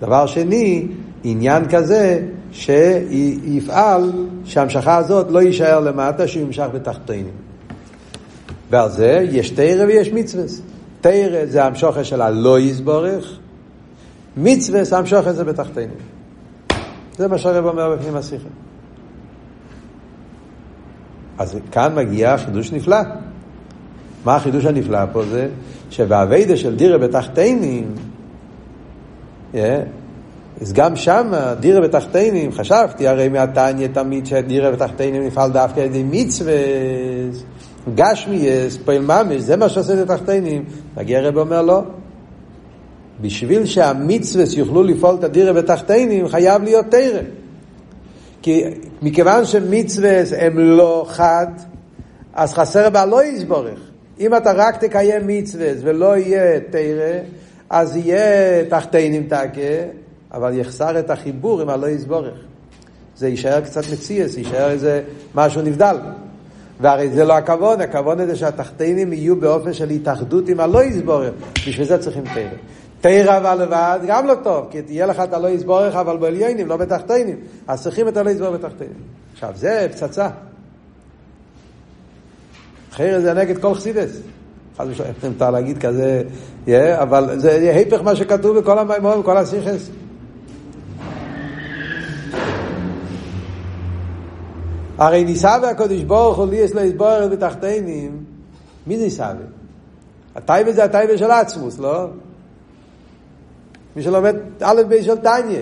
דבר 0.00 0.26
שני, 0.26 0.86
עניין 1.24 1.68
כזה 1.68 2.28
שיפעל 2.52 4.12
שההמשכה 4.44 4.96
הזאת 4.96 5.26
לא 5.30 5.42
יישאר 5.42 5.80
למטה, 5.80 6.28
שהוא 6.28 6.42
ימשך 6.42 6.66
בתחתונים. 6.72 7.28
ועל 8.70 8.90
זה 8.90 9.26
יש 9.30 9.50
תרא 9.50 9.84
ויש 9.86 10.12
מצווה. 10.12 10.44
תרא 11.00 11.46
זה 11.46 11.64
המשוכת 11.64 12.04
של 12.04 12.22
הלא 12.22 12.60
יסבורך, 12.60 13.38
מצווה 14.36 14.84
זה 14.84 14.98
המשוכת 14.98 15.34
זה 15.34 15.44
בתחתונים. 15.44 15.90
זה 17.16 17.28
מה 17.28 17.38
שהרב 17.38 17.66
אומר 17.66 17.96
בפנים 17.96 18.16
השיחה. 18.16 18.48
אז 21.38 21.58
כאן 21.72 21.94
מגיע 21.94 22.38
חידוש 22.38 22.72
נפלא. 22.72 22.96
מה 24.24 24.36
החידוש 24.36 24.64
הנפלא 24.64 24.98
פה 25.12 25.22
זה? 25.24 25.48
שבאביידה 25.90 26.56
של 26.56 26.76
דירה 26.76 26.98
בתחתינים, 26.98 27.94
yeah, 29.54 29.56
אז 30.62 30.72
גם 30.72 30.96
שם, 30.96 31.32
דירה 31.60 31.80
בתחתינים, 31.80 32.52
חשבתי 32.52 33.08
הרי 33.08 33.28
מהתניא 33.28 33.88
תמיד 33.88 34.26
שדירה 34.26 34.70
בתחתינים 34.70 35.26
נפעל 35.26 35.50
דווקא 35.50 35.80
על 35.80 35.86
ידי 35.86 36.02
מצווה, 36.10 36.52
גשמיאס, 37.94 38.76
פועל 38.84 39.02
ממש, 39.02 39.42
זה 39.42 39.56
מה 39.56 39.68
שעושה 39.68 40.02
את 40.02 40.10
התחתינים. 40.10 40.64
מגיע 40.96 41.18
הרב 41.18 41.36
אומר 41.36 41.62
לא. 41.62 41.82
בשביל 43.20 43.66
שהמצווה 43.66 44.44
יוכלו 44.56 44.82
לפעול 44.82 45.14
את 45.18 45.24
הדירה 45.24 45.52
בתחתינים, 45.52 46.28
חייב 46.28 46.62
להיות 46.62 46.86
תרא. 46.90 47.20
כי 48.42 48.64
מכיוון 49.02 49.44
שמצווה 49.44 50.22
הם 50.38 50.58
לא 50.58 51.04
חד, 51.08 51.46
אז 52.34 52.54
חסר 52.54 52.90
בה 52.90 53.06
לא 53.06 53.24
יסבורך. 53.24 53.80
אם 54.20 54.36
אתה 54.36 54.52
רק 54.52 54.84
תקיים 54.84 55.26
מצווה 55.26 55.68
ולא 55.82 56.16
יהיה 56.16 56.60
תרא, 56.60 57.18
אז 57.70 57.96
יהיה 57.96 58.64
תחתינים 58.68 59.26
תקה, 59.26 60.01
אבל 60.32 60.58
יחסר 60.58 60.98
את 60.98 61.10
החיבור 61.10 61.60
עם 61.60 61.68
הלא 61.68 61.86
יסבורך. 61.86 62.34
זה 63.16 63.28
יישאר 63.28 63.60
קצת 63.60 63.82
מציאס, 63.92 64.36
יישאר 64.36 64.70
איזה 64.70 65.02
משהו 65.34 65.62
נבדל. 65.62 65.96
והרי 66.80 67.10
זה 67.10 67.24
לא 67.24 67.32
הכבוד, 67.32 67.80
הכבוד 67.80 68.26
זה 68.26 68.36
שהתחתינים 68.36 69.12
יהיו 69.12 69.36
באופן 69.36 69.72
של 69.72 69.90
התאחדות 69.90 70.48
עם 70.48 70.60
הלא 70.60 70.84
יסבורך. 70.84 71.30
בשביל 71.66 71.86
זה 71.86 71.98
צריכים 71.98 72.24
תרא. 72.34 72.48
תרא 73.00 73.36
אבל 73.36 73.62
לבד 73.62 74.00
גם 74.06 74.26
לא 74.26 74.34
טוב, 74.42 74.66
כי 74.70 74.82
תהיה 74.82 75.06
לך 75.06 75.20
את 75.20 75.32
הלא 75.32 75.48
יסבורך 75.48 75.94
אבל 75.94 76.16
בעליינים, 76.16 76.68
לא 76.68 76.76
בתחתינים. 76.76 77.36
אז 77.68 77.82
צריכים 77.82 78.08
את 78.08 78.16
הלא 78.16 78.30
יסבורך 78.30 78.60
בתחתינים. 78.60 78.96
עכשיו, 79.32 79.50
זה 79.56 79.86
פצצה. 79.92 80.28
אחרת 82.92 83.22
זה 83.22 83.34
נגד 83.34 83.58
כל 83.58 83.74
חסידס. 83.74 84.20
חס 84.78 84.86
ושלום, 84.88 85.08
מותר 85.28 85.50
להגיד 85.50 85.78
כזה, 85.78 86.22
yeah, 86.66 86.70
אבל 87.02 87.38
זה 87.38 87.72
היפך 87.74 88.00
מה 88.02 88.16
שכתוב 88.16 88.58
בכל 88.58 88.78
המימון, 88.78 89.20
בכל 89.20 89.36
הסיכס. 89.36 89.90
הרי 95.02 95.24
ניסה 95.24 95.54
הקודש 95.54 96.02
ברוך 96.02 96.38
הוא 96.38 96.46
לי 96.46 96.56
יש 96.56 96.72
לו 96.72 96.80
יסבורך 96.80 97.32
בתחתינים, 97.32 98.24
מי 98.86 98.96
ניסה? 98.96 99.32
הטייבה 100.34 100.72
זה 100.72 100.84
הטייבה 100.84 101.18
של 101.18 101.30
עצמוס, 101.30 101.78
לא? 101.78 102.06
מי 103.96 104.02
שלומד 104.02 104.36
א' 104.60 104.82
ב' 104.88 105.02
של 105.02 105.16
טניה, 105.16 105.60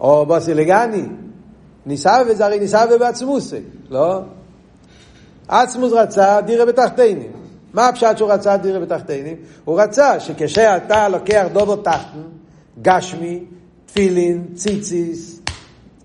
או 0.00 0.26
בסילגני, 0.26 1.04
ניסאווה 1.86 2.34
זה 2.34 2.46
הרי 2.46 2.58
ניסאווה 2.58 2.98
בעצמוסי, 2.98 3.60
לא? 3.90 4.20
עצמוס 5.48 5.92
רצה 5.92 6.40
דירה 6.40 6.66
בתחתינים. 6.66 7.32
מה 7.74 7.88
הפשט 7.88 8.18
שהוא 8.18 8.32
רצה 8.32 8.56
דירה 8.56 8.80
בתחתינים? 8.80 9.36
הוא 9.64 9.80
רצה 9.80 10.20
שכשאתה 10.20 11.08
לוקח 11.08 11.46
דובו 11.52 11.76
תחתן, 11.76 12.22
גשמי, 12.82 13.44
תפילין, 13.86 14.44
ציציס, 14.54 15.35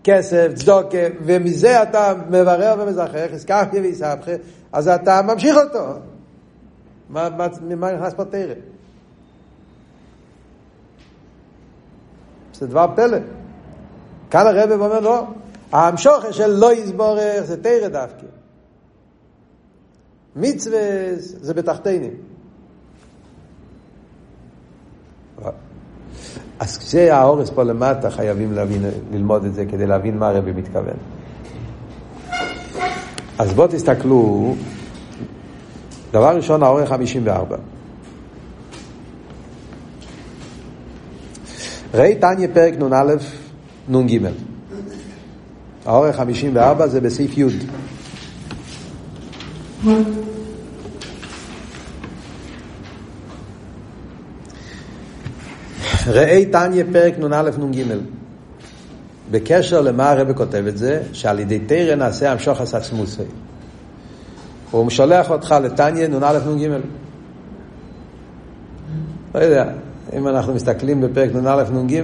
כסף, 0.03 0.51
צדוקה, 0.55 0.97
ומזה 1.23 1.83
אתה 1.83 2.13
מברר 2.29 2.75
ומזכח, 2.79 3.27
הזכרתי 3.31 3.79
ויסבכה, 3.79 4.31
אז 4.71 4.87
אתה 4.87 5.21
ממשיך 5.21 5.57
אותו. 5.57 5.85
מה, 7.09 7.29
מה, 7.29 7.47
מה 7.75 7.91
נכנס 7.91 8.13
פה 8.13 8.25
תרם? 8.25 8.57
זה 12.53 12.67
דבר 12.67 12.85
פלא. 12.95 13.17
כאן 14.29 14.47
הרב 14.47 14.71
אומר 14.71 14.99
לא, 14.99 15.27
ההמשוכה 15.71 16.33
של 16.33 16.47
לא 16.47 16.73
יסבורך 16.73 17.41
זה 17.43 17.63
תרא 17.63 17.87
דווקא. 17.87 18.25
מצווה 20.35 20.79
זה 21.15 21.53
בתחתינים. 21.53 22.30
אז 26.61 26.77
כשהאורס 26.77 27.49
פה 27.49 27.63
למטה 27.63 28.09
חייבים 28.09 28.53
להבין, 28.53 28.85
ללמוד 29.11 29.45
את 29.45 29.53
זה 29.53 29.65
כדי 29.65 29.87
להבין 29.87 30.17
מה 30.17 30.27
הרבי 30.27 30.51
מתכוון. 30.51 30.93
אז 33.39 33.53
בואו 33.53 33.67
תסתכלו, 33.67 34.55
דבר 36.11 36.35
ראשון, 36.35 36.63
האורך 36.63 36.89
54. 36.89 37.57
ראי 41.93 42.15
תניא 42.15 42.47
פרק 42.53 42.73
נ"א, 42.73 43.13
נ"ג. 43.89 44.27
האורך 45.85 46.15
54 46.15 46.87
זה 46.87 47.01
בסעיף 47.01 47.37
י'. 47.37 47.45
ראי 56.07 56.45
תניא 56.45 56.83
פרק 56.91 57.19
נ"א 57.19 57.49
נ"ג. 57.59 57.83
בקשר 59.31 59.81
למה 59.81 60.09
הרב 60.09 60.33
כותב 60.33 60.63
את 60.67 60.77
זה, 60.77 61.01
שעל 61.13 61.39
ידי 61.39 61.59
תרא 61.59 61.95
נעשה 61.95 62.31
המשוך 62.31 62.61
עצמוסי. 62.61 63.21
הוא 64.71 64.89
שולח 64.89 65.31
אותך 65.31 65.55
לתניא 65.63 66.07
נ"א 66.07 66.39
נ"ג. 66.55 66.67
לא 69.35 69.39
יודע, 69.39 69.65
אם 70.17 70.27
אנחנו 70.27 70.53
מסתכלים 70.53 71.01
בפרק 71.01 71.35
נ"א 71.35 71.63
נ"ג, 71.73 72.01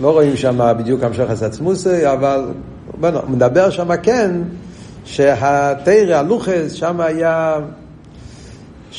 לא 0.00 0.12
רואים 0.12 0.36
שם 0.36 0.74
בדיוק 0.78 1.02
המשך 1.02 1.30
עצמוסי, 1.42 2.12
אבל 2.12 2.46
בנו, 3.00 3.18
מדבר 3.28 3.70
שם 3.70 3.96
כן, 3.96 4.30
שהתרא, 5.04 6.14
הלוחס, 6.14 6.72
שם 6.72 7.00
היה 7.00 7.56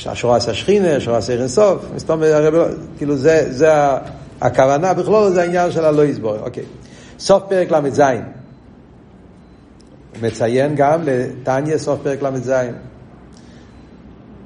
השורה 0.06 0.38
עשה 0.38 0.54
שכינה, 0.54 0.96
השורה 0.96 1.18
עשה 1.18 1.34
אינסוף, 1.34 1.86
כאילו 2.98 3.18
זה, 3.18 3.46
זה 3.50 3.70
הכוונה 4.42 4.94
בכלול, 4.94 5.32
זה 5.32 5.42
העניין 5.42 5.72
של 5.72 5.86
הלא 5.86 6.06
יסבור, 6.06 6.38
אוקיי. 6.40 6.64
סוף 7.20 7.44
פרק 7.50 7.72
ל"ז. 7.72 8.02
מציין 10.22 10.76
גם 10.76 11.02
לתניא 11.04 11.78
סוף 11.78 12.00
פרק 12.04 12.22
ל"ז. 12.22 12.54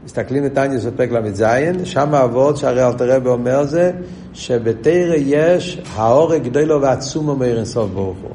מסתכלים 0.05 0.43
בתניא 0.43 0.79
של 0.79 0.91
פרק 0.95 1.11
ל"ז, 1.11 1.43
שם 1.83 2.13
האבות 2.13 2.57
שהרי 2.57 2.87
אלתר 2.87 3.15
רבי 3.15 3.29
אומר 3.29 3.65
זה, 3.65 3.91
שבתרא 4.33 5.15
יש 5.17 5.81
האורג 5.95 6.43
גדולו 6.43 6.81
ועצומו 6.81 7.35
מאיר 7.35 7.57
אינסוף 7.57 7.91
ברוך 7.91 8.17
הוא. 8.21 8.31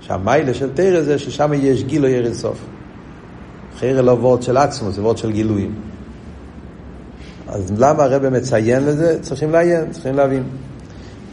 שהמיילה 0.00 0.54
של 0.54 0.70
תרא 0.74 1.02
זה 1.02 1.18
ששם 1.18 1.52
יש 1.54 1.82
גילו 1.82 2.08
ירד 2.08 2.32
סוף. 2.32 2.58
חיירה 3.78 4.02
לא 4.02 4.12
וורד 4.12 4.42
של 4.42 4.56
עצמו, 4.56 4.90
זה 4.90 5.02
וורד 5.02 5.18
של 5.18 5.32
גילויים. 5.32 5.74
אז 7.48 7.72
למה 7.78 8.04
הרב 8.04 8.28
מציין 8.28 8.86
לזה? 8.86 9.22
צריכים 9.22 9.50
לעיין, 9.50 9.90
צריכים 9.90 10.14
להבין. 10.14 10.42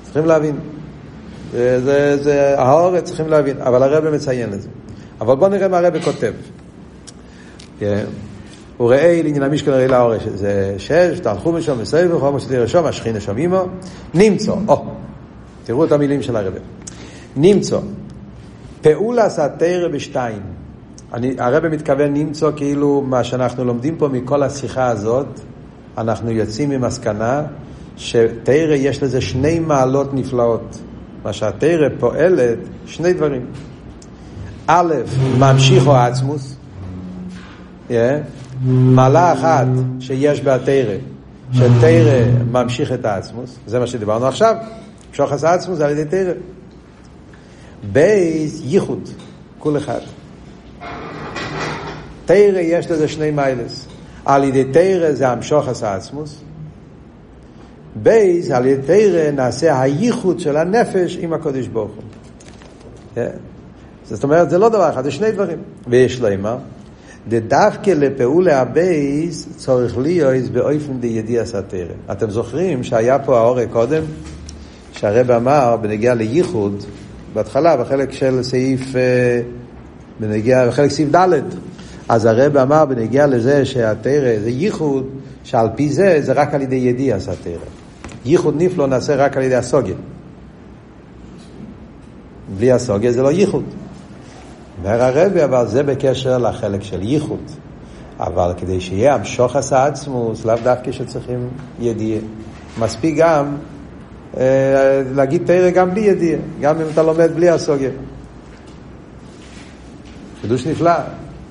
צריכים 0.04 0.26
להבין. 0.26 0.56
זה, 1.52 1.80
זה, 1.84 2.18
זה 2.24 3.02
צריכים 3.04 3.28
להבין, 3.28 3.62
אבל 3.62 3.84
הרב 3.84 4.10
מציין 4.10 4.50
לזה. 4.50 4.68
אבל 5.22 5.36
בואו 5.36 5.50
נראה 5.50 5.68
מה 5.68 5.78
הרב 5.78 6.04
כותב. 6.04 6.34
כן. 7.80 8.06
הוא 8.78 8.90
ראה 8.90 9.22
לעניין 9.24 9.44
המשכן 9.44 9.72
הרי 9.72 9.88
לאורש, 9.88 10.24
זה 10.24 10.76
שש, 10.78 11.20
תלכו 11.24 11.52
משם 11.52 11.76
וסביב, 11.80 12.20
חומר 12.20 12.40
שתראה 12.40 12.68
שם, 12.68 12.86
השכינה 12.86 13.20
שם 13.20 13.38
עמו, 13.38 13.66
נמצא, 14.14 14.54
או, 14.68 14.86
תראו 15.64 15.86
את 15.86 15.92
המילים 15.92 16.22
של 16.22 16.36
הרב. 16.36 16.54
נמצא, 17.36 17.78
פעולס 18.82 19.40
התרא 19.40 19.88
בשתיים. 19.88 20.42
אני, 21.14 21.36
הרב 21.40 21.68
מתכוון 21.68 22.14
נמצא 22.14 22.50
כאילו 22.56 23.02
מה 23.02 23.24
שאנחנו 23.24 23.66
לומדים 23.66 23.96
פה 23.96 24.08
מכל 24.08 24.44
השיחה 24.44 24.88
הזאת, 24.88 25.40
אנחנו 25.98 26.32
יוצאים 26.32 26.70
ממסקנה 26.70 27.42
שתרא 27.98 28.74
יש 28.76 29.04
לזה 29.04 29.22
שני 29.22 29.60
מעלות 29.60 30.14
נפלאות. 30.14 30.80
מה 31.24 31.34
שהתרא 31.34 31.88
פועלת, 32.00 32.58
שני 32.86 33.14
דברים. 33.14 33.46
א', 34.68 34.94
ממשיכו 35.40 35.96
עצמוס, 35.96 36.56
yeah. 37.90 37.94
מעלה 38.66 39.34
אחת 39.34 39.68
שיש 40.00 40.42
בתרא, 40.42 40.96
שתרא 41.54 42.26
ממשיך 42.52 42.92
את 42.92 43.06
העצמוס, 43.06 43.58
זה 43.68 43.80
מה 43.80 43.88
שדיברנו 43.88 44.26
עכשיו, 44.26 44.56
שוחס 45.14 45.44
העצמוס 45.44 45.80
על 45.82 45.92
ידי 45.92 46.06
תרא. 46.06 46.34
בייס 47.92 48.62
ייחוד, 48.64 49.10
כל 49.60 49.78
אחד. 49.78 50.00
תורה 52.26 52.60
יש 52.60 52.92
לזה 52.92 53.08
שני 53.08 53.32
מעלות. 53.32 53.88
על 54.26 54.44
ידי 54.44 54.64
תורה 54.64 55.12
זה 55.12 55.30
המשכת 55.30 55.84
העצמות. 55.84 56.42
בית, 57.96 58.52
על 58.52 58.66
ידי 58.66 58.82
תורה 58.88 59.32
נעשה 59.32 59.82
הייחוד 59.82 60.40
של 60.40 60.58
הנפש 60.58 61.18
עם 61.22 61.34
הקודש 61.34 61.68
ברוך 61.68 61.92
הוא. 61.92 62.04
Yeah. 63.16 63.20
זאת 64.04 64.24
אומרת, 64.24 64.50
זה 64.50 64.58
לא 64.58 64.70
דבר 64.70 64.90
אחד, 64.90 65.04
זה 65.04 65.12
שני 65.12 65.32
דברים. 65.32 65.58
ויש 65.88 66.20
לו 66.20 66.28
אימה. 66.28 66.58
דווקא 67.28 67.90
לפעולה 67.92 68.62
הבית 68.62 69.48
צורך 69.58 69.98
להיות 69.98 70.52
באופן 70.52 71.00
דידיעת 71.00 71.46
התורה. 71.46 71.94
אתם 72.12 72.30
זוכרים 72.30 72.84
שהיה 72.84 73.20
פה 73.20 73.38
העורק 73.38 73.68
קודם, 73.72 74.04
שהרב 74.92 75.32
אמר 75.32 75.78
בנוגע 75.82 76.14
לייחוד, 76.14 76.84
בהתחלה, 77.34 77.78
בחלק 77.78 78.12
של 78.12 78.44
סעיף, 78.44 78.96
אה, 78.96 79.42
בנגיע, 80.20 80.68
בחלק 80.68 80.92
סעיף 80.92 81.10
ד', 81.16 81.42
אז 82.10 82.26
הרב 82.26 82.58
אמר 82.58 82.86
בנגיע 82.86 83.28
לזה 83.28 83.66
שהתרא 83.66 84.40
זה 84.44 84.50
ייחוד, 84.50 85.08
שעל 85.44 85.68
פי 85.76 85.90
זה 85.90 86.18
זה 86.22 86.34
רק 86.34 86.54
על 86.54 86.62
ידי 86.62 86.76
ידיע 86.76 87.20
סתרא. 87.20 87.66
ייחוד 88.26 88.56
נפלא 88.58 88.88
נעשה 88.88 89.16
רק 89.16 89.38
על 89.38 89.44
ידי 89.44 89.56
הסוגיה. 89.56 89.96
בלי 92.58 92.72
הסוגיה 92.72 93.12
זה 93.12 93.22
לא 93.22 93.32
ייחוד. 93.32 93.64
אומר 94.80 95.04
הרבי, 95.04 95.44
אבל 95.44 95.68
זה 95.68 95.84
בקשר 95.84 96.38
לחלק 96.38 96.84
של 96.84 97.02
ייחוד. 97.04 97.52
אבל 98.20 98.54
כדי 98.58 98.82
שיהיה 98.82 99.16
המשוך 99.16 99.56
עשה 99.56 99.86
עצמוס, 99.86 100.46
לאו 100.46 100.56
דווקא 100.64 100.92
שצריכים 100.92 101.50
ידיעה. 101.80 102.22
מספיק 102.80 103.16
גם 103.18 103.56
אה, 104.38 105.02
להגיד 105.16 105.42
תרא 105.46 105.70
גם 105.70 105.92
בלי 105.92 106.02
ידיעה, 106.02 106.40
גם 106.62 106.82
אם 106.82 106.88
אתה 106.94 107.04
לומד 107.04 107.32
בלי 107.36 107.50
הסוגיה. 107.50 107.90
חידוש 110.42 110.68
נפלא. 110.68 110.92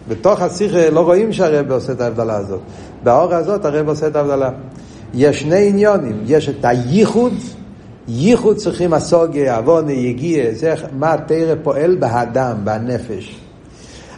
בתוך 0.08 0.40
השיחה 0.40 0.90
לא 0.90 1.00
רואים 1.00 1.32
שהרב 1.32 1.72
עושה 1.72 1.92
את 1.92 2.00
ההבדלה 2.00 2.36
הזאת. 2.36 2.60
באור 3.02 3.34
הזאת 3.34 3.64
הרב 3.64 3.88
עושה 3.88 4.06
את 4.06 4.16
ההבדלה. 4.16 4.50
יש 5.14 5.40
שני 5.40 5.68
עניונים, 5.68 6.22
יש 6.26 6.48
את 6.48 6.64
הייחוד, 6.64 7.32
ייחוד 8.08 8.56
צריכים 8.56 8.92
הסוגיה, 8.92 9.56
עוונה, 9.56 9.92
יגיע, 9.92 10.44
זה 10.54 10.74
מה 10.98 11.12
התרא 11.12 11.54
פועל 11.62 11.94
באדם, 11.94 12.56
בנפש. 12.64 13.36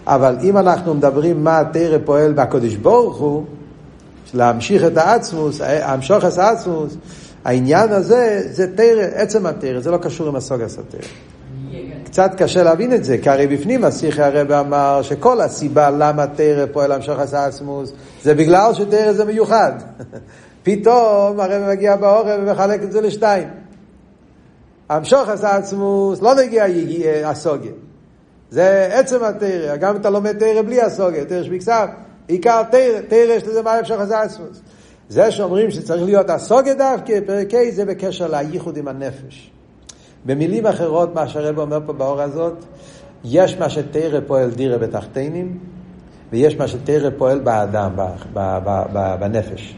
אבל 0.07 0.37
אם 0.43 0.59
אנחנו 0.59 0.95
מדברים 0.95 1.45
מה 1.45 1.59
התרא 1.59 1.99
פועל 2.05 2.33
בקודש 2.33 2.75
ברוך 2.75 3.17
הוא, 3.17 3.45
להמשיך 4.35 4.85
את 4.85 4.97
העצמוס, 4.97 5.61
המשוך 5.61 6.25
את 6.25 6.39
העצמוס, 6.39 6.97
העניין 7.45 7.93
הזה 7.93 8.43
זה 8.51 8.77
תרא, 8.77 9.03
עצם 9.15 9.47
התרא, 9.47 9.81
זה 9.81 9.91
לא 9.91 9.97
קשור 9.97 10.29
עם 10.29 10.37
הסוגס 10.37 10.79
התרא. 10.79 11.09
קצת 12.15 12.31
קשה 12.37 12.63
להבין 12.63 12.95
את 12.95 13.05
זה, 13.05 13.19
כי 13.19 13.31
הרי 13.31 13.47
בפנים 13.47 13.85
השיחי 13.85 14.23
הרב 14.23 14.53
אמר 14.53 15.03
שכל 15.03 15.41
הסיבה 15.41 15.91
למה 15.91 16.27
תרא 16.27 16.67
פועל 16.73 16.93
המשוך 16.93 17.21
את 17.21 17.35
העצמוס, 17.35 17.93
זה 18.23 18.35
בגלל 18.35 18.75
שתרא 18.75 19.13
זה 19.13 19.25
מיוחד. 19.25 19.73
פתאום 20.63 21.41
הרב 21.41 21.71
מגיע 21.71 21.97
בעורב 21.97 22.39
ומחלק 22.43 22.83
את 22.83 22.93
זה 22.93 23.01
לשתיים. 23.01 23.49
המשוך 24.89 25.29
עשה 25.29 25.57
עצמוס, 25.57 26.23
לא 26.23 26.35
נגיע 26.35 26.65
הסוגיה. 27.25 27.73
זה 28.51 28.89
עצם 28.93 29.25
התרא, 29.25 29.77
גם 29.77 29.95
אם 29.95 30.01
אתה 30.01 30.11
לומד 30.11 30.39
תרא 30.39 30.63
בלי 30.63 30.83
הסוגיה, 30.83 31.25
תרא 31.25 31.43
שבכסף, 31.43 31.87
עיקר 32.29 32.63
תרא, 32.63 33.01
תרא 33.09 33.33
יש 33.33 33.43
לזה 33.43 33.63
מה 33.63 33.73
המשוך 33.73 34.01
עצמוס. 34.01 34.61
זה 35.09 35.31
שאומרים 35.31 35.71
שצריך 35.71 36.03
להיות 36.03 36.31
הסוגיה 36.31 36.75
דווקא, 36.75 37.21
פרק 37.27 37.55
ה' 37.55 37.71
זה 37.71 37.85
בקשר 37.85 38.27
לייחוד 38.27 38.77
עם 38.77 38.89
הנפש. 38.89 39.54
במילים 40.27 40.67
אחרות, 40.67 41.15
מה 41.15 41.29
שהרב 41.29 41.59
אומר 41.59 41.79
פה 41.87 41.93
באור 41.93 42.21
הזאת, 42.21 42.65
יש 43.25 43.59
מה 43.59 43.71
שתרא 43.71 44.21
פועל 44.27 44.51
דירה 44.51 44.79
בתחתינים, 44.79 45.59
ויש 46.33 46.57
מה 46.57 46.69
שתרא 46.69 47.11
פועל 47.19 47.39
באדם, 47.39 47.93
בנפש. 49.21 49.77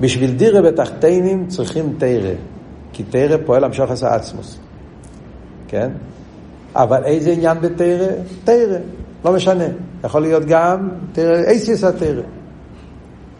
בשביל 0.00 0.36
דירה 0.36 0.62
בתחתינים 0.62 1.46
צריכים 1.46 1.94
תרא, 1.98 2.34
כי 2.92 3.02
תרא 3.02 3.36
פועל 3.46 3.64
המשוך 3.64 3.90
עשה 3.90 4.14
עצמוס. 4.14 4.58
כן? 5.68 5.90
אבל 6.74 7.04
איזה 7.04 7.30
עניין 7.30 7.60
בתרא? 7.60 8.06
תרא, 8.44 8.78
לא 9.24 9.32
משנה. 9.32 9.64
יכול 10.04 10.22
להיות 10.22 10.44
גם 10.44 10.88
תרא, 11.12 11.36
אייסיס 11.36 11.84
התרא. 11.84 12.22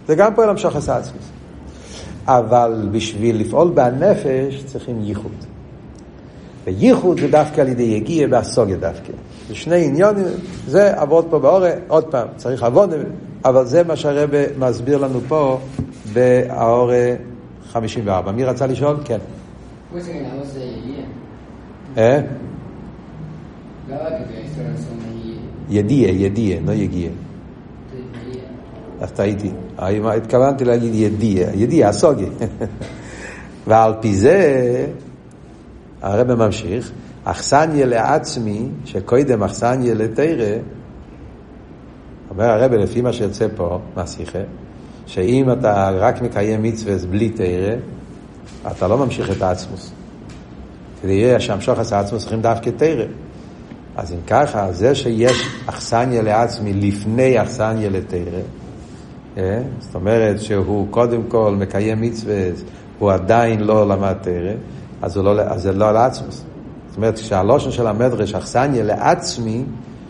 זה 0.06 0.14
גם 0.14 0.34
פועל 0.34 0.48
המשוך 0.48 0.76
עשה 0.76 0.96
עצמוס. 0.96 1.37
אבל 2.28 2.88
בשביל 2.92 3.40
לפעול 3.40 3.70
בנפש 3.70 4.64
צריכים 4.66 5.00
ייחוד. 5.02 5.32
וייחוד 6.64 7.20
זה 7.20 7.28
דווקא 7.28 7.60
על 7.60 7.68
ידי 7.68 7.82
יגיע 7.82 8.28
והסוגיה 8.30 8.76
דווקא. 8.76 9.12
זה 9.48 9.54
שני 9.54 9.84
עניונים, 9.86 10.24
זה 10.66 11.00
עבוד 11.00 11.26
פה 11.30 11.38
באורא, 11.38 11.68
עוד 11.88 12.04
פעם, 12.04 12.28
צריך 12.36 12.62
עבוד, 12.62 12.90
אבל 13.44 13.64
זה 13.64 13.84
מה 13.84 13.96
שהרבא 13.96 14.38
מסביר 14.58 14.98
לנו 14.98 15.20
פה 15.28 15.58
באורא 16.12 16.94
54. 17.70 18.32
מי 18.32 18.44
רצה 18.44 18.66
לשאול? 18.66 18.96
כן. 19.04 19.18
אה? 21.98 22.20
ידיע, 25.70 26.08
ידיע, 26.08 26.60
לא 26.66 26.72
יגיע. 26.72 27.10
אז 29.00 29.12
טעיתי. 29.12 29.50
התכוונתי 29.78 30.64
להגיד 30.64 30.94
ידיע, 30.94 31.48
ידיע, 31.54 31.88
הסוגי. 31.88 32.26
ועל 33.66 33.94
פי 34.00 34.14
זה, 34.14 34.86
הרב 36.02 36.34
ממשיך, 36.34 36.92
אכסניה 37.24 37.86
לעצמי, 37.86 38.68
שקודם 38.84 39.42
אכסניה 39.42 39.94
לתרא, 39.94 40.56
אומר 42.30 42.44
הרב 42.44 42.72
לפי 42.72 43.00
מה 43.00 43.12
שיוצא 43.12 43.46
פה 43.56 43.80
מהשיחה, 43.96 44.38
שאם 45.06 45.52
אתה 45.52 45.90
רק 45.90 46.22
מקיים 46.22 46.62
מצווה 46.62 46.94
בלי 47.10 47.30
תרא, 47.30 47.74
אתה 48.70 48.88
לא 48.88 48.98
ממשיך 48.98 49.30
את 49.30 49.42
העצמוס. 49.42 49.92
כדי 51.02 51.40
שהמשוך 51.40 51.78
עשה 51.78 52.00
עצמוס 52.00 52.22
צריכים 52.22 52.42
דווקא 52.42 52.70
תרא. 52.70 53.04
אז 53.96 54.12
אם 54.12 54.18
ככה, 54.26 54.72
זה 54.72 54.94
שיש 54.94 55.48
אכסניה 55.66 56.22
לעצמי 56.22 56.72
לפני 56.72 57.42
אכסניה 57.42 57.90
לתרא, 57.90 58.40
אה? 59.38 59.62
זאת 59.80 59.94
אומרת 59.94 60.40
שהוא 60.40 60.86
קודם 60.90 61.22
כל 61.28 61.54
מקיים 61.58 62.00
מצווה, 62.00 62.34
הוא 62.98 63.12
עדיין 63.12 63.60
לא 63.60 63.88
למד 63.88 64.14
תרא, 64.20 64.52
אז, 65.02 65.16
לא, 65.16 65.40
אז 65.40 65.62
זה 65.62 65.72
לא 65.72 65.92
לעצמוס. 65.92 66.44
זאת 66.88 66.96
אומרת, 66.96 67.14
כשהלושן 67.14 67.70
של 67.70 67.86
המדרש 67.86 68.34
אכסניה 68.34 68.84
לעצמי, 68.84 69.64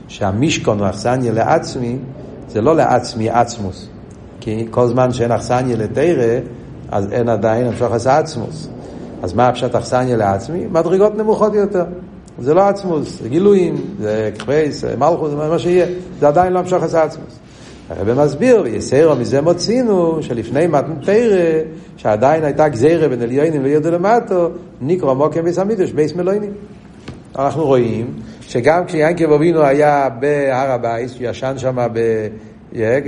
שהמישכון 0.09 0.79
הוא 0.79 0.89
אכסניה 0.89 1.33
לעצמי, 1.33 1.97
זה 2.49 2.61
לא 2.61 2.77
לעצמי 2.77 3.31
עצמוס. 3.31 3.89
כי 4.41 4.67
כל 4.71 4.87
זמן 4.87 5.13
שאין 5.13 5.33
אכסניה 5.33 5.77
לתרא, 5.77 6.39
אז 6.91 7.13
אין 7.13 7.29
עדיין 7.29 7.67
המשוך 7.67 7.93
עשה 7.93 8.19
עצמוס. 8.19 8.69
אז 9.23 9.35
מה 9.35 9.49
הפשט 9.49 9.75
אכסניה 9.75 10.17
לעצמי? 10.17 10.67
מדרגות 10.67 11.17
נמוכות 11.17 11.55
יותר. 11.55 11.85
זה 12.39 12.55
לא 12.55 12.69
עצמוס, 12.69 13.23
זה 13.23 13.29
גילויים, 13.29 13.77
זה 14.01 14.31
כחפייס, 14.35 14.85
מלכוס, 14.85 15.33
מה 15.33 15.59
שיהיה. 15.59 15.87
זה 16.21 16.29
עדיין 16.29 16.53
לא 16.53 16.59
המשוך 16.59 16.83
עשה 16.83 17.03
עצמוס. 17.03 17.39
הרב 17.91 18.25
מסביר, 18.25 18.61
ויסרו 18.65 19.17
מזה 19.17 19.41
מוצינו, 19.41 20.23
שלפני 20.23 20.67
מתן 20.67 20.95
תרא, 21.03 21.61
שעדיין 21.97 22.45
הייתה 22.45 22.69
גזירה 22.69 23.09
בין 23.09 23.23
עליונים 23.23 23.65
ויודו 23.65 23.91
למטו, 23.91 24.51
נקרא 24.81 25.15
מוקם 25.15 25.43
ביס 25.43 25.59
המידוש, 25.59 25.93
ביס 25.93 26.15
מלוינים. 26.15 26.53
אנחנו 27.39 27.65
רואים 27.65 28.15
שגם 28.41 28.85
כשיינקב 28.87 29.33
אבינו 29.33 29.63
היה 29.63 30.09
בהר 30.21 30.71
הבית, 30.71 31.11
הוא 31.11 31.29
ישן 31.29 31.55
שם 31.57 31.87
ב... 31.93 32.29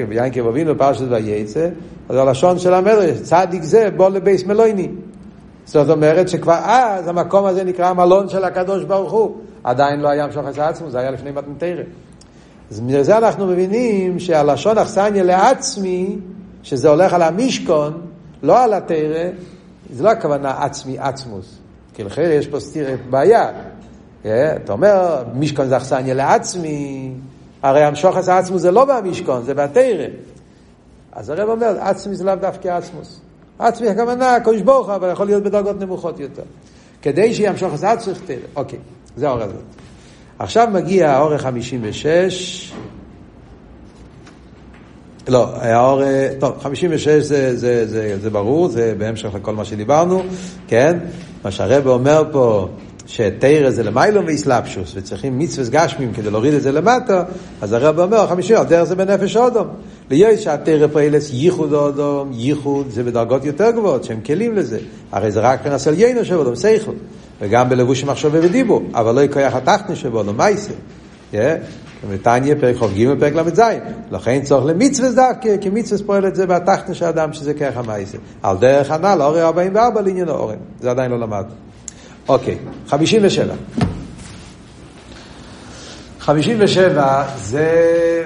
ויינקב 0.08 0.46
אבינו 0.46 0.78
פרשת 0.78 1.04
וייצא, 1.10 1.68
אז 2.08 2.16
הלשון 2.16 2.58
של 2.58 2.74
המדרש, 2.74 3.20
צדיק 3.20 3.62
זה 3.62 3.88
בוא 3.96 4.08
לבייס 4.08 4.44
מלויני. 4.44 4.88
זאת 5.64 5.90
אומרת 5.90 6.28
שכבר 6.28 6.58
אז 6.64 7.08
המקום 7.08 7.44
הזה 7.44 7.64
נקרא 7.64 7.86
המלון 7.86 8.28
של 8.28 8.44
הקדוש 8.44 8.84
ברוך 8.84 9.12
הוא. 9.12 9.36
עדיין 9.64 10.00
לא 10.00 10.08
היה 10.08 10.26
עשה 10.46 10.68
עצמו, 10.68 10.90
זה 10.90 10.98
היה 10.98 11.10
לפני 11.10 11.30
מתנתרא. 11.30 11.82
אז 12.70 12.80
מזה 12.80 13.18
אנחנו 13.18 13.46
מבינים 13.46 14.18
שהלשון 14.18 14.78
אכסניה 14.78 15.22
לעצמי, 15.22 16.18
שזה 16.62 16.88
הולך 16.88 17.12
על 17.12 17.22
המשכון, 17.22 18.00
לא 18.42 18.64
על 18.64 18.74
התרא, 18.74 19.30
זה 19.92 20.04
לא 20.04 20.10
הכוונה 20.10 20.64
עצמי 20.64 20.98
עצמוס. 20.98 21.58
כי 21.94 22.04
לכן 22.04 22.30
יש 22.32 22.46
פה 22.46 22.60
סתיר, 22.60 22.96
בעיה. 23.10 23.50
אה, 24.24 24.56
אתה 24.56 24.72
אומר, 24.72 25.24
משכון 25.34 25.68
זה 25.68 25.76
אכסניה 25.76 26.14
לעצמי, 26.14 27.12
הרי 27.62 27.84
המשוך 27.84 28.16
עשה 28.16 28.38
עצמו 28.38 28.58
זה 28.58 28.70
לא 28.70 28.84
במשכון, 28.84 29.42
זה 29.42 29.54
בתרא. 29.54 30.06
אז 31.12 31.30
הרב 31.30 31.48
אומר, 31.48 31.76
עצמי 31.80 32.14
זה 32.16 32.24
לאו 32.24 32.34
דווקא 32.34 32.68
עצמוס. 32.68 33.20
עצמי 33.58 33.88
הכוונה, 33.88 34.34
הקדוש 34.34 34.62
ברוך 34.62 34.86
הוא, 34.86 34.94
אבל 34.94 35.12
יכול 35.12 35.26
להיות 35.26 35.42
בדרגות 35.42 35.80
נמוכות 35.80 36.20
יותר. 36.20 36.42
כדי 37.02 37.34
שימשוך 37.34 37.74
את 37.74 37.84
עצמי, 37.84 38.14
תראה. 38.26 38.38
אוקיי, 38.56 38.78
זה 39.16 39.28
האור 39.28 39.42
הזה. 39.42 39.56
עכשיו 40.40 40.68
מגיע 40.72 41.10
האור 41.10 41.32
ה-56. 41.32 42.04
לא, 45.28 45.48
האור, 45.56 46.02
טוב, 46.38 46.58
56 46.62 47.08
זה, 47.08 47.56
זה, 47.56 47.86
זה, 47.86 48.18
זה 48.22 48.30
ברור, 48.30 48.68
זה 48.68 48.94
בהמשך 48.98 49.34
לכל 49.34 49.54
מה 49.54 49.64
שדיברנו, 49.64 50.22
כן? 50.68 50.98
מה 51.44 51.50
שהרב 51.50 51.86
אומר 51.86 52.24
פה, 52.32 52.68
שתרא 53.06 53.70
זה 53.70 53.82
למיילום 53.82 54.24
ואיסלאפשוס, 54.24 54.92
וצריכים 54.96 55.38
מצווה 55.38 55.68
גשמים 55.70 56.12
כדי 56.12 56.30
להוריד 56.30 56.54
את 56.54 56.62
זה 56.62 56.72
למטה, 56.72 57.24
אז 57.60 57.72
הרב 57.72 58.00
אומר, 58.00 58.26
חמישי, 58.26 58.54
הדרך 58.54 58.84
זה 58.84 58.96
בנפש 58.96 59.36
אודום. 59.36 59.66
ליש 60.10 60.44
שהתרא 60.44 60.86
פועלס 60.86 61.30
ייחוד 61.32 61.72
אודום, 61.72 62.30
ייחוד 62.32 62.86
זה 62.90 63.02
בדרגות 63.02 63.44
יותר 63.44 63.70
גבוהות, 63.70 64.04
שהם 64.04 64.20
כלים 64.20 64.56
לזה. 64.56 64.78
הרי 65.12 65.30
זה 65.30 65.40
רק 65.40 65.62
פנס 65.62 65.88
על 65.88 65.98
יינו 65.98 66.24
של 66.24 66.34
אודום, 66.34 66.54
סייכל. 66.54 66.92
וגם 67.40 67.68
בלבוש 67.68 68.04
מחשוב 68.04 68.34
ודיבור, 68.34 68.82
אבל 68.94 69.14
לא 69.14 69.20
יקויח 69.20 69.54
התחתן 69.54 69.96
של 69.96 70.16
אודום, 70.16 70.36
מייסה. 70.36 70.72
ותניא 72.08 72.54
פרק 72.60 72.76
כ"ג 72.76 73.18
פרק 73.20 73.32
ל"ז. 73.34 73.62
לכן 74.10 74.42
צורך 74.42 74.66
למצווה 74.66 75.10
דווקא, 75.12 75.56
כי 75.60 75.70
מצווה 75.70 76.06
פועל 76.06 76.26
את 76.26 76.36
זה 76.36 76.46
בתחתן 76.46 76.94
של 76.94 77.04
אדם, 77.04 77.32
שזה 77.32 77.54
כרך 77.54 77.76
המייסה. 77.76 78.18
על 78.42 78.56
דרך 78.56 78.90
הנ"ל, 78.90 79.22
אורי 79.22 79.42
44 79.42 80.00
לעניין 80.00 80.28
האורן. 80.28 80.56
זה 80.80 80.90
עדיין 80.90 81.10
לא 81.10 81.20
למדנו. 81.20 81.52
אוקיי, 82.28 82.58
57. 82.88 83.54
57 86.20 87.24
זה... 87.36 88.24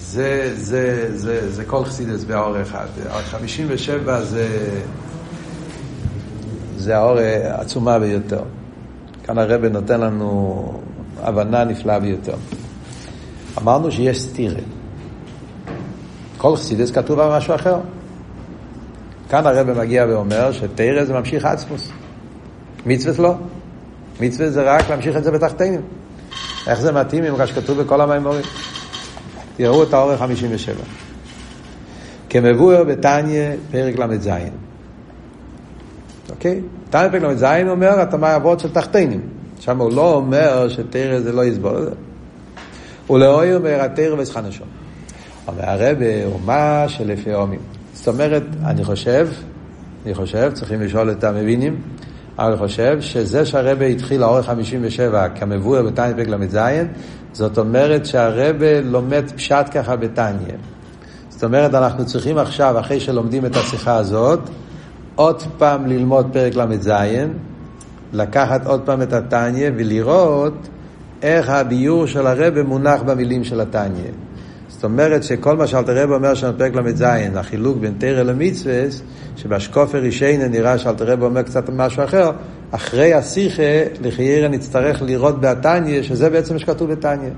זה, 0.00 0.52
זה, 0.54 1.10
זה, 1.16 1.50
זה 1.52 1.64
כל 1.64 1.84
חסידס 1.84 2.24
באור 2.24 2.62
אחד. 2.62 2.86
57 3.30 4.22
זה, 4.22 4.48
זה 6.78 6.96
האור 6.96 7.18
העצומה 7.18 7.98
ביותר. 7.98 8.42
כאן 9.24 9.38
הרב 9.38 9.64
נותן 9.64 10.00
לנו 10.00 10.72
הבנה 11.22 11.64
נפלאה 11.64 12.00
ביותר. 12.00 12.34
אמרנו 13.58 13.92
שיש 13.92 14.22
סטירה. 14.22 14.60
כל 16.38 16.56
חסידס 16.56 16.90
כתוב 16.90 17.20
על 17.20 17.36
משהו 17.36 17.54
אחר. 17.54 17.78
כאן 19.28 19.46
הרב 19.46 19.78
מגיע 19.78 20.06
ואומר 20.08 20.52
שתרא 20.52 21.04
זה 21.04 21.12
ממשיך 21.12 21.44
עצמוס. 21.44 21.90
מצוות 22.86 23.18
לא. 23.18 23.34
מצוות 24.20 24.52
זה 24.52 24.62
רק 24.62 24.90
להמשיך 24.90 25.16
את 25.16 25.24
זה 25.24 25.30
בתחתינים. 25.30 25.80
איך 26.66 26.80
זה 26.80 26.92
מתאים 26.92 27.24
עם 27.24 27.38
מה 27.38 27.46
שכתוב 27.46 27.82
בכל 27.82 28.00
המימורים? 28.00 28.44
תראו 29.56 29.82
את 29.82 29.92
האורך 29.92 30.18
57. 30.18 30.74
כמבואר 32.30 32.84
בתניא 32.84 33.50
פרק 33.70 33.98
ל"ז. 33.98 34.28
אוקיי? 36.30 36.60
תניא 36.90 37.08
פרק 37.08 37.22
ל"ז 37.22 37.44
אומר 37.68 38.00
התאמה 38.00 38.36
אבות 38.36 38.60
של 38.60 38.70
תחתינים. 38.72 39.20
שם 39.60 39.80
הוא 39.80 39.92
לא 39.92 40.14
אומר 40.14 40.68
שתרא 40.68 41.20
זה 41.20 41.32
לא 41.32 41.44
יסבול. 41.44 41.90
לא 43.10 43.54
אומר 43.54 43.80
התרא 43.80 44.14
וסחנשון. 44.20 44.66
אומר 45.48 45.62
הרבה 45.64 46.24
אומה 46.24 46.84
שלפי 46.88 47.32
עומים. 47.32 47.60
זאת 47.94 48.08
אומרת, 48.08 48.42
אני 48.64 48.84
חושב, 48.84 49.28
אני 50.06 50.14
חושב, 50.14 50.50
צריכים 50.54 50.80
לשאול 50.80 51.10
את 51.10 51.24
המבינים, 51.24 51.76
אבל 52.38 52.48
אני 52.48 52.56
חושב 52.56 53.00
שזה 53.00 53.46
שהרבה 53.46 53.86
התחיל 53.86 54.20
לאורך 54.20 54.46
57 54.46 55.28
כמבואר 55.28 55.82
בתניא 55.82 56.14
פרק 56.16 56.28
ל"ז, 56.28 56.58
זאת 57.32 57.58
אומרת 57.58 58.06
שהרבה 58.06 58.80
לומד 58.80 59.30
פשט 59.36 59.66
ככה 59.72 59.96
בתניא. 59.96 60.54
זאת 61.28 61.44
אומרת, 61.44 61.74
אנחנו 61.74 62.06
צריכים 62.06 62.38
עכשיו, 62.38 62.80
אחרי 62.80 63.00
שלומדים 63.00 63.46
את 63.46 63.56
השיחה 63.56 63.96
הזאת, 63.96 64.40
עוד 65.18 65.42
פעם 65.58 65.86
ללמוד 65.86 66.26
פרק 66.32 66.54
ל"ז, 66.54 66.90
לקחת 68.12 68.66
עוד 68.66 68.80
פעם 68.84 69.02
את 69.02 69.12
התניא 69.12 69.70
ולראות 69.76 70.68
איך 71.22 71.48
הביור 71.48 72.06
של 72.06 72.26
הרבה 72.26 72.62
מונח 72.62 73.02
במילים 73.02 73.44
של 73.44 73.60
התניא. 73.60 74.10
זאת 74.68 74.84
אומרת 74.84 75.22
שכל 75.22 75.56
מה 75.56 75.66
שאלתר 75.66 76.02
רב 76.02 76.10
אומר 76.10 76.34
שם 76.34 76.50
בפרק 76.54 76.74
ל"ז, 76.74 77.04
החילוק 77.34 77.76
בין 77.76 77.94
תרא 77.98 78.22
למצווה, 78.22 78.82
שבשקופר 79.36 79.98
רישיינה 79.98 80.48
נראה 80.48 80.78
שאלתר 80.78 81.12
רב 81.12 81.22
אומר 81.22 81.42
קצת 81.42 81.70
משהו 81.70 82.04
אחר, 82.04 82.30
אחרי 82.70 83.14
השיחה, 83.14 83.62
לחיירה 84.00 84.48
נצטרך 84.48 85.02
לראות 85.02 85.40
בהתניא, 85.40 86.02
שזה 86.02 86.30
בעצם 86.30 86.54
מה 86.54 86.60
שכתוב 86.60 86.90
בתניא. 86.92 87.30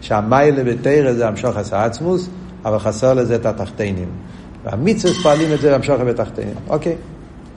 שהמיילה 0.00 0.64
בתרא 0.64 1.12
זה 1.12 1.28
המשוך 1.28 1.56
עשה 1.56 1.84
עצמוס, 1.84 2.28
אבל 2.64 2.78
חסר 2.78 3.14
לזה 3.14 3.34
את 3.34 3.46
התחתינים. 3.46 4.08
והמצווה 4.64 5.14
פועלים 5.22 5.52
את 5.52 5.60
זה 5.60 5.70
להמשוך 5.70 6.00
בתחתינים. 6.00 6.54
אוקיי, 6.68 6.96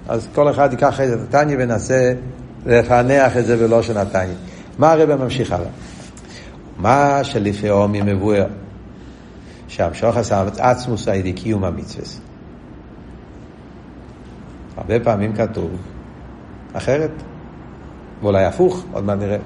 אז 0.07 0.27
כל 0.35 0.49
אחד 0.49 0.71
ייקח 0.71 1.01
את 1.01 1.19
התניא 1.23 1.57
וינסה 1.57 2.13
לפענח 2.65 3.37
את 3.37 3.45
זה 3.45 3.57
בלושן 3.57 3.97
התניא. 3.97 4.35
מה 4.77 4.91
הרב 4.91 5.15
ממשיך 5.15 5.51
הלאה? 5.51 5.69
מה 6.77 7.23
שלפי 7.23 7.67
עומי 7.67 8.01
מבואר. 8.01 8.47
שהמשוך 9.67 10.17
עשה 10.17 10.45
עצמוס 10.57 11.07
על 11.07 11.15
ידי 11.15 11.33
קיום 11.33 11.63
המצווה. 11.63 12.05
הרבה 14.77 14.99
פעמים 14.99 15.33
כתוב 15.33 15.71
אחרת, 16.73 17.11
ואולי 18.21 18.45
הפוך, 18.45 18.85
עוד 18.91 19.03
מעט 19.03 19.19
נראה, 19.19 19.37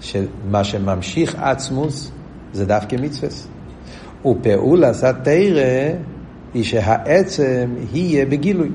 שמה 0.00 0.64
שממשיך 0.64 1.36
עצמוס 1.38 2.10
זה 2.52 2.66
דווקא 2.66 2.96
מצווה. 2.96 3.28
ופעולת 4.26 5.04
התרא 5.04 5.92
היא 6.54 6.64
שהעצם 6.64 7.74
יהיה 7.92 8.26
בגילוי. 8.26 8.70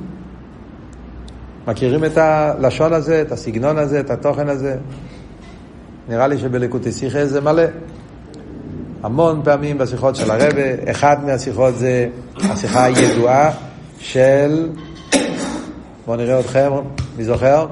מכירים 1.67 2.05
את 2.05 2.17
הלשון 2.17 2.93
הזה, 2.93 3.21
את 3.21 3.31
הסגנון 3.31 3.77
הזה, 3.77 3.99
את 3.99 4.09
התוכן 4.09 4.49
הזה? 4.49 4.77
נראה 6.09 6.27
לי 6.27 6.37
שבלקוטי 6.37 6.91
שיחה 6.91 7.25
זה 7.25 7.41
מלא. 7.41 7.63
המון 9.03 9.41
פעמים 9.43 9.77
בשיחות 9.77 10.15
של 10.15 10.31
הרבה, 10.31 10.91
אחד 10.91 11.17
מהשיחות 11.25 11.75
זה 11.75 12.07
השיחה 12.37 12.83
הידועה 12.83 13.51
של, 13.99 14.69
בואו 16.05 16.17
נראה 16.17 16.39
אתכם, 16.39 16.71
מי 17.17 17.23
זוכר? 17.23 17.67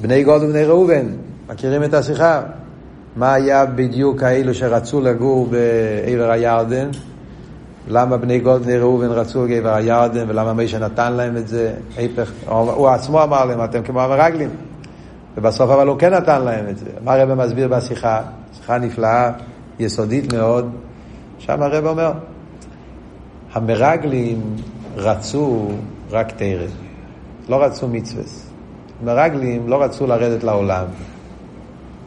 בני 0.00 0.24
גד 0.24 0.42
ובני 0.42 0.64
ראובן, 0.64 1.06
מכירים 1.48 1.84
את 1.84 1.94
השיחה? 1.94 2.42
מה 3.16 3.34
היה 3.34 3.66
בדיוק 3.66 4.22
האלו 4.22 4.54
שרצו 4.54 5.00
לגור 5.00 5.46
בעבר 5.46 6.30
הירדן? 6.30 6.88
למה 7.86 8.16
בני 8.16 8.38
גד 8.38 8.68
ראובן 8.68 9.10
רצו 9.10 9.46
בעבר 9.48 9.74
הירדן 9.74 10.24
ולמה 10.28 10.52
משה 10.52 10.78
נתן 10.78 11.12
להם 11.12 11.36
את 11.36 11.48
זה? 11.48 11.74
ההפך, 11.96 12.32
הוא 12.48 12.88
עצמו 12.88 13.22
אמר 13.22 13.44
להם, 13.44 13.64
אתם 13.64 13.82
כמו 13.82 14.00
המרגלים. 14.00 14.50
ובסוף 15.36 15.70
אבל 15.70 15.86
הוא 15.86 15.98
כן 15.98 16.14
נתן 16.14 16.42
להם 16.42 16.68
את 16.68 16.78
זה. 16.78 16.90
מה 17.04 17.12
הרב 17.14 17.34
מסביר 17.34 17.68
בשיחה? 17.68 18.22
שיחה 18.56 18.78
נפלאה. 18.78 19.32
יסודית 19.78 20.32
מאוד, 20.32 20.70
שם 21.38 21.62
הרב 21.62 21.86
אומר, 21.86 22.12
המרגלים 23.52 24.56
רצו 24.96 25.68
רק 26.10 26.32
תרא, 26.32 26.66
לא 27.48 27.62
רצו 27.62 27.88
מצווה. 27.88 28.22
מרגלים 29.04 29.68
לא 29.68 29.82
רצו 29.82 30.06
לרדת 30.06 30.44
לעולם, 30.44 30.84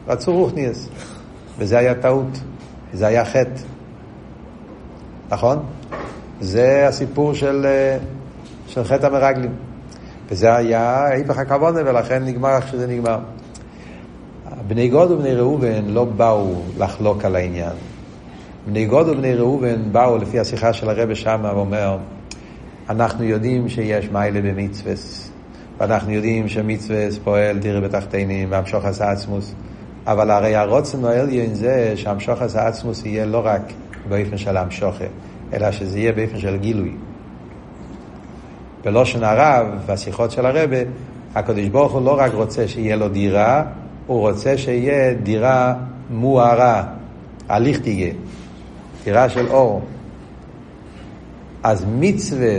רצו 0.08 0.34
רוחניאס, 0.34 0.90
וזה 1.58 1.78
היה 1.78 1.96
טעות, 1.96 2.40
זה 2.94 3.08
היה 3.08 3.26
חטא, 3.26 3.62
נכון? 5.32 5.60
זה 6.42 6.88
הסיפור 6.88 7.34
של, 7.34 7.66
של 8.68 8.84
חטא 8.84 9.06
המרגלים. 9.06 9.52
וזה 10.32 10.56
היה 10.56 10.82
ההיפך 10.82 11.38
הכוונה, 11.38 11.80
ולכן 11.86 12.26
נגמר 12.26 12.56
איך 12.56 12.68
שזה 12.68 12.88
נגמר. 12.88 13.20
בני 14.68 14.90
גד 14.90 15.12
ובני 15.12 15.36
ראובן 15.36 15.86
לא 15.86 16.06
באו 16.06 16.62
לחלוק 16.78 17.26
על 17.26 17.36
העניין. 17.36 17.74
בני 18.68 18.86
גד 18.86 19.10
ובני 19.10 19.36
ראובן 19.36 19.92
באו, 19.92 20.18
לפי 20.18 20.40
השיחה 20.40 20.74
של 20.74 20.90
הרבי 20.90 21.16
שמה, 21.16 21.56
ואומר, 21.56 21.98
אנחנו 22.90 23.24
יודעים 23.24 23.70
שיש 23.70 24.10
מעלה 24.12 24.42
במצווה, 24.42 24.94
ואנחנו 25.78 26.12
יודעים 26.12 26.48
שמצווה 26.48 27.08
פועל 27.24 27.60
דירה 27.60 27.82
בתחתונים 27.82 28.52
והמשכת 28.52 29.12
העצמות. 29.12 29.54
אבל 30.08 30.32
הרי 30.32 30.56
הרצון 30.56 31.06
העליון 31.06 31.54
זה 31.54 31.94
שהמשכת 31.96 32.68
העצמות 32.68 33.06
יהיה 33.06 33.26
לא 33.26 33.42
רק 33.46 33.62
באופן 34.10 34.38
של 34.38 34.58
המשכה, 34.58 35.06
אלא 35.54 35.72
שזה 35.72 36.00
יהיה 36.00 36.12
באופן 36.12 36.40
של 36.40 36.58
גילוי. 36.58 36.92
בלשון 38.84 39.24
הרב, 39.24 39.68
בשיחות 39.86 40.32
של 40.32 40.46
הרבה, 40.46 40.78
הקדוש 41.36 41.68
ברוך 41.68 41.94
הוא 41.94 42.02
לא 42.02 42.20
רק 42.20 42.34
רוצה 42.34 42.68
שיהיה 42.68 42.96
לו 42.96 43.10
דירה, 43.10 43.64
הוא 44.08 44.20
רוצה 44.20 44.58
שיהיה 44.58 45.14
דירה 45.14 45.76
מוארה, 46.10 46.84
הליך 47.50 47.80
תהיה, 47.80 48.14
דירה 49.04 49.30
של 49.30 49.48
אור. 49.48 49.82
אז 51.64 51.86
מצווה 52.00 52.56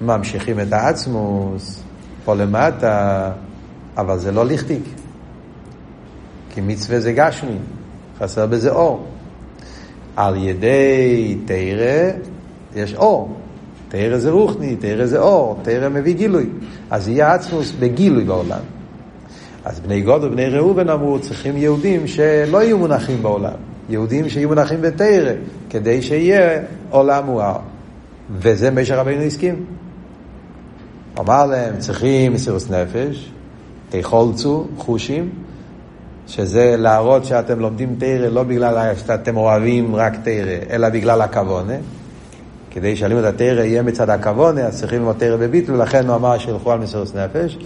ממשיכים 0.00 0.60
את 0.60 0.72
העצמוס 0.72 1.82
פה 2.24 2.34
למטה, 2.34 3.30
אבל 3.96 4.18
זה 4.18 4.32
לא 4.32 4.46
ליכטיק. 4.46 4.82
כי 6.54 6.60
מצווה 6.60 7.00
זה 7.00 7.12
גשמי, 7.12 7.56
חסר 8.18 8.46
בזה 8.46 8.70
אור. 8.70 9.06
על 10.16 10.36
ידי 10.36 11.36
תרא 11.44 12.10
יש 12.76 12.94
אור. 12.94 13.36
תרא 13.88 14.18
זה 14.18 14.30
רוחני, 14.30 14.76
תרא 14.76 15.06
זה 15.06 15.18
אור, 15.18 15.58
תרא 15.62 15.88
מביא 15.88 16.14
גילוי. 16.14 16.46
אז 16.90 17.08
יהיה 17.08 17.34
עצמוס 17.34 17.72
בגילוי 17.80 18.24
בעולם. 18.24 18.60
אז 19.64 19.80
בני 19.80 20.00
גוד 20.00 20.24
ובני 20.24 20.48
ראובן 20.48 20.88
אמרו, 20.88 21.18
צריכים 21.18 21.56
יהודים 21.56 22.06
שלא 22.06 22.62
יהיו 22.62 22.78
מונחים 22.78 23.22
בעולם. 23.22 23.56
יהודים 23.88 24.28
שיהיו 24.28 24.48
מונחים 24.48 24.82
בתרא, 24.82 25.32
כדי 25.70 26.02
שיהיה 26.02 26.62
עולם 26.90 27.26
מואר. 27.26 27.58
וזה 28.30 28.70
מה 28.70 28.84
שרבינו 28.84 29.22
הסכים. 29.22 29.64
אמר 31.18 31.46
להם, 31.46 31.78
צריכים 31.78 32.32
מסירוס 32.32 32.70
נפש, 32.70 33.30
תחולצו, 33.90 34.66
חושים, 34.76 35.30
שזה 36.26 36.74
להראות 36.78 37.24
שאתם 37.24 37.60
לומדים 37.60 37.96
תרא 37.98 38.28
לא 38.28 38.42
בגלל 38.42 38.94
שאתם 39.06 39.36
אוהבים 39.36 39.96
רק 39.96 40.12
תרא, 40.24 40.56
אלא 40.70 40.88
בגלל 40.88 41.20
הכוונה. 41.20 41.74
כדי 42.76 42.96
שהלימוד 42.96 43.24
התרא 43.24 43.62
יהיה 43.62 43.82
מצד 43.82 44.10
הכוונה, 44.10 44.60
אז 44.60 44.80
צריכים 44.80 44.98
ללמוד 44.98 45.16
תרא 45.18 45.36
בביטל, 45.36 45.72
ולכן 45.72 46.06
הוא 46.06 46.16
אמר 46.16 46.38
שילכו 46.38 46.72
על 46.72 46.78
מסירות 46.78 47.14
נפש. 47.14 47.58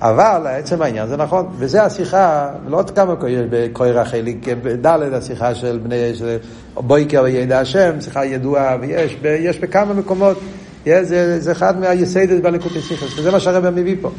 אבל 0.00 0.46
עצם 0.46 0.82
העניין 0.82 1.08
זה 1.08 1.16
נכון, 1.16 1.46
וזה 1.58 1.82
השיחה, 1.82 2.50
לא 2.66 2.76
עוד 2.76 2.90
כמה 2.90 3.14
בכויר 3.50 4.00
החלק, 4.00 4.36
בד' 4.62 4.86
השיחה 4.86 5.54
של 5.54 5.80
בני, 5.82 6.14
של 6.14 6.36
בויקר 6.74 7.22
וידע 7.24 7.60
השם, 7.60 8.00
שיחה 8.00 8.24
ידועה, 8.24 8.76
ויש 8.80 9.16
יש 9.22 9.58
בכמה 9.58 9.94
מקומות, 9.94 10.38
יש, 10.86 11.06
זה, 11.06 11.40
זה 11.40 11.52
אחד 11.52 11.80
מהיסיידס 11.80 12.40
בלקוטי 12.42 12.80
סיכוס, 12.80 13.18
וזה 13.18 13.30
מה 13.30 13.40
שהרבא 13.40 13.70
מביא 13.70 13.96
פה. 14.00 14.10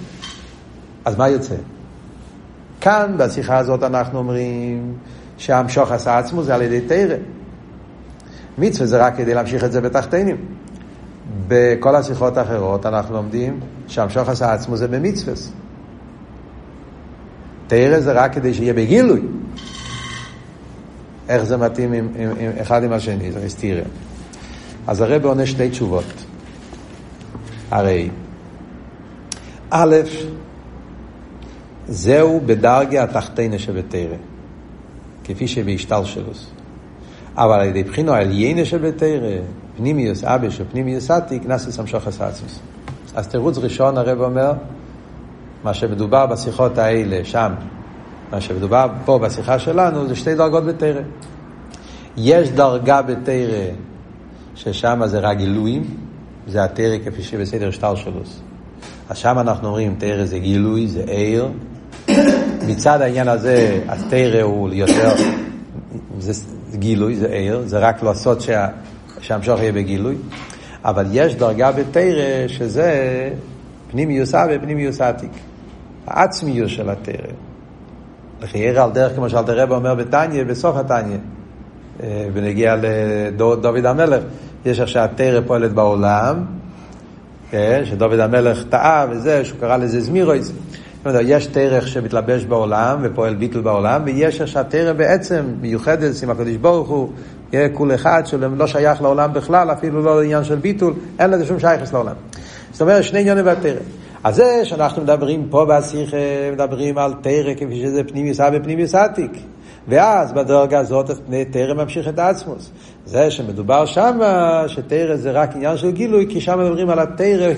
אז 1.05 1.17
מה 1.17 1.29
יוצא? 1.29 1.55
כאן 2.81 3.15
בשיחה 3.17 3.57
הזאת 3.57 3.83
אנחנו 3.83 4.19
אומרים 4.19 4.93
שהמשוך 5.37 5.91
עשה 5.91 6.17
עצמו 6.17 6.43
זה 6.43 6.55
על 6.55 6.61
ידי 6.61 6.81
תרא. 6.81 7.15
מצווה 8.57 8.87
זה 8.87 9.05
רק 9.05 9.17
כדי 9.17 9.33
להמשיך 9.33 9.63
את 9.63 9.71
זה 9.71 9.81
בתחתינים. 9.81 10.37
בכל 11.47 11.95
השיחות 11.95 12.37
האחרות 12.37 12.85
אנחנו 12.85 13.15
לומדים 13.15 13.59
שהמשוך 13.87 14.29
עשה 14.29 14.53
עצמו 14.53 14.77
זה 14.77 14.87
במצווה. 14.87 15.33
תרא 17.67 17.99
זה 17.99 18.11
רק 18.11 18.33
כדי 18.33 18.53
שיהיה 18.53 18.73
בגילוי. 18.73 19.21
איך 21.29 21.43
זה 21.43 21.57
מתאים 21.57 21.93
עם, 21.93 22.07
עם, 22.15 22.29
עם 22.39 22.51
אחד 22.61 22.83
עם 22.83 22.93
השני, 22.93 23.31
זה 23.31 23.45
מסתירה. 23.45 23.81
אז 24.87 25.01
הרב 25.01 25.25
עונה 25.25 25.45
שתי 25.45 25.69
תשובות. 25.69 26.05
הרי 27.71 28.09
א', 29.69 29.95
זהו 31.89 32.41
בדרגה 32.45 33.03
התחתינה 33.03 33.59
שבתרא, 33.59 34.15
כפי 35.23 35.47
שבהשתלשלוס. 35.47 36.51
אבל 37.35 37.59
על 37.59 37.67
ידי 37.67 37.83
בחינו 37.83 38.13
העליינה 38.13 38.65
שבתרא, 38.65 39.37
פנימיוס 39.77 40.23
אבש 40.23 40.61
ופנימיוס 40.61 41.11
עתיק, 41.11 41.45
נסס 41.45 41.79
המשוך 41.79 42.07
עצמוס. 42.07 42.59
אז 43.15 43.27
תירוץ 43.27 43.57
ראשון 43.57 43.97
הרב 43.97 44.21
אומר, 44.21 44.53
מה 45.63 45.73
שמדובר 45.73 46.25
בשיחות 46.25 46.77
האלה 46.77 47.25
שם, 47.25 47.51
מה 48.31 48.41
שמדובר 48.41 48.87
פה 49.05 49.19
בשיחה 49.19 49.59
שלנו, 49.59 50.07
זה 50.07 50.15
שתי 50.15 50.35
דרגות 50.35 50.65
בתרא. 50.65 51.01
יש 52.17 52.49
דרגה 52.49 53.01
בתרא 53.01 53.65
ששם 54.55 55.01
זה 55.05 55.19
רק 55.19 55.37
גילויים, 55.37 55.83
זה 56.47 56.63
התרא 56.63 56.97
כפי 57.05 57.23
שבסדר 57.23 57.71
שטר 57.71 57.95
שלוס. 57.95 58.39
אז 59.09 59.17
שם 59.17 59.39
אנחנו 59.39 59.67
אומרים, 59.67 59.95
תרא 59.97 60.25
זה 60.25 60.39
גילוי, 60.39 60.87
זה 60.87 61.03
עיר. 61.07 61.47
מצד 62.67 63.01
העניין 63.01 63.27
הזה, 63.27 63.79
התרא 63.87 64.41
הוא 64.41 64.69
יותר, 64.73 65.11
זה 66.19 66.33
גילוי, 66.77 67.15
זה 67.15 67.27
עיר, 67.27 67.61
זה 67.65 67.79
רק 67.79 68.03
לעשות 68.03 68.41
שה, 68.41 68.67
שהמשוך 69.21 69.59
יהיה 69.59 69.71
בגילוי. 69.71 70.15
אבל 70.85 71.05
יש 71.11 71.35
דרגה 71.35 71.71
בתרא 71.71 72.47
שזה 72.47 73.29
פנימיוס 73.91 74.35
אבי 74.35 74.57
ופנימיוס 74.57 75.01
עתיק. 75.01 75.31
העצמיוס 76.07 76.71
של 76.71 76.89
התרא. 76.89 77.31
לחייר 78.41 78.81
על 78.81 78.91
דרך 78.91 79.15
כמו 79.15 79.29
שאלתר 79.29 79.59
רב 79.59 79.71
אומר 79.71 79.95
בתניא, 79.95 80.43
בסוף 80.43 80.75
התניא, 80.77 81.17
ונגיע 82.33 82.73
אה, 82.73 83.29
לדוד 83.37 83.85
המלך, 83.85 84.23
יש 84.65 84.79
איך 84.79 84.87
שהתרא 84.87 85.41
פועלת 85.47 85.71
בעולם, 85.71 86.45
כן, 87.51 87.81
שדוד 87.85 88.19
המלך 88.19 88.63
טעה 88.69 89.05
וזה, 89.11 89.45
שהוא 89.45 89.59
קרא 89.59 89.77
לזה 89.77 90.01
זמירויז. 90.01 90.53
יש 91.21 91.47
תרך 91.47 91.87
שמתלבש 91.87 92.45
בעולם 92.45 92.99
ופועל 93.01 93.35
ביטל 93.35 93.61
בעולם, 93.61 94.01
ויש 94.05 94.41
איך 94.41 94.47
שהתרא 94.47 94.93
בעצם 94.93 95.45
מיוחדת 95.61 96.23
עם 96.23 96.29
הקדוש 96.29 96.55
ברוך 96.55 96.89
הוא, 96.89 97.09
יהיה 97.53 97.69
כול 97.69 97.95
אחד 97.95 98.23
שלא 98.25 98.67
שייך 98.67 99.01
לעולם 99.01 99.33
בכלל, 99.33 99.71
אפילו 99.71 100.01
לא 100.03 100.21
לעניין 100.21 100.43
של 100.43 100.55
ביטול, 100.55 100.93
אין 101.19 101.29
לזה 101.29 101.45
שום 101.45 101.59
שייכס 101.59 101.93
לעולם. 101.93 102.15
זאת 102.71 102.81
אומרת, 102.81 103.03
שני 103.03 103.19
עניינים 103.19 103.45
בתרא. 103.45 103.79
אז 104.23 104.35
זה 104.35 104.61
שאנחנו 104.63 105.01
מדברים 105.01 105.47
פה 105.49 105.65
בשיחה, 105.69 106.17
מדברים 106.53 106.97
על 106.97 107.13
תרא 107.21 107.53
כפי 107.53 107.81
שזה 107.81 108.03
פנימיוס 108.03 108.39
אבי 108.39 108.57
ופנימיוס 108.57 108.95
עתיק. 108.95 109.31
ואז 109.87 110.33
בדרגה 110.33 110.79
הזאת 110.79 111.11
תרא 111.51 111.73
ממשיך 111.73 112.07
את 112.07 112.19
העצמוס. 112.19 112.71
זה 113.05 113.31
שמדובר 113.31 113.85
שם, 113.85 114.19
שתרא 114.67 115.15
זה 115.15 115.31
רק 115.31 115.55
עניין 115.55 115.77
של 115.77 115.91
גילוי, 115.91 116.25
כי 116.29 116.41
שם 116.41 116.59
מדברים 116.59 116.89
על 116.89 116.99
התרא 116.99 117.53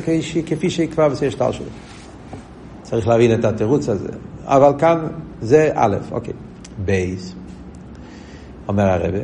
כפי 0.46 0.70
שיקבע 0.70 1.08
בסייש 1.08 1.36
טל 1.36 1.52
שלו. 1.52 1.66
צריך 2.92 3.08
להבין 3.08 3.40
את 3.40 3.46
התירוץ 3.46 3.90
הזה. 3.90 4.10
אבל 4.46 4.72
כאן 4.78 5.08
זה 5.42 5.70
א', 5.74 5.96
אוקיי. 6.12 6.34
בייס, 6.86 7.36
אומר 8.68 8.84
הרבה, 8.84 9.18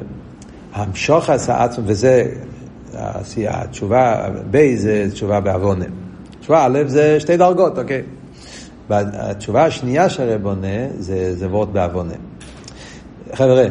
המשוך 0.74 1.30
עשה 1.30 1.64
עצמו, 1.64 1.84
וזה 1.88 2.32
התשובה, 3.48 4.30
בייס 4.52 4.82
זה 4.82 5.08
תשובה 5.12 5.40
בעוונה. 5.40 5.86
תשובה 6.40 6.66
א' 6.66 6.80
זה 6.88 7.20
שתי 7.20 7.38
דרגות, 7.38 7.78
אוקיי. 7.78 8.02
התשובה 8.90 9.66
השנייה 9.66 10.10
שהרב 10.10 10.46
עונה 10.46 10.88
זה, 11.00 11.36
זה 11.36 11.48
בעוונה. 11.48 12.14
חבר'ה, 13.34 13.66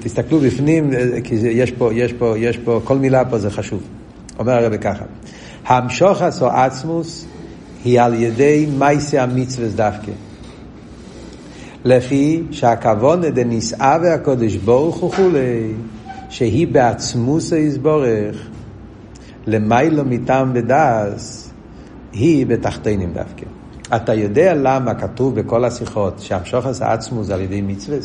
תסתכלו 0.00 0.40
בפנים, 0.40 0.90
כי 1.24 1.34
יש 1.34 1.70
פה, 1.70 1.94
יש 1.94 2.12
פה, 2.12 2.34
יש 2.38 2.58
פה, 2.58 2.80
כל 2.84 2.98
מילה 2.98 3.24
פה 3.24 3.38
זה 3.38 3.50
חשוב. 3.50 3.82
אומר 4.38 4.52
הרב 4.52 4.76
ככה, 4.76 5.04
המשוך 5.68 6.22
עשו 6.22 6.46
עצמוס 6.46 7.26
היא 7.84 8.00
על 8.00 8.14
ידי 8.14 8.68
מייסי 8.78 9.18
המצווה 9.18 9.68
דווקא. 9.68 10.12
לפי 11.84 12.42
שהכוון 12.50 13.20
דנישאה 13.20 13.98
והקודש 14.02 14.54
ברוך 14.56 15.02
וכולי, 15.02 15.72
שהיא 16.28 16.66
בעצמוס 16.66 17.52
היסבורך, 17.52 18.48
למיילו 19.46 20.04
מטעם 20.04 20.52
ודס, 20.54 21.50
היא 22.12 22.46
בתחתינים 22.46 23.12
דווקא. 23.12 23.46
אתה 23.96 24.14
יודע 24.14 24.54
למה 24.54 24.94
כתוב 24.94 25.40
בכל 25.40 25.64
השיחות 25.64 26.18
שהמשוך 26.18 26.66
עשה 26.66 26.92
עצמוס 26.92 27.26
זה 27.26 27.34
על 27.34 27.40
ידי 27.40 27.62
מצווה? 27.62 27.98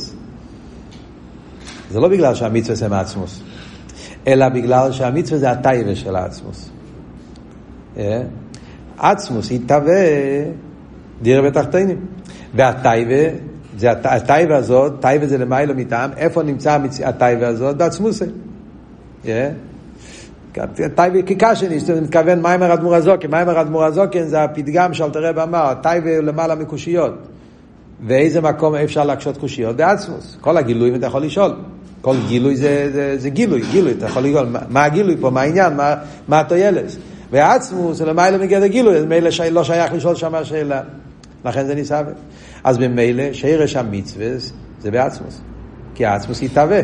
זה 1.91 1.99
לא 1.99 2.07
בגלל 2.07 2.35
שהמצווה 2.35 2.75
זה 2.75 2.89
מעצמוס, 2.89 3.41
אלא 4.27 4.49
בגלל 4.49 4.91
שהמצווה 4.91 5.39
זה 5.39 5.51
הטייבה 5.51 5.95
של 5.95 6.15
העצמוס. 6.15 6.69
אה? 7.97 8.21
עצמוס 8.97 9.51
יתהווה 9.51 9.93
דירה 11.21 11.41
בתחתינים. 11.41 11.97
והטייבה, 12.55 13.37
זה 13.77 13.91
הטייבה 13.91 14.57
הזאת, 14.57 14.93
טייבה 15.01 15.27
זה 15.27 15.37
למיילו 15.37 15.75
מטעם, 15.75 16.09
איפה 16.17 16.43
נמצא 16.43 16.77
הטייבה 17.03 17.47
הזאת? 17.47 17.77
בעצמוסי. 17.77 18.25
אה? 19.27 19.49
טייבה 20.95 21.21
כקשני, 21.25 21.79
זאת 21.79 21.89
אומרת, 21.89 22.03
מתכוון 22.03 22.41
מיימר 22.41 22.73
אדמו"ר 22.73 22.95
הזוקן, 22.95 23.31
מיימר 23.31 23.61
אדמו"ר 23.61 23.85
הזוקן 23.85 24.23
זה 24.23 24.43
הפתגם 24.43 24.93
שאלתר 24.93 25.23
רב 25.23 25.39
אמר, 25.39 25.73
טייבה 25.83 26.21
למעלה 26.21 26.55
מקושיות. 26.55 27.13
ואיזה 28.07 28.41
מקום 28.41 28.75
אפשר 28.75 29.03
להקשות 29.03 29.37
קושיות? 29.37 29.75
בעצמוס. 29.75 30.37
כל 30.41 30.57
הגילויים 30.57 30.95
אתה 30.95 31.05
יכול 31.05 31.21
לשאול. 31.21 31.51
כל 32.01 32.15
גילוי 32.27 32.55
זה, 32.55 32.89
זה, 32.93 33.15
זה 33.17 33.29
גילוי, 33.29 33.61
גילוי, 33.71 33.91
אתה 33.91 34.05
יכול 34.05 34.23
לשאול, 34.23 34.45
מה, 34.45 34.59
מה 34.69 34.83
הגילוי 34.83 35.17
פה, 35.21 35.29
מה 35.29 35.41
העניין, 35.41 35.75
מה, 35.75 35.95
מה. 36.27 36.43
ועצמוס 37.33 37.97
זה 37.97 38.05
למעלה 38.05 38.37
מגדר 38.37 38.67
גילוי, 38.67 38.97
אז 38.97 39.05
מילא 39.05 39.31
שי, 39.31 39.49
לא 39.51 39.63
שייך 39.63 39.93
לשאול 39.93 40.15
שם 40.15 40.35
השאלה. 40.35 40.81
לכן 41.45 41.65
זה 41.65 41.75
ניסה. 41.75 42.01
אז 42.63 42.77
במילא 42.77 43.33
שרש 43.33 43.75
המצווה 43.75 44.27
זה 44.81 44.91
בעצמוס. 44.91 45.41
כי 45.95 46.05
העצמוס 46.05 46.41
יתהווה. 46.41 46.79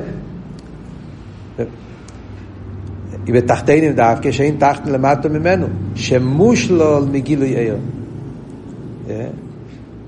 בתחתינים 3.25 3.93
דווקא 3.93 4.31
שאין 4.31 4.55
תחת 4.59 4.87
למטה 4.87 5.29
ממנו, 5.29 5.67
שמושלול 5.95 7.03
מגילוי 7.11 7.55
עיר. 7.55 7.77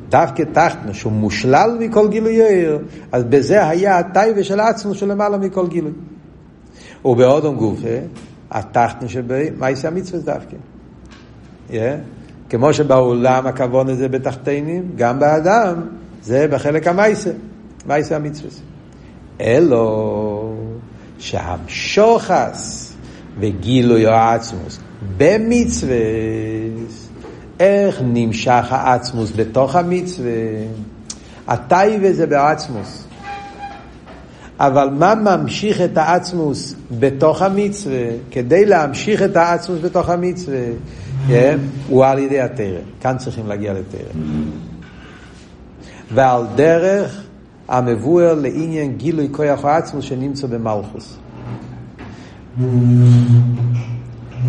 דווקא 0.09 0.43
תחתנו, 0.53 0.93
שהוא 0.93 1.13
מושלל 1.13 1.77
מכל 1.79 2.07
גילוי 2.07 2.43
עיר, 2.47 2.79
אז 3.11 3.23
בזה 3.23 3.67
היה 3.67 3.97
הטייבה 3.97 4.43
של 4.43 4.59
עצמו 4.59 4.95
שלמעלה 4.95 5.37
מכל 5.37 5.67
גילוי. 5.67 5.91
ובאודום 7.05 7.55
גופה, 7.55 7.97
התחתנו 8.51 9.09
שבי, 9.09 9.49
יעשה 9.69 9.87
המצווה 9.87 10.19
דווקא? 10.19 10.55
Yeah. 11.69 11.73
כמו 12.49 12.73
שבעולם 12.73 13.47
הכוון 13.47 13.89
הזה 13.89 14.07
בתחתינים, 14.07 14.91
גם 14.95 15.19
באדם, 15.19 15.81
זה 16.23 16.47
בחלק 16.47 16.87
המייסה, 16.87 17.31
מייסה 17.87 18.15
המצווה. 18.15 18.49
אלו 19.41 20.55
שהמשוחס 21.19 22.93
וגילוי 23.39 24.07
העצמוס 24.07 24.79
במצווה, 25.17 25.95
איך 27.59 28.01
נמשך 28.03 28.65
העצמוס 28.69 29.31
בתוך 29.35 29.75
המצווה? 29.75 30.31
הטייבה 31.47 32.13
זה 32.13 32.27
בעצמוס. 32.27 33.03
אבל 34.61 34.89
מה 34.89 35.15
ממשיך 35.15 35.81
את 35.81 35.97
העצמוס 35.97 36.75
בתוך 36.99 37.41
המצווה, 37.41 38.05
כדי 38.31 38.65
להמשיך 38.65 39.21
את 39.21 39.35
העצמוס 39.35 39.79
בתוך 39.81 40.09
המצווה, 40.09 40.63
כן? 41.27 41.59
הוא 41.87 42.05
על 42.05 42.19
ידי 42.19 42.41
התרא. 42.41 42.79
כאן 43.01 43.17
צריכים 43.17 43.47
להגיע 43.47 43.73
לתרא. 43.73 44.21
ועל 46.13 46.43
דרך 46.55 47.23
המבואר 47.67 48.33
לעניין 48.33 48.97
גילוי 48.97 49.27
כוח 49.31 49.65
העצמוס 49.65 50.05
שנמצא 50.05 50.47
במלכוס. 50.47 51.17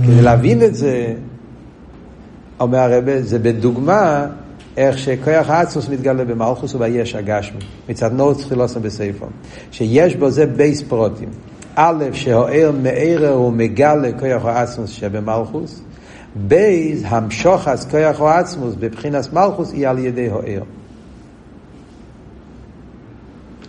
כדי 0.02 0.22
להבין 0.22 0.62
את 0.62 0.74
זה, 0.74 1.14
אומר 2.60 2.78
הרבה, 2.78 3.22
זה 3.22 3.38
בדוגמה 3.38 4.26
איך 4.76 4.98
שכוח 4.98 5.50
העצמות 5.50 5.88
מתגלה 5.88 6.24
במלכות 6.24 6.74
וביש 6.74 7.14
הגשמי, 7.14 7.60
מצד 7.88 8.12
נעוץ 8.12 8.34
תחילתן 8.34 8.82
בסופן, 8.82 9.30
שיש 9.70 10.16
בו 10.16 10.30
זה 10.30 10.46
ב' 10.46 10.82
פרטים. 10.82 11.28
א', 11.74 12.04
שהאור 12.12 12.72
מאיר 12.82 13.38
ומגלה 13.38 14.12
כוח 14.12 14.44
העצמות 14.44 14.90
שבמלכות, 14.90 15.82
בית, 16.36 17.02
המשכת 17.04 17.86
כוח 17.90 18.20
העצמות 18.20 18.74
בבחינת 18.74 19.32
מלכות 19.32 19.72
היא 19.72 19.88
על 19.88 19.98
ידי 19.98 20.30
האור. 20.30 20.62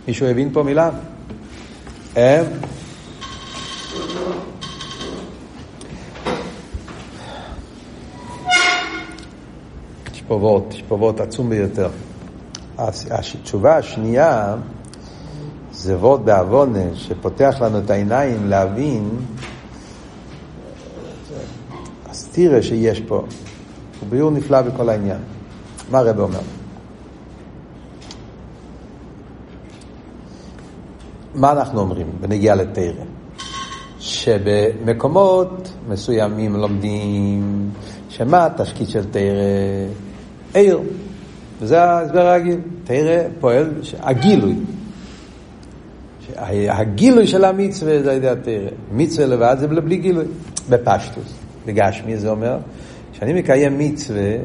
מישהו 0.08 0.26
הבין 0.26 0.50
פה 0.52 0.62
מילה? 0.62 0.90
אה? 2.16 2.42
פה 10.88 10.94
וורט 10.94 11.20
עצום 11.20 11.50
ביותר. 11.50 11.88
התשובה 13.10 13.76
השנייה 13.76 14.56
זה 15.72 15.96
וורט 15.96 16.20
בעוונה 16.20 16.94
שפותח 16.94 17.56
לנו 17.60 17.78
את 17.78 17.90
העיניים 17.90 18.48
להבין 18.48 19.08
הסתירה 22.06 22.62
שיש 22.62 23.00
פה. 23.00 23.16
הוא 24.00 24.08
ביור 24.08 24.30
נפלא 24.30 24.62
בכל 24.62 24.88
העניין. 24.88 25.20
מה 25.90 25.98
הרב 25.98 26.20
אומר? 26.20 26.40
מה 31.34 31.52
אנחנו 31.52 31.80
אומרים 31.80 32.06
בנגיעה 32.20 32.56
לתרא? 32.56 33.04
שבמקומות 33.98 35.72
מסוימים 35.88 36.56
לומדים 36.56 37.70
שמה 38.08 38.46
התפקיד 38.46 38.88
של 38.88 39.04
תרא? 39.10 40.03
עיר. 40.54 40.80
וזה 41.60 41.82
ההסבר 41.82 42.26
הרגיל. 42.26 42.60
תראה 42.84 43.26
פועל, 43.40 43.70
הגילוי. 44.00 44.54
הגילוי 46.68 47.26
של 47.26 47.44
המצווה 47.44 48.02
זה 48.02 48.10
על 48.10 48.16
ידי 48.16 48.28
התרא. 48.28 48.68
מצווה 48.92 49.26
לבד 49.26 49.56
זה 49.60 49.68
בלי 49.68 49.96
גילוי. 49.96 50.24
בפשטוס. 50.70 51.34
בגשמי 51.66 52.16
זה 52.16 52.30
אומר, 52.30 52.58
כשאני 53.12 53.32
מקיים 53.32 53.78
מצווה, 53.78 54.36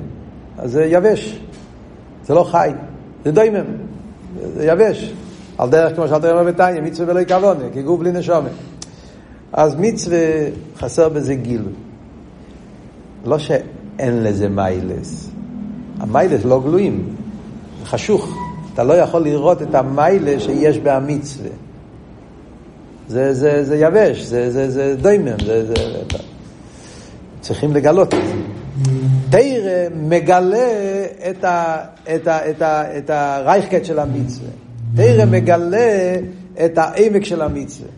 אז 0.57 0.71
זה 0.71 0.85
יבש. 0.85 1.39
זה 2.25 2.33
לא 2.33 2.43
חי. 2.43 2.69
זה 3.25 3.31
דוימם. 3.31 3.65
זה 4.55 4.65
יבש. 4.65 5.13
על 5.57 5.69
דרך 5.69 5.95
כמו 5.95 6.07
שאתה 6.07 6.31
אומר 6.31 6.43
בתניא, 6.43 6.81
מצווה 6.81 7.13
ולא 7.13 7.45
כי 7.73 7.81
גוף 7.81 7.99
בלי 7.99 8.11
נשומת. 8.11 8.51
אז 9.53 9.75
מצווה 9.79 10.17
חסר 10.77 11.09
בזה 11.09 11.35
גילוי. 11.35 11.73
לא 13.25 13.39
שאין 13.39 14.23
לזה 14.23 14.49
מיילס. 14.49 15.29
המיילס 15.99 16.45
לא 16.45 16.61
גלויים, 16.63 17.15
חשוך. 17.83 18.37
אתה 18.73 18.83
לא 18.83 18.93
יכול 18.93 19.21
לראות 19.23 19.61
את 19.61 19.75
המיילה 19.75 20.39
שיש 20.39 20.77
בהמצווה. 20.77 21.49
זה, 23.07 23.33
זה, 23.33 23.63
זה 23.63 23.77
יבש, 23.77 24.21
זה, 24.21 24.51
זה, 24.51 24.71
זה 24.71 24.95
דוימם, 25.01 25.39
זה, 25.45 25.65
זה, 25.65 25.73
זה, 25.75 26.17
צריכים 27.41 27.73
לגלות 27.73 28.13
את 28.13 28.19
זה. 28.27 28.33
תרא 29.29 29.95
מגלה 29.95 30.67
את, 31.29 31.43
ה, 31.43 31.77
את, 32.15 32.27
ה, 32.27 32.49
את, 32.49 32.61
ה, 32.61 32.97
את 32.97 33.09
הרייכקט 33.09 33.85
של 33.85 33.99
המצווה. 33.99 34.49
תרא 34.95 35.25
מגלה 35.25 36.15
את 36.65 36.77
העמק 36.77 37.25
של 37.25 37.41
המצווה. 37.41 37.89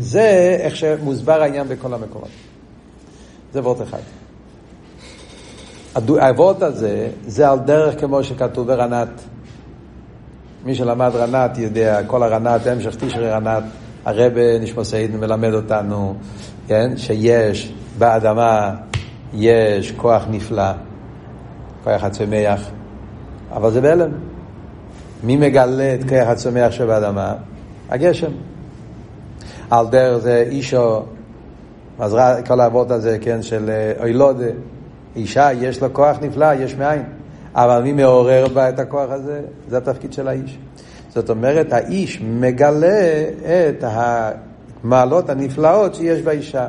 זה 0.00 0.56
איך 0.60 0.76
שמוסבר 0.76 1.42
העניין 1.42 1.68
בכל 1.68 1.94
המקומות. 1.94 2.28
זה 3.52 3.60
וורט 3.60 3.82
אחד. 3.82 3.98
האבות 6.20 6.62
הזה, 6.62 7.08
זה 7.26 7.50
על 7.50 7.58
דרך 7.58 8.00
כמו 8.00 8.24
שכתוב 8.24 8.66
ברנת. 8.66 9.08
מי 10.64 10.74
שלמד 10.74 11.10
רנת 11.14 11.58
יודע, 11.58 12.00
כל 12.06 12.22
הרנת, 12.22 12.66
המשך 12.66 12.94
תשרי 12.94 13.30
רנת, 13.30 13.62
הרבה 14.04 14.58
נשמוסיין 14.58 15.16
מלמד 15.20 15.54
אותנו, 15.54 16.14
כן, 16.66 16.96
שיש 16.96 17.72
באדמה, 17.98 18.74
יש 19.34 19.92
כוח 19.92 20.24
נפלא, 20.30 20.72
כוח 21.84 22.04
הצומח, 22.04 22.70
אבל 23.52 23.70
זה 23.70 23.80
בהלם. 23.80 24.10
מי 25.24 25.36
מגלה 25.36 25.94
את 25.94 26.08
כוח 26.08 26.28
הצומח 26.28 26.70
שבאדמה? 26.70 27.34
הגשם. 27.88 28.32
על 29.70 29.86
דרך 29.86 30.18
זה 30.18 30.44
אישו, 30.50 31.02
כל 32.46 32.60
האבות 32.60 32.90
הזה, 32.90 33.18
כן, 33.20 33.42
של 33.42 33.70
אוילודה. 34.00 34.50
אישה 35.16 35.52
יש 35.52 35.82
לה 35.82 35.88
כוח 35.88 36.18
נפלא, 36.22 36.54
יש 36.54 36.74
מאין. 36.74 37.02
אבל 37.54 37.82
מי 37.82 37.92
מעורר 37.92 38.48
בה 38.48 38.68
את 38.68 38.78
הכוח 38.78 39.10
הזה? 39.10 39.40
זה 39.68 39.76
התפקיד 39.76 40.12
של 40.12 40.28
האיש. 40.28 40.58
זאת 41.08 41.30
אומרת, 41.30 41.72
האיש 41.72 42.20
מגלה 42.20 43.24
את 43.68 43.84
המעלות 44.84 45.30
הנפלאות 45.30 45.94
שיש 45.94 46.22
באישה. 46.22 46.66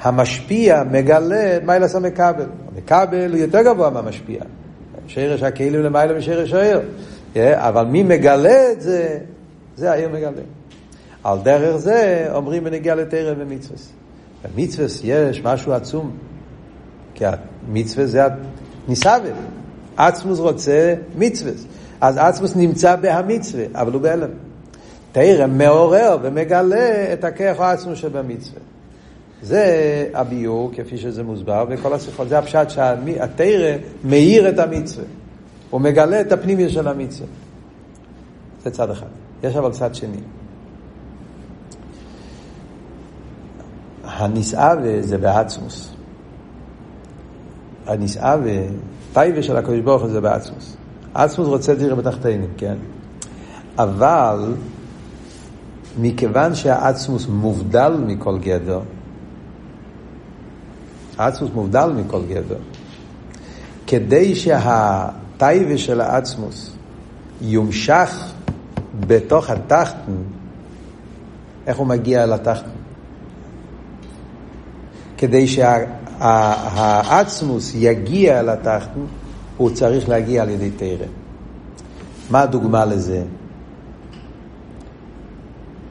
המשפיע 0.00 0.82
מגלה 0.90 1.56
את 1.56 1.62
מיילס 1.62 1.94
המקבל. 1.94 2.46
המקבל 2.74 3.30
הוא 3.30 3.38
יותר 3.38 3.62
גבוה 3.62 3.90
מהמשפיע. 3.90 4.40
שרש 5.06 5.42
הכלים 5.42 5.82
למעלה 5.82 6.18
משרש 6.18 6.52
העיר. 6.52 6.80
אבל 7.54 7.84
מי 7.84 8.02
מגלה 8.02 8.72
את 8.72 8.80
זה, 8.80 9.18
זה 9.76 9.92
העיר 9.92 10.08
מגלה. 10.08 10.42
על 11.24 11.38
דרך 11.42 11.76
זה 11.76 12.28
אומרים 12.32 12.64
בנגיע 12.64 12.94
לתרא 12.94 13.34
ומצווה. 13.38 13.78
במצווה 14.44 14.86
יש 15.04 15.42
משהו 15.44 15.72
עצום. 15.72 16.10
כי 17.14 17.24
המצווה 17.68 18.06
זה 18.06 18.22
ניסאווה. 18.88 19.30
עצמוס 19.96 20.38
רוצה 20.38 20.94
מצווה. 21.18 21.52
אז 22.00 22.16
עצמוס 22.18 22.56
נמצא 22.56 22.96
בהמצווה, 22.96 23.64
אבל 23.74 23.92
הוא 23.92 24.02
בהלם. 24.02 24.30
תראה, 25.12 25.46
מעורר 25.46 26.18
ומגלה 26.22 27.12
את 27.12 27.24
הכיח 27.24 27.60
העצמוס 27.60 27.98
שבמצווה. 27.98 28.60
זה 29.42 30.08
הביור, 30.14 30.70
כפי 30.74 30.98
שזה 30.98 31.22
מוסבר 31.22 31.64
בכל 31.64 31.92
השיחות. 31.92 32.28
זה 32.28 32.38
הפשט 32.38 32.70
שהתרא 32.70 33.76
מאיר 34.04 34.48
את 34.48 34.58
המצווה. 34.58 35.04
הוא 35.70 35.80
מגלה 35.80 36.20
את 36.20 36.32
הפנימיה 36.32 36.68
של 36.68 36.88
המצווה. 36.88 37.28
זה 38.64 38.70
צד 38.70 38.90
אחד. 38.90 39.06
יש 39.42 39.56
אבל 39.56 39.72
צד 39.72 39.94
שני. 39.94 40.20
הנישאווה 44.04 45.02
זה 45.02 45.18
בעצמוס. 45.18 45.94
הנישאווה, 47.86 48.60
טייבה 49.12 49.42
של 49.42 49.56
הקדוש 49.56 49.80
ברוך 49.80 50.02
הוא 50.02 50.10
זה 50.10 50.20
בעצמוס. 50.20 50.76
עצמוס 51.14 51.48
רוצה 51.48 51.74
דירה 51.74 51.94
בתחתינים, 51.94 52.50
כן? 52.56 52.74
אבל 53.78 54.54
מכיוון 56.00 56.54
שהעצמוס 56.54 57.26
מובדל 57.26 57.92
מכל 58.06 58.38
גדר, 58.38 58.80
העצמוס 61.18 61.50
מובדל 61.54 61.92
מכל 61.96 62.22
גדר. 62.28 62.58
כדי 63.86 64.34
שהטייבה 64.34 65.78
של 65.78 66.00
העצמוס 66.00 66.70
יומשך 67.40 68.32
בתוך 69.06 69.50
התחתן, 69.50 70.12
איך 71.66 71.76
הוא 71.76 71.86
מגיע 71.86 72.24
אל 72.24 72.32
התחתן? 72.32 72.70
כדי 75.16 75.46
שהעצמוס 76.22 77.72
יגיע 77.74 78.40
אל 78.40 78.48
התחתן, 78.48 79.00
הוא 79.56 79.70
צריך 79.70 80.08
להגיע 80.08 80.42
על 80.42 80.48
ידי 80.50 80.70
תרא. 80.70 81.06
מה 82.30 82.40
הדוגמה 82.40 82.84
לזה? 82.84 83.22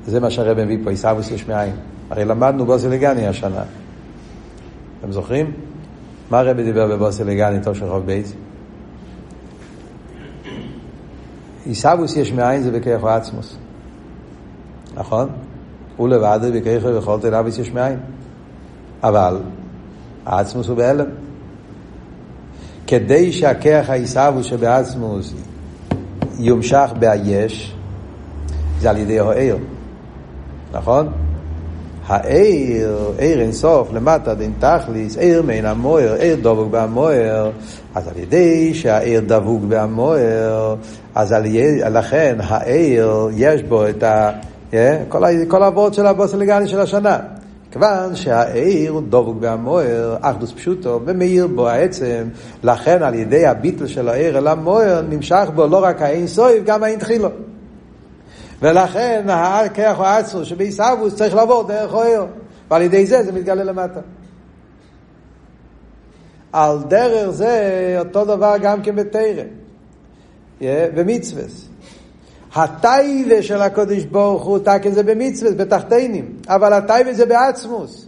זה 0.05 0.19
מה 0.19 0.29
שהרב 0.29 0.63
מביא 0.63 0.77
פה, 0.83 0.89
עיסאוויס 0.89 1.31
יש 1.31 1.47
מאין. 1.47 1.75
הרי 2.09 2.25
למדנו 2.25 2.65
בוסילגני 2.65 3.27
השנה. 3.27 3.63
אתם 4.99 5.11
זוכרים? 5.11 5.51
מה 6.29 6.39
הרב 6.39 6.57
דיבר 6.57 6.87
בבוסילגני, 6.87 7.57
של 7.73 7.89
חוב 7.89 8.05
בייס? 8.05 8.33
עיסאוויס 11.65 12.15
יש 12.15 12.31
מאין 12.31 12.63
זה 12.63 12.71
בכיח 12.71 13.03
עצמוס. 13.03 13.57
נכון? 14.95 15.29
הוא 15.97 16.09
לבד 16.09 16.39
בכיח 16.53 16.83
וכל 16.85 17.19
תלאביס 17.21 17.57
יש 17.57 17.71
מאין. 17.71 17.99
אבל 19.03 19.37
העצמוס 20.25 20.67
הוא 20.67 20.77
בהלם. 20.77 21.05
כדי 22.87 23.31
שהכיח 23.31 23.89
העיסאוויס 23.89 24.45
שבעצמוס 24.45 25.33
יומשך 26.39 26.91
ביש, 26.99 27.75
זה 28.79 28.89
על 28.89 28.97
ידי 28.97 29.19
העיר. 29.19 29.57
נכון? 30.73 31.07
העיר, 32.07 33.11
עיר 33.17 33.41
אינסוף, 33.41 33.93
למטה 33.93 34.33
דין 34.33 34.53
תכליס, 34.59 35.17
עיר 35.17 35.41
מן 35.41 35.65
המוער, 35.65 36.13
עיר 36.13 36.35
דבוק 36.35 36.71
בהמוער, 36.71 37.51
אז 37.95 38.07
על 38.07 38.17
ידי 38.17 38.73
שהעיר 38.73 39.21
דבוק 39.27 39.63
בהמוער, 39.63 40.75
אז 41.15 41.31
על 41.31 41.45
ידי, 41.45 41.79
לכן 41.91 42.37
העיר 42.43 43.29
יש 43.35 43.63
בו 43.63 43.87
את 43.87 44.03
ה... 44.03 44.31
כל, 45.09 45.23
כל 45.47 45.63
העבוד 45.63 45.93
של 45.93 46.05
הבוס 46.05 46.33
הלגני 46.33 46.67
של 46.67 46.79
השנה. 46.79 47.17
כיוון 47.71 48.15
שהעיר 48.15 48.91
הוא 48.91 49.01
דבוק 49.09 49.37
בהמוער, 49.37 50.17
אחדוס 50.21 50.51
פשוטו, 50.51 50.99
ומאיר 51.05 51.47
בו 51.47 51.67
העצם, 51.67 52.27
לכן 52.63 53.03
על 53.03 53.13
ידי 53.13 53.45
הביטל 53.45 53.87
של 53.87 54.09
העיר 54.09 54.37
אל 54.37 54.47
המוער, 54.47 55.01
נמשך 55.01 55.49
בו 55.55 55.67
לא 55.67 55.83
רק 55.83 56.01
האין 56.01 56.27
סויב, 56.27 56.65
גם 56.65 56.83
האין 56.83 56.99
תחילו. 56.99 57.29
ולכן 58.61 59.25
הכיח 59.29 59.99
או 59.99 60.05
עצמו 60.05 60.45
שבעיסאוווס 60.45 61.15
צריך 61.15 61.35
לעבור 61.35 61.63
דרך 61.67 61.93
אוהר, 61.93 62.25
ועל 62.69 62.81
ידי 62.81 63.05
זה 63.05 63.23
זה 63.23 63.31
מתגלה 63.31 63.63
למטה. 63.63 63.99
על 66.53 66.77
דרך 66.87 67.29
זה 67.29 67.95
אותו 67.99 68.25
דבר 68.25 68.55
גם 68.61 68.81
כן 68.81 68.95
בתרא, 68.95 69.43
במצווה. 70.61 71.70
הטייבה 72.55 73.43
של 73.43 73.61
הקודש 73.61 74.03
ברוך 74.03 74.43
הוא 74.43 74.59
תקן 74.59 74.91
זה 74.91 75.03
במצווה, 75.03 75.51
בתחתינים, 75.51 76.33
אבל 76.47 76.73
הטייבה 76.73 77.13
זה 77.13 77.25
בעצמוס. 77.25 78.05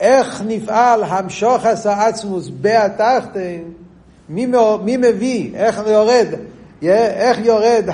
איך 0.00 0.42
נפעל 0.46 1.02
המשוחס 1.04 1.86
העצמוס 1.86 2.48
בהתחתין, 2.48 3.64
מי, 4.28 4.46
מי 4.84 4.96
מביא, 4.96 5.56
איך 5.56 5.80
יורד, 5.86 6.26
איך 6.82 7.38
יורד 7.38 7.84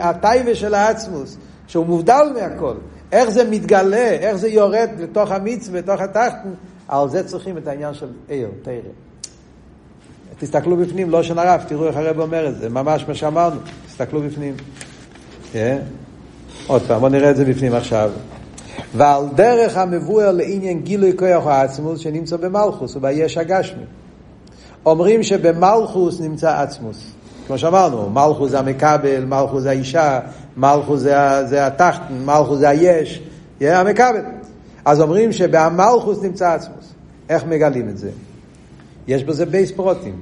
הטייבה 0.00 0.54
של 0.54 0.74
העצמוס. 0.74 1.36
שהוא 1.70 1.86
מובדל 1.86 2.32
מהכל. 2.34 2.74
איך 3.12 3.30
זה 3.30 3.50
מתגלה, 3.50 4.10
איך 4.10 4.36
זה 4.36 4.48
יורד 4.48 4.88
לתוך 4.98 5.30
המצווה, 5.30 5.78
לתוך 5.78 6.00
התחתן, 6.00 6.50
על 6.88 7.08
זה 7.08 7.26
צריכים 7.26 7.58
את 7.58 7.66
העניין 7.66 7.94
של 7.94 8.08
עיר, 8.28 8.48
תרא. 8.62 8.74
תסתכלו 10.38 10.76
בפנים, 10.76 11.10
לא 11.10 11.22
שנה 11.22 11.54
רב, 11.54 11.64
תראו 11.68 11.86
איך 11.86 11.96
הרב 11.96 12.20
אומר 12.20 12.48
את 12.48 12.56
זה, 12.56 12.68
ממש 12.68 13.04
מה 13.08 13.14
שאמרנו, 13.14 13.60
תסתכלו 13.86 14.22
בפנים. 14.22 14.54
Yeah. 15.52 15.56
עוד 16.66 16.82
פעם, 16.82 17.00
בואו 17.00 17.12
נראה 17.12 17.30
את 17.30 17.36
זה 17.36 17.44
בפנים 17.44 17.74
עכשיו. 17.74 18.10
ועל 18.96 19.24
דרך 19.34 19.76
המבואר 19.76 20.32
לעניין 20.32 20.80
גילוי 20.80 21.12
כוח 21.16 21.46
העצמוס 21.46 22.00
שנמצא 22.00 22.36
במלכוס 22.36 22.96
וביש 22.96 23.36
הגשמי. 23.36 23.82
אומרים 24.86 25.22
שבמלכוס 25.22 26.20
נמצא 26.20 26.60
עצמוס. 26.60 27.10
כמו 27.46 27.58
שאמרנו, 27.58 28.10
מלכוס 28.10 28.50
זה 28.50 28.58
המקבל, 28.58 29.24
מלכוס 29.24 29.62
זה 29.62 29.70
האישה, 29.70 30.20
מלכוס 30.56 31.00
זה, 31.00 31.14
זה 31.46 31.66
התחתן, 31.66 32.14
מלכוס 32.24 32.58
זה 32.58 32.68
היש, 32.68 33.22
יהיה 33.60 33.80
המקבל. 33.80 34.22
אז 34.84 35.00
אומרים 35.00 35.32
שבמלכוס 35.32 36.22
נמצא 36.22 36.52
עצמוס. 36.52 36.92
איך 37.28 37.44
מגלים 37.44 37.88
את 37.88 37.98
זה? 37.98 38.10
יש 39.08 39.24
בזה 39.24 39.46
בייס 39.46 39.70
פרוטים. 39.70 40.20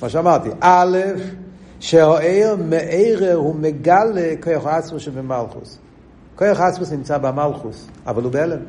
כמו 0.00 0.10
שאמרתי, 0.10 0.48
א', 0.60 0.98
שהאיר 1.82 2.56
מאיר 2.56 3.34
הוא 3.34 3.54
מגלה 3.54 4.34
כוח 4.42 4.66
עצמוס 4.66 5.02
שבמלכוס. 5.02 5.78
כוח 6.36 6.60
עצמוס 6.60 6.92
נמצא 6.92 7.18
במלכוס, 7.18 7.86
אבל 8.06 8.22
הוא 8.22 8.32
בהלם. 8.32 8.60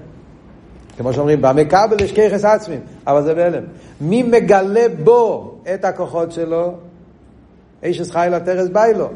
כמו 0.97 1.13
שאומרים, 1.13 1.41
במקבל 1.41 2.03
יש 2.03 2.11
כיחס 2.11 2.45
עצמים, 2.45 2.79
אבל 3.07 3.23
זה 3.23 3.33
בהלם. 3.33 3.63
מי 4.01 4.23
מגלה 4.23 4.85
בו 5.03 5.55
את 5.73 5.85
הכוחות 5.85 6.31
שלו? 6.31 6.73
אישס 7.83 8.11
חיילה 8.11 8.39
תרס 8.39 8.67
ביילו. 8.69 9.09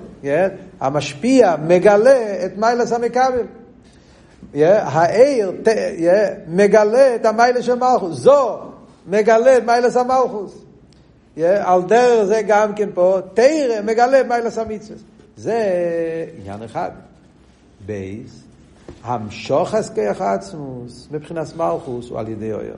המשפיע 0.79 1.55
מגלה 1.67 2.45
את 2.45 2.57
מעלת 2.57 2.91
המקבל. 2.91 3.45
האור 4.55 5.51
מגלה 6.47 7.15
את 7.15 7.25
המעלה 7.25 7.61
של 7.61 7.75
מלכות. 7.75 8.17
זו 8.17 8.59
מגלה 9.07 9.57
את 9.57 9.63
מעלת 9.65 9.97
המלכות. 9.97 10.66
על 11.45 11.81
דרך 11.81 12.23
זה 12.23 12.41
גם 12.47 12.75
כן 12.75 12.89
פה, 12.93 13.17
תורה 13.33 13.81
מגלה 13.85 14.23
מעלת 14.23 14.57
המצווה. 14.57 14.97
זה 15.37 15.63
עניין 16.39 16.63
אחד. 16.63 16.91
בית, 17.85 18.43
המשכת 19.03 19.73
כוח 19.73 20.21
העצמות 20.21 21.07
בבחינת 21.11 21.55
מלכות 21.57 22.09
הוא 22.09 22.19
על 22.19 22.27
ידי 22.27 22.53
אור. 22.53 22.75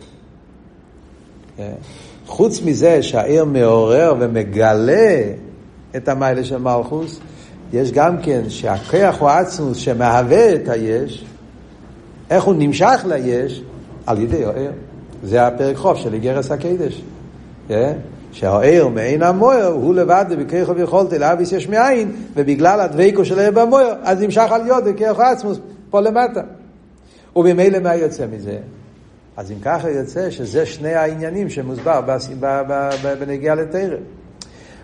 חוץ 2.25 2.61
מזה 2.61 3.03
שהאור 3.03 3.45
מעורר 3.45 4.15
ומגלה 4.19 5.21
את 5.95 6.07
המיילה 6.07 6.43
של 6.43 6.57
מלכוס, 6.57 7.19
יש 7.73 7.91
גם 7.91 8.21
כן 8.21 8.49
שהכוח 8.49 9.19
הוא 9.19 9.29
עצמוס 9.29 9.77
שמהווה 9.77 10.55
את 10.55 10.69
היש, 10.69 11.25
איך 12.29 12.43
הוא 12.43 12.55
נמשך 12.57 13.05
ליש? 13.07 13.61
על 14.05 14.21
ידי 14.21 14.45
האר. 14.45 14.71
זה 15.23 15.47
הפרק 15.47 15.75
חוף 15.75 15.97
של 15.97 16.13
איגרס 16.13 16.51
הקדש. 16.51 17.01
Yeah? 17.69 17.73
שהאר 18.31 18.87
מעין 18.87 19.23
המויר 19.23 19.65
הוא 19.65 19.95
לבד 19.95 20.25
בכיכו 20.39 20.75
ויכולתי 20.75 21.19
לאביס 21.19 21.51
יש 21.51 21.67
מאין 21.67 22.11
ובגלל 22.35 22.79
הדבקו 22.79 23.25
של 23.25 23.39
האר 23.39 23.51
במויר 23.51 23.95
אז 24.03 24.21
נמשך 24.21 24.51
על 24.51 24.67
יוד 24.67 24.83
בכיכו 24.85 25.21
עצמוס 25.21 25.59
פה 25.89 26.01
למטה. 26.01 26.41
וממילא 27.35 27.79
מה 27.79 27.95
יוצא 27.95 28.25
מזה? 28.31 28.57
אז 29.37 29.51
אם 29.51 29.57
ככה 29.61 29.89
יוצא 29.89 30.29
שזה 30.29 30.65
שני 30.65 30.93
העניינים 30.93 31.49
שמוסבר 31.49 32.01
בנגיעה 33.19 33.55
לתרם. 33.55 34.01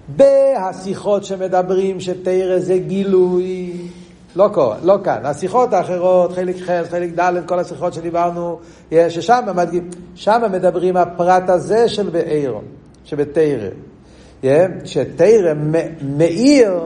בהשיחות 0.08 1.24
שמדברים 1.24 2.00
שתרא 2.00 2.60
זה 2.60 2.78
גילוי, 2.78 3.72
לא, 4.36 4.50
קורה, 4.54 4.78
לא 4.84 4.98
כאן, 5.04 5.20
השיחות 5.24 5.74
האחרות, 5.74 6.34
חלק 6.34 6.56
ח', 6.56 6.70
חלק 6.90 7.20
ד', 7.20 7.34
כל 7.46 7.60
השיחות 7.60 7.94
שדיברנו, 7.94 8.60
ששם 9.10 10.42
מדברים 10.52 10.98
הפרט 10.98 11.50
הזה 11.50 11.90
של 11.90 12.10
באירון, 12.10 12.64
שבתרא. 13.06 13.70
שתרא 14.86 15.54
מאיר, 16.02 16.82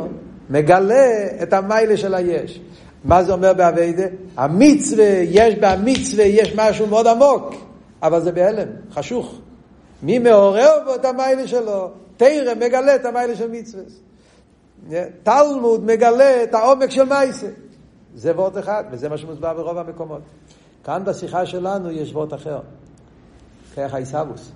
מגלה 0.50 1.28
את 1.44 1.54
המיילה 1.54 1.98
של 1.98 2.14
היש. 2.14 2.62
מה 3.04 3.24
זה 3.24 3.34
אומר 3.34 3.54
באביידה? 3.54 4.04
המצווה, 4.38 5.06
יש 5.24 5.56
במצווה, 5.56 6.24
יש 6.24 6.56
משהו 6.56 6.88
מאוד 6.88 7.08
עמוק, 7.08 7.54
אבל 8.04 8.22
זה 8.22 8.32
בהלם, 8.32 8.68
חשוך. 8.92 9.40
מי 10.04 10.20
מעורר 10.20 10.72
בו 10.86 10.96
את 10.96 11.06
המיילה 11.06 11.48
שלו? 11.48 11.92
תרא 12.18 12.54
מגלה 12.56 12.96
את 12.96 13.06
המיילה 13.06 13.36
של 13.36 13.52
מצווה. 13.52 13.84
תלמוד 15.24 15.86
מגלה 15.86 16.44
את 16.44 16.54
העומק 16.54 16.90
של 16.90 17.04
מייסה. 17.04 17.48
זה 18.16 18.32
וורט 18.36 18.58
אחד, 18.58 18.84
וזה 18.92 19.10
מה 19.10 19.18
שמוסבר 19.18 19.54
ברוב 19.54 19.78
המקומות. 19.78 20.22
כאן 20.84 21.02
בשיחה 21.06 21.46
שלנו 21.46 21.92
יש 21.92 22.14
וורט 22.14 22.34
אחר. 22.34 22.60
כרך 23.76 23.94
העיסאוווס. 23.94 24.52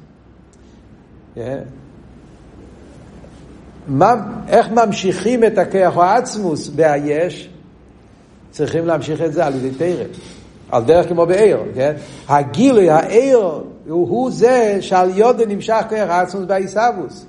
מה, 3.87 4.13
איך 4.47 4.69
ממשיכים 4.69 5.43
את 5.43 5.57
הכיח 5.57 5.97
העצמוס 5.97 6.67
בהיש? 6.67 7.49
צריכים 8.51 8.87
להמשיך 8.87 9.21
את 9.21 9.33
זה 9.33 9.45
על 9.45 9.55
ידי 9.55 9.71
תרא. 9.71 10.03
על 10.71 10.83
דרך 10.83 11.09
כמו 11.09 11.25
בעיר, 11.25 11.59
כן? 11.75 11.93
הגילוי, 12.29 12.89
העיר, 12.89 13.37
הוא, 13.37 13.63
הוא 13.87 14.31
זה 14.31 14.77
שעל 14.81 15.17
יודו 15.17 15.45
נמשך 15.45 15.81
כוח 15.89 16.09
העצמוס 16.09 16.45
בעיסאוווס. 16.45 17.25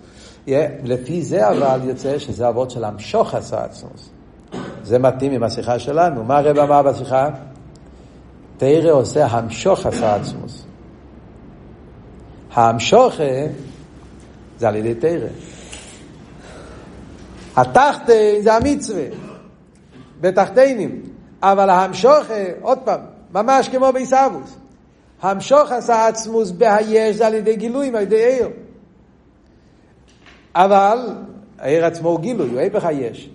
לפי 0.85 1.23
זה 1.23 1.49
אבל 1.49 1.81
יוצא 1.85 2.19
שזה 2.19 2.49
אבות 2.49 2.71
של 2.71 2.85
המשוך 2.85 3.35
עשה 3.35 3.65
עצמוס. 3.65 4.09
זה 4.83 4.99
מתאים 4.99 5.33
עם 5.33 5.43
השיחה 5.43 5.79
שלנו. 5.79 6.25
מה 6.25 6.39
הרב 6.39 6.59
אמר 6.59 6.83
בשיחה? 6.83 7.29
תרא 8.57 8.91
עושה 8.91 9.27
המשוך 9.27 9.87
עשה 9.87 10.15
עצמוס. 10.15 10.65
ההמשוכה 12.55 13.25
זה 14.65 14.69
על 14.69 14.77
ידי 14.77 14.95
תרא. 14.95 15.29
התחתן 17.57 18.41
זה 18.43 18.55
המצווה, 18.55 19.05
בתחתינים. 20.21 21.03
אבל 21.43 21.71
ההמשוכה, 21.71 22.45
עוד 22.63 22.79
פעם, 22.85 23.01
ממש 23.35 23.69
כמו 23.69 23.93
בעיסאוווס. 23.93 24.57
המשוך 25.23 25.73
עשה 25.73 26.07
עצמוס 26.07 26.51
בהיש 26.51 27.17
זה 27.17 27.27
על 27.27 27.35
ידי 27.35 27.57
גילויים, 27.57 27.95
על 27.95 28.03
ידי 28.03 28.25
עיר. 28.25 28.49
אבל 30.55 30.99
העיר 31.59 31.85
עצמו 31.85 32.09
הוא 32.09 32.21
גילוי, 32.21 32.51
הוא 32.51 32.59
היפך 32.59 32.85
היש. 32.85 33.31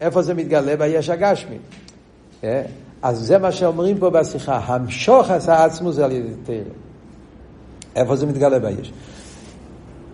איפה 0.00 0.22
זה 0.22 0.34
מתגלה? 0.34 0.76
ביש 0.76 1.08
הגשמי. 1.08 1.58
אה? 2.44 2.62
אז 3.02 3.18
זה 3.18 3.38
מה 3.38 3.52
שאומרים 3.52 3.98
פה 3.98 4.10
בשיחה, 4.10 4.56
המשוך 4.56 5.30
עשה 5.30 5.64
עצמו 5.64 5.92
זה 5.92 6.04
על 6.04 6.12
ידי 6.12 6.34
תרא. 6.44 6.72
איפה 7.96 8.16
זה 8.16 8.26
מתגלה 8.26 8.58
ביש? 8.58 8.92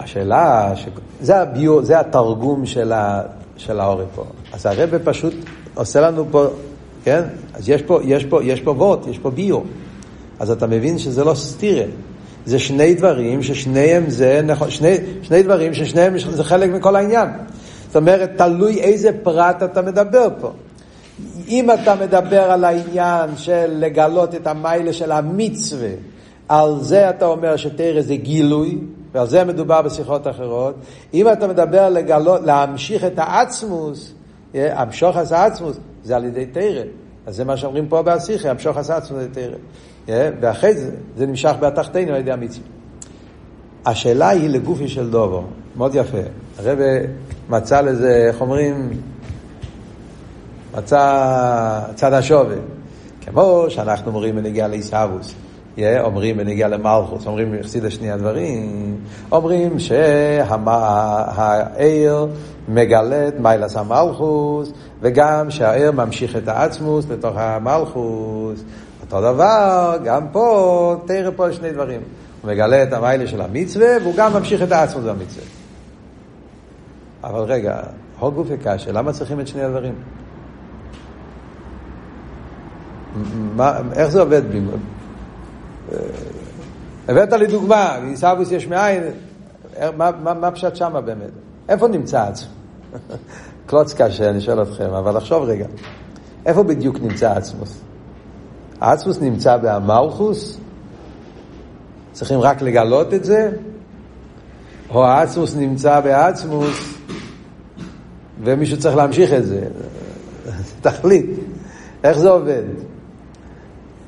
השאלה, 0.04 0.72
ש... 0.76 0.86
זה, 1.20 1.36
הביו, 1.36 1.84
זה 1.84 2.00
התרגום 2.00 2.66
של, 2.66 2.92
ה... 2.92 3.22
של 3.56 3.80
האורי 3.80 4.04
פה. 4.14 4.24
אז 4.52 4.66
הרבה 4.66 4.98
פשוט 4.98 5.34
עושה 5.74 6.00
לנו 6.00 6.24
פה, 6.30 6.46
כן? 7.04 7.22
אז 7.54 7.68
יש 7.68 7.82
פה, 7.82 8.00
יש 8.04 8.24
פה, 8.24 8.44
יש 8.44 8.60
פה 8.60 8.70
וורט, 8.70 9.06
יש 9.06 9.18
פה 9.18 9.30
ביו. 9.30 9.60
אז 10.40 10.50
אתה 10.50 10.66
מבין 10.66 10.98
שזה 10.98 11.24
לא 11.24 11.34
סתירה. 11.34 11.84
זה 12.46 12.58
שני 12.58 12.94
דברים 12.94 13.42
ששניהם 13.42 14.04
זה, 14.10 14.40
נכון, 14.44 14.70
שני, 14.70 14.94
שני 15.22 15.42
דברים 15.42 15.74
ששניהם 15.74 16.18
זה 16.18 16.44
חלק 16.44 16.70
מכל 16.70 16.96
העניין. 16.96 17.28
זאת 17.86 17.96
אומרת, 17.96 18.30
תלוי 18.36 18.80
איזה 18.80 19.10
פרט 19.22 19.62
אתה 19.62 19.82
מדבר 19.82 20.28
פה. 20.40 20.52
אם 21.48 21.70
אתה 21.70 21.94
מדבר 21.94 22.42
על 22.42 22.64
העניין 22.64 23.30
של 23.36 23.66
לגלות 23.68 24.34
את 24.34 24.46
המיילה 24.46 24.92
של 24.92 25.12
המצווה, 25.12 25.90
על 26.48 26.80
זה 26.80 27.10
אתה 27.10 27.26
אומר 27.26 27.56
שתרא 27.56 28.00
זה 28.00 28.16
גילוי, 28.16 28.78
ועל 29.14 29.26
זה 29.26 29.44
מדובר 29.44 29.82
בשיחות 29.82 30.26
אחרות. 30.26 30.74
אם 31.14 31.32
אתה 31.32 31.46
מדבר 31.46 31.88
לגלות, 31.88 32.40
להמשיך 32.42 33.04
את 33.04 33.12
העצמוס, 33.16 34.14
המשוך 34.54 35.16
את 35.16 35.32
העצמוס, 35.32 35.76
זה 36.04 36.16
על 36.16 36.24
ידי 36.24 36.46
תרא. 36.46 36.82
אז 37.26 37.36
זה 37.36 37.44
מה 37.44 37.56
שאומרים 37.56 37.88
פה 37.88 38.02
בהשיחה, 38.02 38.50
המשוך 38.50 38.78
את 38.78 38.90
העצמוס 38.90 39.20
זה 39.20 39.28
תרא. 39.32 39.56
ואחרי 40.40 40.74
זה, 40.74 40.90
זה 41.16 41.26
נמשך 41.26 41.52
בתחתינו 41.60 42.12
על 42.12 42.20
ידי 42.20 42.32
המצווה. 42.32 42.66
השאלה 43.86 44.28
היא 44.28 44.50
לגופי 44.50 44.88
של 44.88 45.10
דובו, 45.10 45.44
מאוד 45.76 45.94
יפה. 45.94 46.18
הרב 46.58 46.78
מצא 47.48 47.80
לזה, 47.80 48.26
איך 48.28 48.40
אומרים, 48.40 48.90
מצא 50.76 51.80
צד 51.94 52.12
השווה. 52.12 52.56
כמו 53.20 53.64
שאנחנו 53.68 54.10
אומרים 54.10 54.36
בנגיעה 54.36 54.68
לעיסאוווס, 54.68 55.34
אומרים 55.78 56.36
בנגיעה 56.36 56.68
למלכוס, 56.68 57.26
אומרים 57.26 57.54
יחסיד 57.54 57.84
לשני 57.84 58.10
הדברים, 58.10 58.96
אומרים 59.32 59.78
שהעיר 59.78 61.06
מגלה 62.68 63.28
את 63.28 63.40
מיילס 63.40 63.76
המלכוס, 63.76 64.72
וגם 65.00 65.50
שהעיר 65.50 65.92
ממשיך 65.92 66.36
את 66.36 66.48
העצמוס 66.48 67.06
לתוך 67.10 67.36
המלכוס. 67.36 68.64
אותו 69.02 69.20
דבר, 69.20 69.98
גם 70.04 70.26
פה, 70.32 70.96
תראה 71.06 71.32
פה 71.32 71.52
שני 71.52 71.72
דברים. 71.72 72.00
הוא 72.42 72.50
מגלה 72.50 72.82
את 72.82 72.92
המיילה 72.92 73.26
של 73.26 73.40
המצווה, 73.40 73.88
והוא 74.02 74.14
גם 74.16 74.32
ממשיך 74.32 74.62
את 74.62 74.72
העצמות 74.72 75.04
במצווה. 75.04 75.44
אבל 77.24 77.40
רגע, 77.40 77.80
הוג 78.18 78.34
גוף 78.34 78.46
וקשה, 78.50 78.92
למה 78.92 79.12
צריכים 79.12 79.40
את 79.40 79.48
שני 79.48 79.62
הדברים? 79.62 79.94
מה, 83.56 83.78
איך 83.92 84.08
זה 84.08 84.20
עובד? 84.20 84.42
הבאת 87.08 87.32
לי 87.32 87.46
דוגמה, 87.46 87.96
עיסאוויס 88.08 88.52
יש 88.52 88.66
מאין, 88.66 89.02
מה, 89.96 90.10
מה, 90.22 90.34
מה 90.34 90.50
פשט 90.50 90.76
שמה 90.76 91.00
באמת? 91.00 91.30
איפה 91.68 91.88
נמצא 91.88 92.22
עצמו? 92.22 92.48
קלוץ 93.66 93.94
קשה, 93.94 94.30
אני 94.30 94.40
שואל 94.40 94.62
אתכם, 94.62 94.90
אבל 94.90 95.16
לחשוב 95.16 95.42
רגע. 95.42 95.66
איפה 96.46 96.62
בדיוק 96.62 97.00
נמצא 97.00 97.32
עצמוס? 97.32 97.80
העצמוס 98.80 99.20
נמצא 99.20 99.56
באמלכוס? 99.56 100.58
צריכים 102.12 102.40
רק 102.40 102.62
לגלות 102.62 103.14
את 103.14 103.24
זה? 103.24 103.50
או 104.90 105.04
העצמוס 105.04 105.56
נמצא 105.56 106.00
בעצמוס 106.00 106.94
ומישהו 108.44 108.78
צריך 108.78 108.96
להמשיך 108.96 109.32
את 109.32 109.46
זה? 109.46 109.68
תחליט. 110.82 111.26
איך 112.04 112.18
זה 112.18 112.30
עובד? 112.30 112.62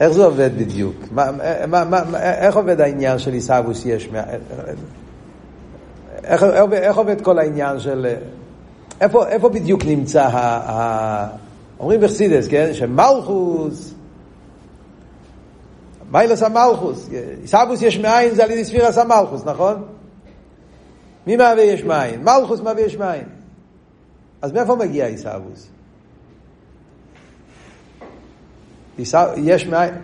איך 0.00 0.08
זה 0.12 0.24
עובד 0.24 0.50
בדיוק? 0.58 0.94
מה, 1.10 1.30
מה, 1.66 1.84
מה, 1.84 2.22
איך 2.22 2.56
עובד 2.56 2.80
העניין 2.80 3.18
של 3.18 3.32
עיסאוווס 3.32 3.86
יש? 3.86 4.08
איך, 6.24 6.42
איך, 6.42 6.72
איך 6.72 6.96
עובד 6.96 7.20
כל 7.20 7.38
העניין 7.38 7.80
של... 7.80 8.14
איפה, 9.00 9.26
איפה 9.26 9.48
בדיוק 9.48 9.84
נמצא 9.84 10.22
ה... 10.22 10.38
ה 10.70 11.28
אומרים 11.80 12.00
בחסידס, 12.00 12.48
כן? 12.48 12.74
שמלכוס 12.74 13.94
מיילס 16.14 16.42
המלכוס. 16.42 17.08
עיסאוווס 17.42 17.82
יש 17.82 17.98
מאין 17.98 18.34
זה 18.34 18.44
על 18.44 18.50
ידי 18.50 18.64
ספירס 18.64 18.98
המלכוס, 18.98 19.44
נכון? 19.44 19.84
מי 21.26 21.36
מהווה 21.36 21.62
יש 21.62 21.84
מאין? 21.84 22.24
מלכוס 22.24 22.60
מהווה 22.60 22.82
יש 22.82 22.96
מאין. 22.96 23.24
אז 24.42 24.52
מאיפה 24.52 24.76
מגיע 24.76 25.06
עיסאוווס? 25.06 25.66
יש 29.36 29.66
מאין... 29.66 29.94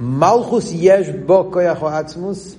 מלכוס 0.00 0.72
יש 0.74 1.08
בו 1.26 1.50
כוח 1.52 1.82
או 1.82 1.88
עצמוס, 1.88 2.56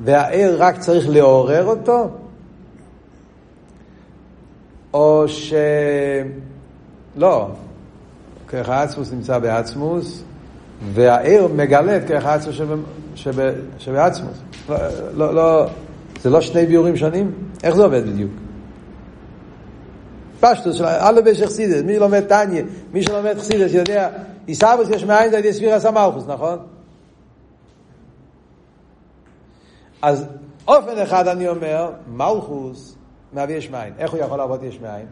והער 0.00 0.54
רק 0.58 0.78
צריך 0.78 1.08
לעורר 1.08 1.64
אותו? 1.64 2.08
או 4.94 5.24
ש... 5.28 5.52
לא, 7.16 7.48
כוח 8.50 8.68
העצמוס 8.68 9.12
נמצא 9.12 9.38
בעצמוס, 9.38 10.22
והעיר 10.94 11.48
מגלה 11.48 11.96
את 11.96 12.02
כרך 12.08 12.26
העצמוס 12.26 12.56
שבעצמוס. 13.78 14.38
לא, 14.68 14.76
לא, 15.14 15.34
לא, 15.34 15.66
זה 16.22 16.30
לא 16.30 16.40
שני 16.40 16.66
ביורים 16.66 16.96
שונים? 16.96 17.32
איך 17.62 17.74
זה 17.74 17.84
עובד 17.84 18.06
בדיוק? 18.06 18.30
פשטוס 20.40 20.76
של 20.76 20.84
א' 20.86 21.20
בש 21.24 21.42
חסידס, 21.42 21.82
מי 21.82 21.98
לומד 21.98 22.20
טניה, 22.20 22.64
מי 22.92 23.02
שלומד 23.02 23.38
חסידס 23.38 23.74
יודע, 23.74 24.08
עיסאוויס 24.46 24.88
יש 24.90 25.04
מאין 25.04 25.34
ידי 25.34 25.52
ספירס 25.52 25.84
המלכוס, 25.84 26.24
נכון? 26.26 26.58
אז 30.02 30.26
אופן 30.68 30.98
אחד 30.98 31.28
אני 31.28 31.48
אומר, 31.48 31.90
מלכוס 32.06 32.96
מהווה 33.32 33.54
יש 33.54 33.70
מאין. 33.70 33.92
איך 33.98 34.12
הוא 34.12 34.20
יכול 34.20 34.38
לעבוד 34.38 34.62
יש 34.62 34.80
מאין? 34.80 35.06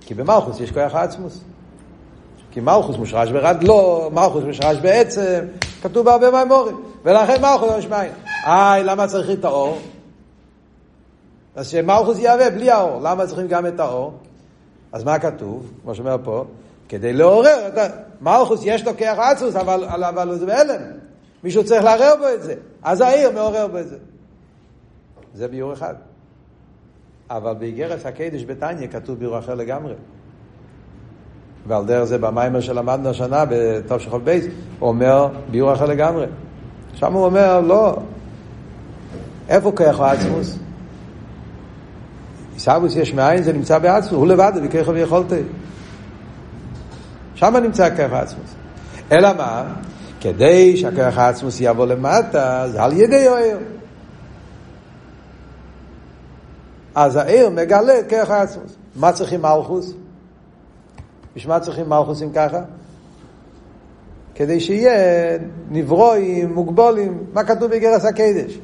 כי 0.00 0.14
במלכוס 0.14 0.60
יש 0.60 0.70
כוח 0.70 0.94
העצמוס. 0.94 1.40
כי 2.50 2.60
מלכוס 2.60 2.96
מושרש 2.96 3.30
ברד 3.30 3.62
לא, 3.62 4.10
מלכוס 4.12 4.44
מושרש 4.44 4.76
בעצם, 4.78 5.44
כתוב 5.82 6.06
בהרבה 6.06 6.30
מהמורים. 6.30 6.76
ולכן 7.04 7.42
מלכוס 7.42 7.70
יש 7.78 7.86
מים. 7.86 8.12
איי, 8.46 8.84
למה 8.84 9.06
צריך 9.06 9.30
את 9.30 9.44
האור? 9.44 9.78
אז 11.56 11.68
שמלכוס 11.68 12.18
יהווה 12.18 12.50
בלי 12.50 12.70
האור. 12.70 13.00
למה 13.02 13.26
צריכים 13.26 13.48
גם 13.48 13.66
את 13.66 13.80
האור? 13.80 14.12
אז 14.92 15.04
מה 15.04 15.18
כתוב? 15.18 15.72
כמו 15.82 15.94
שאומר 15.94 16.16
פה, 16.24 16.44
כדי 16.88 17.12
לעורר 17.12 17.68
את. 17.68 17.92
מלכוס 18.20 18.60
יש 18.64 18.86
לו 18.86 18.96
כיח 18.96 19.18
עצוס, 19.18 19.56
אבל, 19.56 19.84
אבל 19.84 20.38
זה 20.38 20.46
בהלם. 20.46 20.82
מישהו 21.44 21.64
צריך 21.64 21.84
לערער 21.84 22.16
בו 22.18 22.28
את 22.34 22.42
זה. 22.42 22.54
אז 22.82 23.00
העיר 23.00 23.30
מעורר 23.30 23.68
בו 23.68 23.78
את 23.78 23.88
זה. 23.88 23.96
זה 25.34 25.48
ביור 25.48 25.72
אחד. 25.72 25.94
אבל 27.30 27.54
באיגרת 27.54 28.06
הקדש 28.06 28.44
בתניא 28.44 28.86
כתוב 28.86 29.18
ביור 29.18 29.38
אחר 29.38 29.54
לגמרי. 29.54 29.94
ועל 31.66 31.86
דרך 31.86 32.04
זה 32.04 32.18
במיימר 32.18 32.60
שלמדנו 32.60 33.08
השנה 33.08 33.44
בטוב 33.50 33.98
של 33.98 34.10
חוב 34.10 34.24
בייס, 34.24 34.44
הוא 34.78 34.88
אומר 34.88 35.28
ביור 35.50 35.72
אחר 35.72 35.86
לגמרי. 35.86 36.26
שם 36.94 37.12
הוא 37.12 37.24
אומר, 37.24 37.60
לא, 37.60 37.96
איפה 39.48 39.72
כוח 39.72 40.00
העצמוס? 40.00 40.58
עיסאוויס 42.62 42.96
יש 42.96 43.14
מאין, 43.14 43.42
זה 43.42 43.52
נמצא 43.52 43.78
בעצמוס, 43.78 44.12
הוא 44.12 44.26
לבד, 44.26 44.52
וככה 44.64 44.90
ויכולתי. 44.90 45.42
שם 47.34 47.56
נמצא 47.56 47.96
כוח 47.96 48.12
העצמוס. 48.12 48.54
אלא 49.12 49.32
מה? 49.36 49.74
כדי 50.20 50.76
שהכוח 50.76 51.18
העצמוס 51.18 51.56
יבוא 51.60 51.86
למטה, 51.86 52.64
זה 52.72 52.82
על 52.82 52.92
ידי 52.92 53.28
העיר. 53.28 53.58
אז 56.94 57.16
העיר 57.16 57.50
מגלה 57.50 57.98
את 57.98 58.10
כוח 58.10 58.30
העצמוס. 58.30 58.76
מה 58.96 59.12
צריכים 59.12 59.42
מלכוס? 59.42 59.92
בשביל 61.36 61.52
מה 61.52 61.60
צריכים 61.60 61.88
מלכוסים 61.88 62.32
ככה? 62.32 62.60
כדי 64.34 64.60
שיהיה 64.60 65.38
נברואים, 65.70 66.54
מוגבולים, 66.54 67.18
מה 67.32 67.44
כתוב 67.44 67.70
בגרס 67.70 68.04
הקדש? 68.04 68.58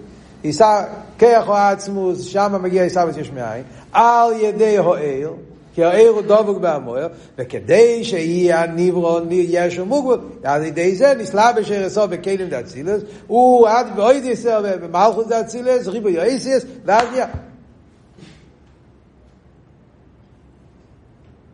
יישא 0.45 0.83
כיח 1.19 1.49
או 1.49 1.55
עצמוס, 1.55 2.23
שם 2.23 2.55
מגיע 2.63 2.83
יישא 2.83 3.05
יש 3.21 3.31
מאין, 3.31 3.63
על 3.93 4.33
ידי 4.33 4.77
הוער, 4.77 5.33
כי 5.75 5.85
העיר 5.85 6.11
הוא 6.11 6.23
דבוק 6.23 6.59
בהמוער, 6.59 7.09
וכדי 7.39 8.05
שיהיה 8.05 8.63
הניברו 8.63 9.19
יש 9.31 9.79
ומוגבול, 9.79 10.21
על 10.45 10.65
ידי 10.65 10.97
זה 10.97 11.15
נסלה 11.19 11.53
בשרסו 11.53 12.09
בכלים 12.09 12.49
דאצילס, 12.49 13.03
הוא 13.27 13.69
עד 13.69 13.87
באויד 13.97 14.25
יסר 14.25 14.63
במלכוס 14.83 15.27
דאצילס, 15.27 15.87
ריבו 15.87 16.09
יויסיס, 16.09 16.65
ואז 16.85 17.09
נהיה. 17.13 17.27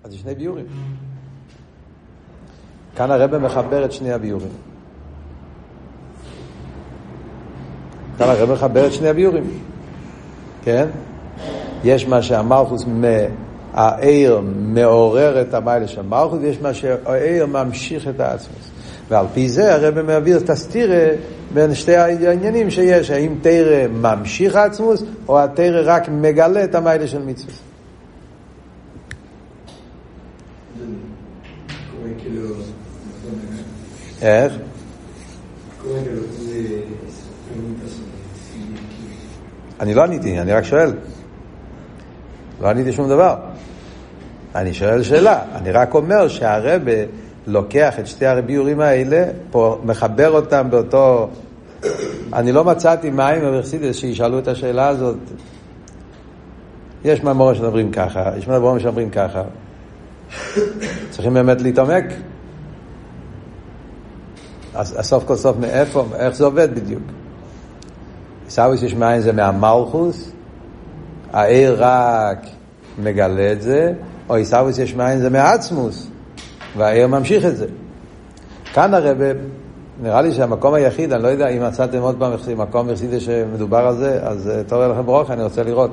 אז 0.04 0.10
זה 0.10 0.18
שני 0.18 0.34
ביורים. 0.34 0.66
כאן 2.96 3.10
הרב 3.10 3.38
מחבר 3.38 3.84
את 3.84 3.92
שני 3.92 4.12
הביורים. 4.12 4.73
כאן 8.18 8.28
הרב 8.28 8.52
מחבר 8.52 8.86
את 8.86 8.92
שני 8.92 9.08
הביורים. 9.08 9.44
כן? 10.64 10.86
יש 11.84 12.08
מה 12.08 12.22
שהמלכוס, 12.22 12.84
העיר 13.72 14.40
מעורר 14.56 15.40
את 15.40 15.54
המיילה 15.54 15.88
של 15.88 16.02
מלכוס, 16.02 16.38
ויש 16.42 16.60
מה 16.60 16.74
שהעיר 16.74 17.46
ממשיך 17.46 18.08
את 18.08 18.20
העצמוס. 18.20 18.70
ועל 19.08 19.26
פי 19.34 19.48
זה 19.48 19.74
הרב 19.74 20.02
מעביר 20.02 20.36
את 20.36 20.50
הסתירה 20.50 21.06
בין 21.54 21.74
שתי 21.74 21.96
העניינים 21.96 22.70
שיש, 22.70 23.10
האם 23.10 23.34
תרא 23.42 23.88
ממשיך 23.88 24.56
עצמוס, 24.56 25.02
או 25.28 25.40
התרא 25.40 25.82
רק 25.84 26.08
מגלה 26.08 26.64
את 26.64 26.74
המיילה 26.74 27.06
של 27.06 27.22
מצווה. 27.22 27.54
איך? 34.22 34.52
אני 39.80 39.94
לא 39.94 40.02
עניתי, 40.02 40.40
אני 40.40 40.52
רק 40.52 40.64
שואל. 40.64 40.92
לא 42.60 42.68
עניתי 42.68 42.92
שום 42.92 43.08
דבר. 43.08 43.36
אני 44.54 44.74
שואל 44.74 45.02
שאלה, 45.02 45.42
אני 45.54 45.72
רק 45.72 45.94
אומר 45.94 46.28
שהרבה 46.28 46.92
לוקח 47.46 47.98
את 47.98 48.06
שתי 48.06 48.26
הביורים 48.26 48.80
האלה, 48.80 49.24
פה 49.50 49.80
מחבר 49.84 50.30
אותם 50.30 50.70
באותו... 50.70 51.28
אני 52.32 52.52
לא 52.52 52.64
מצאתי 52.64 53.10
מים 53.10 53.40
במרסידס 53.40 53.96
שישאלו 53.96 54.38
את 54.38 54.48
השאלה 54.48 54.88
הזאת. 54.88 55.16
יש 57.04 57.22
מאמורים 57.22 57.54
שמדברים 57.54 57.92
ככה, 57.92 58.30
יש 58.38 58.48
מאמורים 58.48 58.80
שמדברים 58.80 59.10
ככה. 59.10 59.42
צריכים 61.10 61.34
באמת 61.34 61.60
להתעמק. 61.60 62.04
אז 64.74 64.98
סוף 65.00 65.24
כל 65.24 65.36
סוף 65.36 65.56
מאיפה, 65.56 66.06
איך 66.16 66.34
זה 66.34 66.44
עובד 66.44 66.74
בדיוק? 66.74 67.02
עיסאוויס 68.44 68.82
יש 68.82 68.94
מאין 68.94 69.20
זה 69.20 69.32
מהמלכוס, 69.32 70.30
העיר 71.32 71.76
רק 71.78 72.38
מגלה 72.98 73.52
את 73.52 73.62
זה, 73.62 73.92
או 74.28 74.34
עיסאוויס 74.34 74.78
יש 74.78 74.94
מאין 74.94 75.18
זה 75.18 75.30
מעצמוס, 75.30 76.06
והעיר 76.76 77.06
ממשיך 77.06 77.44
את 77.44 77.56
זה. 77.56 77.66
כאן 78.74 78.94
הרב, 78.94 79.18
נראה 80.02 80.22
לי 80.22 80.32
שהמקום 80.32 80.74
היחיד, 80.74 81.12
אני 81.12 81.22
לא 81.22 81.28
יודע 81.28 81.48
אם 81.48 81.66
מצאתם 81.66 81.98
עוד 82.00 82.16
פעם 82.18 82.32
מקום 82.56 82.90
יחיד 82.90 83.20
שמדובר 83.20 83.78
על 83.78 83.96
זה, 83.96 84.20
אז 84.22 84.48
אה, 84.48 84.62
תורה 84.64 84.88
לכם 84.88 85.06
ברוך, 85.06 85.30
אני 85.30 85.42
רוצה 85.42 85.62
לראות. 85.62 85.90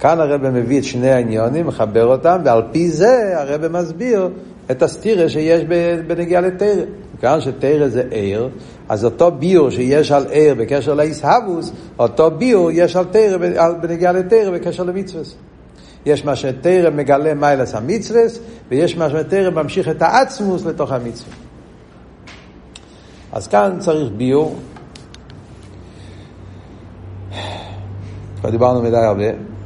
כאן 0.00 0.20
הרב 0.20 0.48
מביא 0.48 0.78
את 0.78 0.84
שני 0.84 1.10
העניונים, 1.10 1.66
מחבר 1.66 2.06
אותם, 2.06 2.40
ועל 2.44 2.62
פי 2.72 2.90
זה 2.90 3.40
הרב 3.40 3.68
מסביר 3.68 4.28
את 4.70 4.82
הסתירה 4.82 5.28
שיש 5.28 5.64
בנגיעה 6.06 6.42
לתרא. 6.42 6.84
כאן 7.20 7.40
שתרא 7.40 7.88
זה 7.88 8.02
עיר, 8.10 8.48
אז 8.92 9.04
אותו 9.04 9.30
ביור 9.30 9.70
שיש 9.70 10.12
על 10.12 10.26
עיר 10.30 10.54
בקשר 10.54 10.94
לאיסהבוס, 10.94 11.72
אותו 11.98 12.30
ביור 12.30 12.70
יש 12.70 12.96
על 12.96 13.04
תרא, 13.04 13.36
בנגיעה 13.82 14.12
לתרא 14.12 14.50
בקשר 14.50 14.82
למצווה. 14.82 15.22
יש 16.06 16.24
מה 16.24 16.36
שתרא 16.36 16.90
מגלה 16.90 17.34
מיילס 17.34 17.74
המצווה, 17.74 18.20
ויש 18.68 18.96
מה 18.96 19.10
שתרא 19.10 19.50
ממשיך 19.50 19.88
את 19.88 20.02
העצמוס 20.02 20.64
לתוך 20.64 20.92
המצווה. 20.92 21.34
אז 23.32 23.48
כאן 23.48 23.76
צריך 23.78 24.12
ביור. 24.16 24.56
כבר 28.40 28.50
דיברנו 28.50 28.82
מדי 28.82 28.96
הרבה. 28.96 29.51